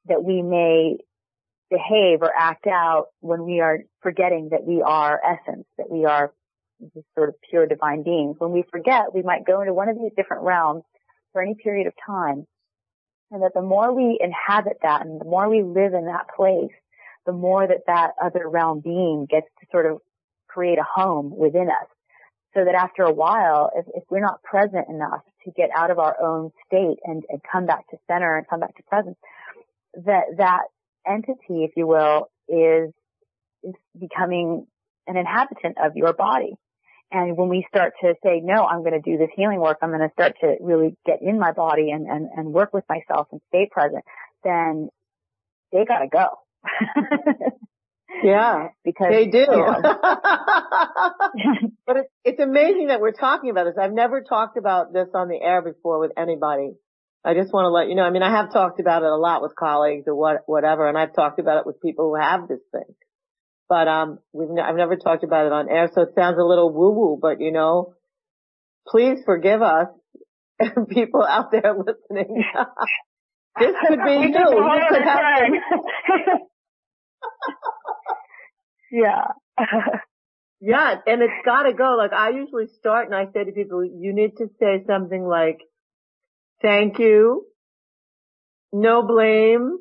that 0.08 0.24
we 0.24 0.42
may 0.42 0.98
behave 1.70 2.22
or 2.22 2.32
act 2.36 2.68
out 2.68 3.08
when 3.22 3.44
we 3.44 3.60
are 3.60 3.80
forgetting 4.02 4.50
that 4.52 4.64
we 4.64 4.82
are 4.82 5.20
essence, 5.24 5.66
that 5.78 5.90
we 5.90 6.06
are 6.06 6.34
just 6.94 7.08
sort 7.16 7.30
of 7.30 7.36
pure 7.50 7.66
divine 7.66 8.04
beings. 8.04 8.36
When 8.38 8.52
we 8.52 8.64
forget, 8.72 9.14
we 9.14 9.24
might 9.24 9.46
go 9.46 9.62
into 9.62 9.74
one 9.74 9.90
of 9.90 9.98
these 9.98 10.12
different 10.16 10.44
realms 10.44 10.84
for 11.34 11.42
any 11.42 11.56
period 11.56 11.88
of 11.88 11.94
time. 12.06 12.46
And 13.32 13.42
that 13.42 13.54
the 13.56 13.62
more 13.62 13.94
we 13.94 14.20
inhabit 14.22 14.78
that 14.84 15.06
and 15.06 15.20
the 15.20 15.26
more 15.26 15.50
we 15.50 15.64
live 15.64 15.94
in 15.94 16.06
that 16.06 16.28
place, 16.36 16.72
the 17.26 17.34
more 17.34 17.68
that 17.68 17.88
that 17.88 18.12
other 18.22 18.48
realm 18.48 18.82
being 18.82 19.26
gets 19.30 19.48
to 19.60 19.66
sort 19.72 19.88
of 19.88 20.00
create 20.48 20.78
a 20.78 20.84
home 20.84 21.36
within 21.36 21.68
us 21.70 21.88
so 22.56 22.64
that 22.64 22.76
after 22.76 23.04
a 23.04 23.12
while, 23.12 23.72
if, 23.76 23.86
if 23.94 24.04
we're 24.10 24.22
not 24.22 24.42
present 24.44 24.88
enough 24.90 25.22
to 25.44 25.52
get 25.52 25.70
out 25.76 25.92
of 25.92 26.00
our 26.00 26.16
own 26.22 26.52
state 26.66 26.98
and, 27.04 27.24
and 27.30 27.42
come 27.52 27.66
back 27.66 27.88
to 27.90 27.98
center 28.08 28.38
and 28.38 28.48
come 28.48 28.60
back 28.60 28.76
to 28.78 28.84
presence, 28.84 29.18
that 30.06 30.24
that 30.38 30.64
entity, 31.08 31.64
if 31.64 31.72
you 31.76 31.86
will, 31.86 32.30
is, 32.48 32.92
is 33.64 33.74
becoming 34.00 34.66
an 35.08 35.18
inhabitant 35.18 35.78
of 35.84 35.96
your 35.96 36.14
body. 36.14 36.54
And 37.12 37.38
when 37.38 37.50
we 37.50 37.66
start 37.70 37.94
to 38.02 38.16
say, 38.24 38.42
no, 38.44 38.66
I'm 38.66 38.80
going 38.80 39.00
to 39.00 39.00
do 39.00 39.18
this 39.18 39.30
healing 39.36 39.60
work, 39.60 39.78
I'm 39.82 39.90
going 39.90 40.02
to 40.02 40.14
start 40.14 40.34
to 40.42 40.56
really 40.60 40.98
get 41.06 41.22
in 41.22 41.40
my 41.40 41.52
body 41.52 41.92
and, 41.92 42.08
and, 42.08 42.30
and 42.36 42.54
work 42.54 42.74
with 42.74 42.84
myself 42.90 43.28
and 43.32 43.42
stay 43.50 43.70
present, 43.72 44.04
then 44.44 44.90
they 45.72 45.86
gotta 45.86 46.08
go. 46.08 46.28
Yeah, 48.24 48.68
because 48.84 49.08
they 49.10 49.28
do. 49.28 49.40
You 49.40 49.48
know. 49.48 49.82
but 51.86 51.98
it's, 51.98 52.10
it's 52.24 52.40
amazing 52.40 52.88
that 52.88 53.02
we're 53.02 53.12
talking 53.12 53.50
about 53.50 53.66
this. 53.66 53.76
I've 53.80 53.94
never 53.94 54.22
talked 54.22 54.58
about 54.58 54.94
this 54.94 55.08
on 55.14 55.28
the 55.28 55.40
air 55.42 55.62
before 55.62 56.00
with 56.00 56.12
anybody. 56.18 56.74
I 57.24 57.34
just 57.34 57.52
want 57.52 57.66
to 57.66 57.70
let 57.70 57.90
you 57.90 57.96
know. 57.96 58.04
I 58.04 58.12
mean, 58.12 58.24
I 58.24 58.32
have 58.32 58.54
talked 58.54 58.80
about 58.80 59.02
it 59.02 59.10
a 59.10 59.16
lot 59.16 59.42
with 59.42 59.56
colleagues 59.56 60.06
or 60.08 60.16
what, 60.16 60.44
whatever, 60.46 60.88
and 60.88 60.98
I've 60.98 61.16
talked 61.16 61.40
about 61.40 61.60
it 61.60 61.66
with 61.66 61.82
people 61.82 62.10
who 62.10 62.22
have 62.22 62.48
this 62.48 62.60
thing. 62.72 62.96
but 63.68 63.88
um, 63.88 64.20
we've 64.32 64.50
n- 64.50 64.60
I've 64.60 64.76
never 64.76 64.96
talked 64.96 65.24
about 65.24 65.48
it 65.48 65.52
on 65.52 65.70
air, 65.70 65.90
so 65.94 66.02
it 66.02 66.10
sounds 66.16 66.38
a 66.40 66.44
little 66.44 66.72
woo 66.72 66.92
woo. 66.92 67.18
But 67.20 67.42
you 67.42 67.52
know, 67.52 67.94
please 68.88 69.20
forgive 69.26 69.62
us, 69.62 69.88
people 70.90 71.24
out 71.24 71.52
there 71.52 71.74
listening. 71.76 72.44
this 73.60 73.74
could 73.88 74.00
be 74.06 74.12
you. 74.12 74.28
You 74.28 74.86
could 74.90 75.02
have. 75.02 76.40
Yeah. 78.92 79.26
yeah, 80.62 80.96
and 81.08 81.22
it's 81.22 81.46
got 81.46 81.64
to 81.64 81.74
go. 81.74 81.96
Like 81.98 82.14
I 82.14 82.30
usually 82.30 82.68
start, 82.80 83.08
and 83.08 83.16
I 83.16 83.26
say 83.34 83.44
to 83.44 83.52
people, 83.52 83.84
you 83.84 84.14
need 84.14 84.38
to 84.38 84.48
say 84.60 84.84
something 84.88 85.26
like, 85.26 85.60
"Thank 86.62 87.00
you." 87.00 87.48
No 88.74 89.04
blame 89.04 89.80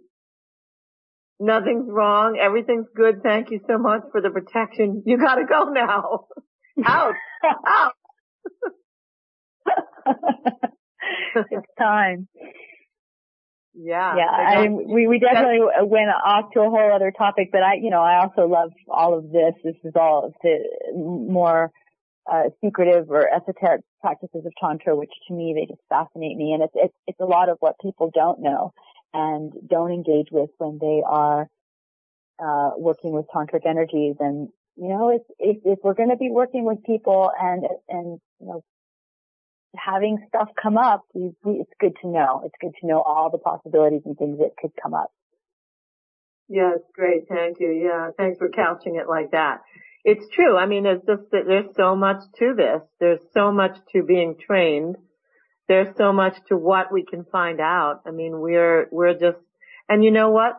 Nothing's 1.40 1.86
wrong. 1.88 2.38
Everything's 2.40 2.86
good. 2.94 3.22
Thank 3.22 3.50
you 3.50 3.60
so 3.68 3.76
much 3.76 4.02
for 4.12 4.20
the 4.20 4.30
protection. 4.30 5.02
You 5.06 5.18
gotta 5.18 5.44
go 5.44 5.64
now. 5.64 6.26
Out. 6.86 7.14
Out. 7.66 7.92
it's 11.50 11.66
time. 11.78 12.28
Yeah. 13.74 14.16
Yeah. 14.16 14.26
I, 14.26 14.62
mean, 14.62 14.88
we, 14.88 15.06
we 15.06 15.18
definitely 15.18 15.60
went 15.82 16.08
off 16.08 16.52
to 16.52 16.60
a 16.60 16.70
whole 16.70 16.92
other 16.94 17.12
topic, 17.16 17.50
but 17.52 17.62
I, 17.62 17.74
you 17.74 17.90
know, 17.90 18.02
I 18.02 18.22
also 18.22 18.46
love 18.46 18.70
all 18.88 19.18
of 19.18 19.30
this. 19.30 19.54
This 19.64 19.74
is 19.84 19.92
all 19.96 20.32
the 20.42 20.58
more, 20.94 21.70
uh, 22.30 22.44
secretive 22.64 23.10
or 23.10 23.28
esoteric 23.28 23.82
practices 24.00 24.46
of 24.46 24.52
Tantra, 24.60 24.96
which 24.96 25.10
to 25.28 25.34
me, 25.34 25.54
they 25.54 25.66
just 25.66 25.82
fascinate 25.88 26.36
me. 26.36 26.52
And 26.52 26.62
it's, 26.62 26.72
it's, 26.74 26.94
it's 27.06 27.20
a 27.20 27.26
lot 27.26 27.48
of 27.48 27.58
what 27.60 27.74
people 27.82 28.10
don't 28.14 28.40
know 28.40 28.72
and 29.12 29.52
don't 29.68 29.92
engage 29.92 30.28
with 30.30 30.50
when 30.58 30.78
they 30.80 31.02
are 31.06 31.48
uh, 32.42 32.70
working 32.76 33.12
with 33.12 33.26
tantric 33.34 33.66
energies. 33.66 34.16
And 34.20 34.48
you 34.76 34.88
know, 34.88 35.10
if 35.10 35.22
if, 35.38 35.58
if 35.64 35.78
we're 35.82 35.94
going 35.94 36.10
to 36.10 36.16
be 36.16 36.30
working 36.30 36.64
with 36.64 36.82
people 36.84 37.30
and 37.40 37.64
and 37.88 38.20
you 38.40 38.46
know 38.46 38.64
having 39.76 40.18
stuff 40.28 40.48
come 40.60 40.76
up, 40.76 41.02
we, 41.14 41.32
we, 41.44 41.54
it's 41.60 41.72
good 41.80 41.94
to 42.02 42.08
know. 42.08 42.42
It's 42.44 42.54
good 42.60 42.74
to 42.80 42.86
know 42.86 43.00
all 43.00 43.30
the 43.30 43.38
possibilities 43.38 44.02
and 44.04 44.16
things 44.16 44.38
that 44.38 44.56
could 44.60 44.72
come 44.80 44.94
up. 44.94 45.12
Yes, 46.48 46.78
great. 46.94 47.28
Thank 47.28 47.58
you. 47.60 47.70
Yeah, 47.70 48.10
thanks 48.16 48.38
for 48.38 48.48
couching 48.50 48.96
it 48.96 49.08
like 49.08 49.30
that. 49.30 49.62
It's 50.04 50.26
true. 50.34 50.56
I 50.56 50.66
mean, 50.66 50.84
there's 50.84 51.02
just 51.06 51.30
that 51.32 51.44
there's 51.46 51.74
so 51.76 51.96
much 51.96 52.18
to 52.38 52.54
this. 52.54 52.82
There's 53.00 53.20
so 53.32 53.50
much 53.50 53.76
to 53.92 54.02
being 54.02 54.36
trained 54.38 54.96
there's 55.68 55.96
so 55.96 56.12
much 56.12 56.34
to 56.48 56.56
what 56.56 56.92
we 56.92 57.04
can 57.04 57.24
find 57.24 57.60
out. 57.60 58.02
I 58.06 58.10
mean, 58.10 58.38
we're, 58.40 58.88
we're 58.90 59.14
just, 59.14 59.38
and 59.88 60.04
you 60.04 60.10
know 60.10 60.30
what? 60.30 60.54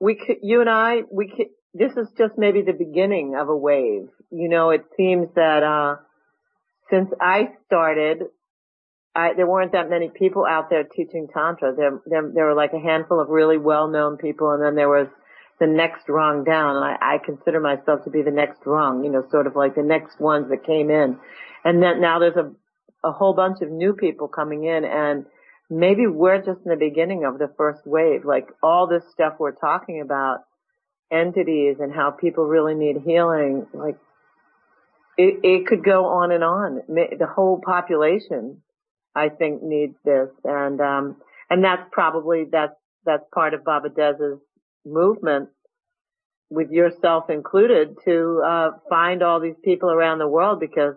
We 0.00 0.16
could, 0.16 0.36
you 0.42 0.60
and 0.60 0.68
I, 0.68 1.02
we 1.10 1.28
could, 1.28 1.46
this 1.72 1.92
is 1.96 2.08
just 2.18 2.34
maybe 2.36 2.62
the 2.62 2.72
beginning 2.72 3.36
of 3.38 3.48
a 3.48 3.56
wave. 3.56 4.08
You 4.30 4.48
know, 4.48 4.70
it 4.70 4.84
seems 4.96 5.28
that, 5.34 5.62
uh, 5.62 5.96
since 6.90 7.10
I 7.20 7.50
started, 7.66 8.24
I, 9.14 9.34
there 9.34 9.46
weren't 9.46 9.72
that 9.72 9.90
many 9.90 10.08
people 10.08 10.44
out 10.44 10.70
there 10.70 10.84
teaching 10.84 11.28
Tantra. 11.32 11.74
There, 11.74 12.00
there, 12.06 12.30
there 12.32 12.44
were 12.46 12.54
like 12.54 12.72
a 12.72 12.78
handful 12.78 13.20
of 13.20 13.28
really 13.28 13.58
well-known 13.58 14.18
people 14.18 14.52
and 14.52 14.62
then 14.62 14.74
there 14.74 14.88
was 14.88 15.08
the 15.58 15.66
next 15.66 16.08
rung 16.08 16.44
down. 16.44 16.76
And 16.76 16.84
I, 16.84 16.96
I 17.00 17.18
consider 17.24 17.60
myself 17.60 18.04
to 18.04 18.10
be 18.10 18.22
the 18.22 18.30
next 18.30 18.60
rung, 18.66 19.04
you 19.04 19.10
know, 19.10 19.26
sort 19.30 19.46
of 19.46 19.56
like 19.56 19.74
the 19.74 19.82
next 19.82 20.20
ones 20.20 20.50
that 20.50 20.64
came 20.64 20.90
in. 20.90 21.18
And 21.64 21.82
then 21.82 22.00
now 22.00 22.18
there's 22.18 22.36
a 22.36 22.52
a 23.06 23.12
whole 23.12 23.34
bunch 23.34 23.62
of 23.62 23.70
new 23.70 23.92
people 23.92 24.28
coming 24.28 24.64
in 24.64 24.84
and 24.84 25.26
maybe 25.70 26.06
we're 26.06 26.38
just 26.38 26.60
in 26.64 26.70
the 26.70 26.76
beginning 26.76 27.24
of 27.24 27.38
the 27.38 27.50
first 27.56 27.86
wave. 27.86 28.24
Like 28.24 28.48
all 28.62 28.86
this 28.86 29.02
stuff 29.12 29.34
we're 29.38 29.52
talking 29.52 30.00
about, 30.00 30.40
entities 31.10 31.76
and 31.78 31.92
how 31.92 32.10
people 32.10 32.44
really 32.44 32.74
need 32.74 32.96
healing, 33.04 33.66
like 33.72 33.96
it, 35.16 35.40
it 35.42 35.66
could 35.66 35.84
go 35.84 36.06
on 36.06 36.30
and 36.30 36.44
on. 36.44 36.82
The 36.88 37.26
whole 37.26 37.60
population, 37.64 38.62
I 39.14 39.28
think, 39.30 39.62
needs 39.62 39.96
this. 40.04 40.28
And, 40.44 40.80
um, 40.80 41.16
and 41.48 41.64
that's 41.64 41.82
probably, 41.90 42.44
that's, 42.50 42.74
that's 43.04 43.24
part 43.32 43.54
of 43.54 43.64
Baba 43.64 43.88
Dez's 43.88 44.38
movement 44.84 45.48
with 46.50 46.70
yourself 46.70 47.30
included 47.30 47.96
to, 48.04 48.42
uh, 48.46 48.70
find 48.88 49.22
all 49.22 49.40
these 49.40 49.56
people 49.64 49.90
around 49.90 50.18
the 50.18 50.28
world 50.28 50.60
because 50.60 50.94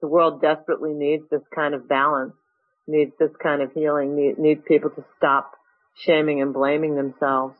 the 0.00 0.08
world 0.08 0.40
desperately 0.40 0.92
needs 0.92 1.24
this 1.30 1.42
kind 1.54 1.74
of 1.74 1.88
balance, 1.88 2.34
needs 2.86 3.12
this 3.18 3.30
kind 3.42 3.62
of 3.62 3.72
healing, 3.72 4.16
need, 4.16 4.38
needs 4.38 4.62
people 4.66 4.90
to 4.90 5.04
stop 5.16 5.52
shaming 5.94 6.40
and 6.40 6.54
blaming 6.54 6.94
themselves. 6.94 7.54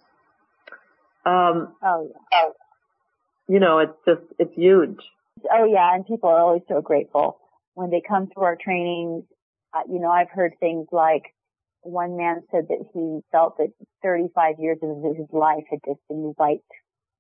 Um, 1.27 1.75
oh, 1.83 2.11
yeah. 2.33 2.49
you 3.49 3.61
know, 3.61 3.81
it's 3.81 3.99
just, 4.07 4.23
it's 4.39 4.55
huge. 4.55 4.99
Oh 5.53 5.65
yeah, 5.65 5.95
and 5.95 6.07
people 6.07 6.31
are 6.31 6.41
always 6.41 6.63
so 6.69 6.81
grateful 6.81 7.39
when 7.75 7.91
they 7.91 8.03
come 8.07 8.29
to 8.29 8.41
our 8.41 8.57
trainings. 8.57 9.25
Uh, 9.75 9.83
you 9.91 10.01
know, 10.01 10.11
I've 10.11 10.31
heard 10.31 10.55
things 10.61 10.87
like 10.93 11.35
one 11.83 12.17
man 12.17 12.43
said 12.51 12.67
that 12.69 12.85
he 12.93 13.21
felt 13.33 13.59
that 13.59 13.73
35 14.03 14.57
years 14.59 14.79
of 14.83 15.17
his 15.17 15.27
life 15.33 15.65
had 15.71 15.81
just 15.87 16.01
been 16.09 16.35
wiped 16.39 16.63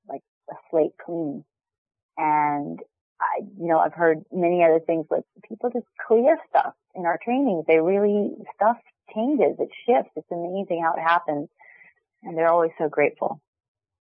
like 0.09 0.23
a 0.51 0.55
slate 0.71 0.93
clean. 1.05 1.45
And 2.17 2.81
I, 3.21 3.41
you 3.59 3.69
know, 3.69 3.79
I've 3.79 3.95
heard 3.95 4.25
many 4.33 4.63
other 4.65 4.81
things 4.85 5.07
like 5.11 5.25
people 5.49 5.71
just 5.71 5.87
clear 6.07 6.39
stuff 6.49 6.75
in 6.95 7.07
our 7.07 7.19
trainings. 7.25 7.65
They 7.67 7.79
really, 7.79 8.33
stuff 8.55 8.79
changes, 9.15 9.57
it 9.59 9.69
shifts. 9.87 10.11
It's 10.17 10.31
amazing 10.31 10.83
how 10.83 10.95
it 10.95 11.03
happens. 11.03 11.49
And 12.23 12.37
they're 12.37 12.51
always 12.51 12.73
so 12.79 12.89
grateful. 12.89 13.41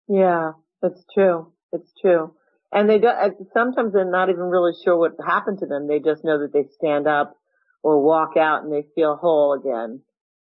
Yeah, 0.08 0.52
it's 0.82 1.04
true. 1.14 1.52
It's 1.72 1.92
true. 2.00 2.34
And 2.72 2.88
they 2.88 2.98
do, 2.98 3.08
sometimes 3.52 3.92
they're 3.92 4.10
not 4.10 4.30
even 4.30 4.44
really 4.44 4.72
sure 4.82 4.96
what 4.96 5.12
happened 5.24 5.58
to 5.58 5.66
them. 5.66 5.86
They 5.86 5.98
just 5.98 6.24
know 6.24 6.38
that 6.40 6.52
they 6.52 6.64
stand 6.74 7.06
up 7.06 7.36
or 7.82 8.02
walk 8.02 8.36
out 8.36 8.62
and 8.62 8.72
they 8.72 8.84
feel 8.94 9.16
whole 9.16 9.52
again. 9.52 10.00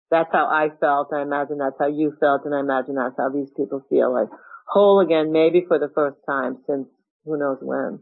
That's 0.10 0.32
how 0.32 0.46
I 0.46 0.70
felt. 0.80 1.10
I 1.14 1.22
imagine 1.22 1.58
that's 1.58 1.80
how 1.80 1.88
you 1.88 2.16
felt 2.20 2.46
and 2.46 2.56
I 2.56 2.60
imagine 2.60 2.96
that's 2.96 3.18
how 3.18 3.30
these 3.30 3.50
people 3.56 3.84
feel 3.90 4.14
like 4.14 4.30
whole 4.68 5.02
again, 5.02 5.32
maybe 5.32 5.66
for 5.68 5.78
the 5.78 5.92
first 5.94 6.18
time 6.26 6.60
since 6.68 6.88
who 7.26 7.38
knows 7.38 7.58
when. 7.62 8.00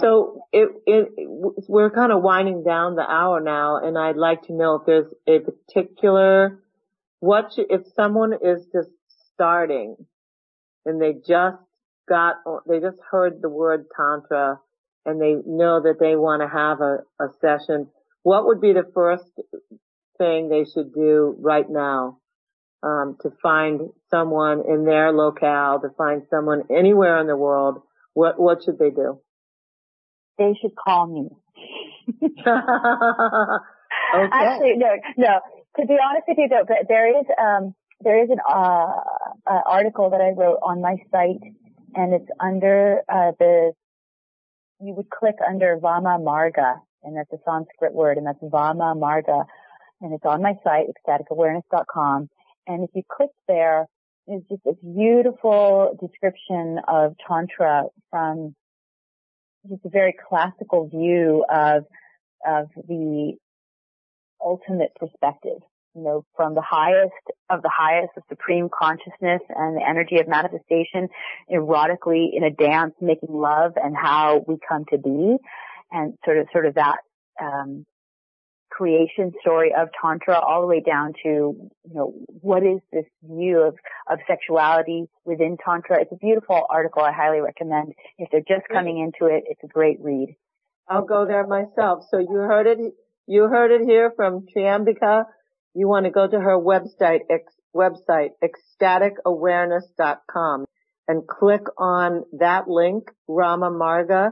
So 0.00 0.44
it, 0.50 0.70
it, 0.86 1.08
we're 1.68 1.90
kind 1.90 2.10
of 2.10 2.22
winding 2.22 2.64
down 2.64 2.94
the 2.94 3.02
hour 3.02 3.38
now, 3.38 3.76
and 3.76 3.98
I'd 3.98 4.16
like 4.16 4.44
to 4.44 4.54
know 4.54 4.76
if 4.76 4.86
there's 4.86 5.12
a 5.28 5.40
particular 5.40 6.58
what 7.20 7.52
if 7.56 7.82
someone 7.94 8.32
is 8.32 8.66
just 8.72 8.90
starting 9.32 9.96
and 10.84 11.00
they 11.00 11.14
just 11.26 11.56
got 12.08 12.36
they 12.68 12.80
just 12.80 12.98
heard 13.10 13.40
the 13.40 13.48
word 13.48 13.86
tantra 13.96 14.60
and 15.06 15.20
they 15.20 15.36
know 15.46 15.82
that 15.82 15.98
they 16.00 16.16
want 16.16 16.42
to 16.42 16.48
have 16.48 16.80
a, 16.80 16.98
a 17.22 17.28
session. 17.40 17.88
What 18.22 18.46
would 18.46 18.60
be 18.60 18.72
the 18.72 18.90
first 18.94 19.24
thing 20.18 20.48
they 20.48 20.64
should 20.64 20.94
do 20.94 21.36
right 21.38 21.68
now 21.68 22.18
um, 22.82 23.16
to 23.22 23.30
find 23.42 23.90
someone 24.10 24.62
in 24.68 24.84
their 24.84 25.12
locale, 25.12 25.80
to 25.80 25.90
find 25.98 26.22
someone 26.30 26.62
anywhere 26.70 27.20
in 27.20 27.26
the 27.26 27.36
world? 27.36 27.82
What 28.14 28.40
what 28.40 28.62
should 28.64 28.78
they 28.78 28.90
do? 28.90 29.20
they 30.38 30.54
should 30.60 30.74
call 30.76 31.06
me. 31.06 31.28
okay. 32.22 32.50
Actually, 34.12 34.74
no, 34.76 34.96
no. 35.16 35.40
To 35.76 35.86
be 35.86 35.96
honest 36.02 36.26
with 36.28 36.38
you, 36.38 36.48
though, 36.48 36.64
there 36.88 37.18
is 37.18 37.26
um, 37.40 37.74
there 38.00 38.22
is 38.22 38.30
an 38.30 38.38
uh, 38.48 38.92
uh, 39.46 39.60
article 39.66 40.10
that 40.10 40.20
I 40.20 40.30
wrote 40.30 40.58
on 40.62 40.80
my 40.80 40.96
site, 41.10 41.40
and 41.94 42.14
it's 42.14 42.30
under 42.40 43.00
uh, 43.08 43.32
the. 43.38 43.72
You 44.80 44.92
would 44.94 45.08
click 45.08 45.36
under 45.46 45.78
Vama 45.80 46.18
Marga, 46.18 46.80
and 47.02 47.16
that's 47.16 47.32
a 47.32 47.38
Sanskrit 47.44 47.94
word, 47.94 48.18
and 48.18 48.26
that's 48.26 48.42
Vama 48.42 48.94
Marga, 48.96 49.44
and 50.00 50.12
it's 50.12 50.24
on 50.26 50.42
my 50.42 50.54
site, 50.64 50.86
ecstaticawareness.com. 51.06 52.28
And 52.66 52.84
if 52.84 52.90
you 52.94 53.02
click 53.10 53.30
there, 53.46 53.86
it's 54.26 54.48
just 54.48 54.62
a 54.66 54.74
beautiful 54.84 55.96
description 56.00 56.80
of 56.88 57.14
Tantra 57.26 57.84
from 58.10 58.54
just 59.68 59.84
a 59.84 59.90
very 59.90 60.14
classical 60.28 60.88
view 60.88 61.44
of 61.48 61.84
of 62.46 62.68
the 62.88 63.34
ultimate 64.44 64.94
perspective. 64.96 65.62
You 65.94 66.02
know, 66.02 66.24
from 66.34 66.54
the 66.54 66.62
highest 66.62 67.12
of 67.50 67.62
the 67.62 67.70
highest, 67.74 68.10
the 68.16 68.22
supreme 68.28 68.68
consciousness 68.68 69.40
and 69.48 69.76
the 69.76 69.86
energy 69.86 70.18
of 70.18 70.26
manifestation, 70.26 71.08
erotically 71.50 72.30
in 72.32 72.42
a 72.42 72.50
dance, 72.50 72.94
making 73.00 73.30
love, 73.30 73.72
and 73.76 73.96
how 73.96 74.44
we 74.48 74.56
come 74.68 74.84
to 74.90 74.98
be, 74.98 75.36
and 75.92 76.14
sort 76.24 76.38
of 76.38 76.48
sort 76.52 76.66
of 76.66 76.74
that 76.74 76.98
um, 77.40 77.86
creation 78.74 79.32
story 79.40 79.72
of 79.76 79.88
tantra 80.02 80.36
all 80.36 80.60
the 80.60 80.66
way 80.66 80.80
down 80.80 81.12
to 81.22 81.28
you 81.28 81.94
know 81.94 82.12
what 82.26 82.64
is 82.64 82.80
this 82.92 83.04
view 83.22 83.60
of 83.60 83.76
of 84.10 84.18
sexuality 84.26 85.04
within 85.24 85.56
tantra? 85.64 86.00
It's 86.00 86.12
a 86.12 86.16
beautiful 86.16 86.66
article. 86.68 87.02
I 87.02 87.12
highly 87.12 87.40
recommend 87.40 87.92
if 88.18 88.30
they're 88.32 88.40
just 88.40 88.68
coming 88.70 88.98
into 88.98 89.32
it. 89.32 89.44
It's 89.46 89.62
a 89.62 89.68
great 89.68 89.98
read. 90.00 90.34
I'll 90.88 91.04
go 91.04 91.24
there 91.24 91.46
myself. 91.46 92.04
So 92.10 92.18
you 92.18 92.34
heard 92.34 92.66
it 92.66 92.78
you 93.26 93.44
heard 93.44 93.70
it 93.70 93.82
here 93.86 94.12
from 94.16 94.46
triambika 94.54 95.24
you 95.74 95.88
want 95.88 96.06
to 96.06 96.10
go 96.10 96.26
to 96.26 96.38
her 96.38 96.58
website 96.58 97.20
ex, 97.30 97.52
website 97.74 98.30
ecstaticawareness.com 98.42 100.64
and 101.06 101.28
click 101.28 101.66
on 101.76 102.24
that 102.38 102.66
link, 102.68 103.10
Vama 103.28 103.70
Marga, 103.70 104.30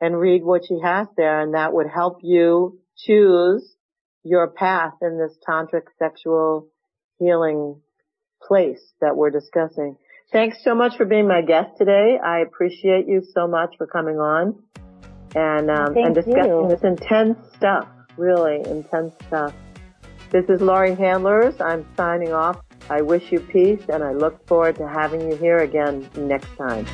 and 0.00 0.18
read 0.18 0.42
what 0.42 0.62
she 0.66 0.80
has 0.82 1.06
there 1.16 1.40
and 1.40 1.54
that 1.54 1.72
would 1.72 1.86
help 1.88 2.18
you 2.22 2.80
choose 2.96 3.76
your 4.24 4.48
path 4.48 4.94
in 5.02 5.18
this 5.18 5.36
tantric 5.48 5.84
sexual 5.98 6.68
healing 7.18 7.80
place 8.42 8.80
that 9.00 9.16
we're 9.16 9.30
discussing. 9.30 9.96
Thanks 10.32 10.58
so 10.62 10.74
much 10.74 10.96
for 10.96 11.06
being 11.06 11.26
my 11.26 11.42
guest 11.42 11.70
today. 11.78 12.18
I 12.22 12.40
appreciate 12.40 13.08
you 13.08 13.22
so 13.34 13.48
much 13.48 13.74
for 13.78 13.86
coming 13.86 14.16
on 14.16 14.62
and 15.34 15.70
um, 15.70 15.96
and 15.96 16.14
discussing 16.14 16.44
you. 16.44 16.68
this 16.68 16.84
intense 16.84 17.38
stuff, 17.56 17.88
really 18.16 18.60
intense 18.68 19.14
stuff. 19.26 19.54
This 20.30 20.44
is 20.50 20.60
Laurie 20.60 20.94
Handlers. 20.94 21.58
I'm 21.58 21.86
signing 21.96 22.34
off. 22.34 22.60
I 22.90 23.00
wish 23.00 23.32
you 23.32 23.40
peace 23.40 23.80
and 23.88 24.04
I 24.04 24.12
look 24.12 24.46
forward 24.46 24.76
to 24.76 24.86
having 24.86 25.22
you 25.22 25.34
here 25.36 25.60
again 25.60 26.06
next 26.16 26.54
time. 26.58 26.84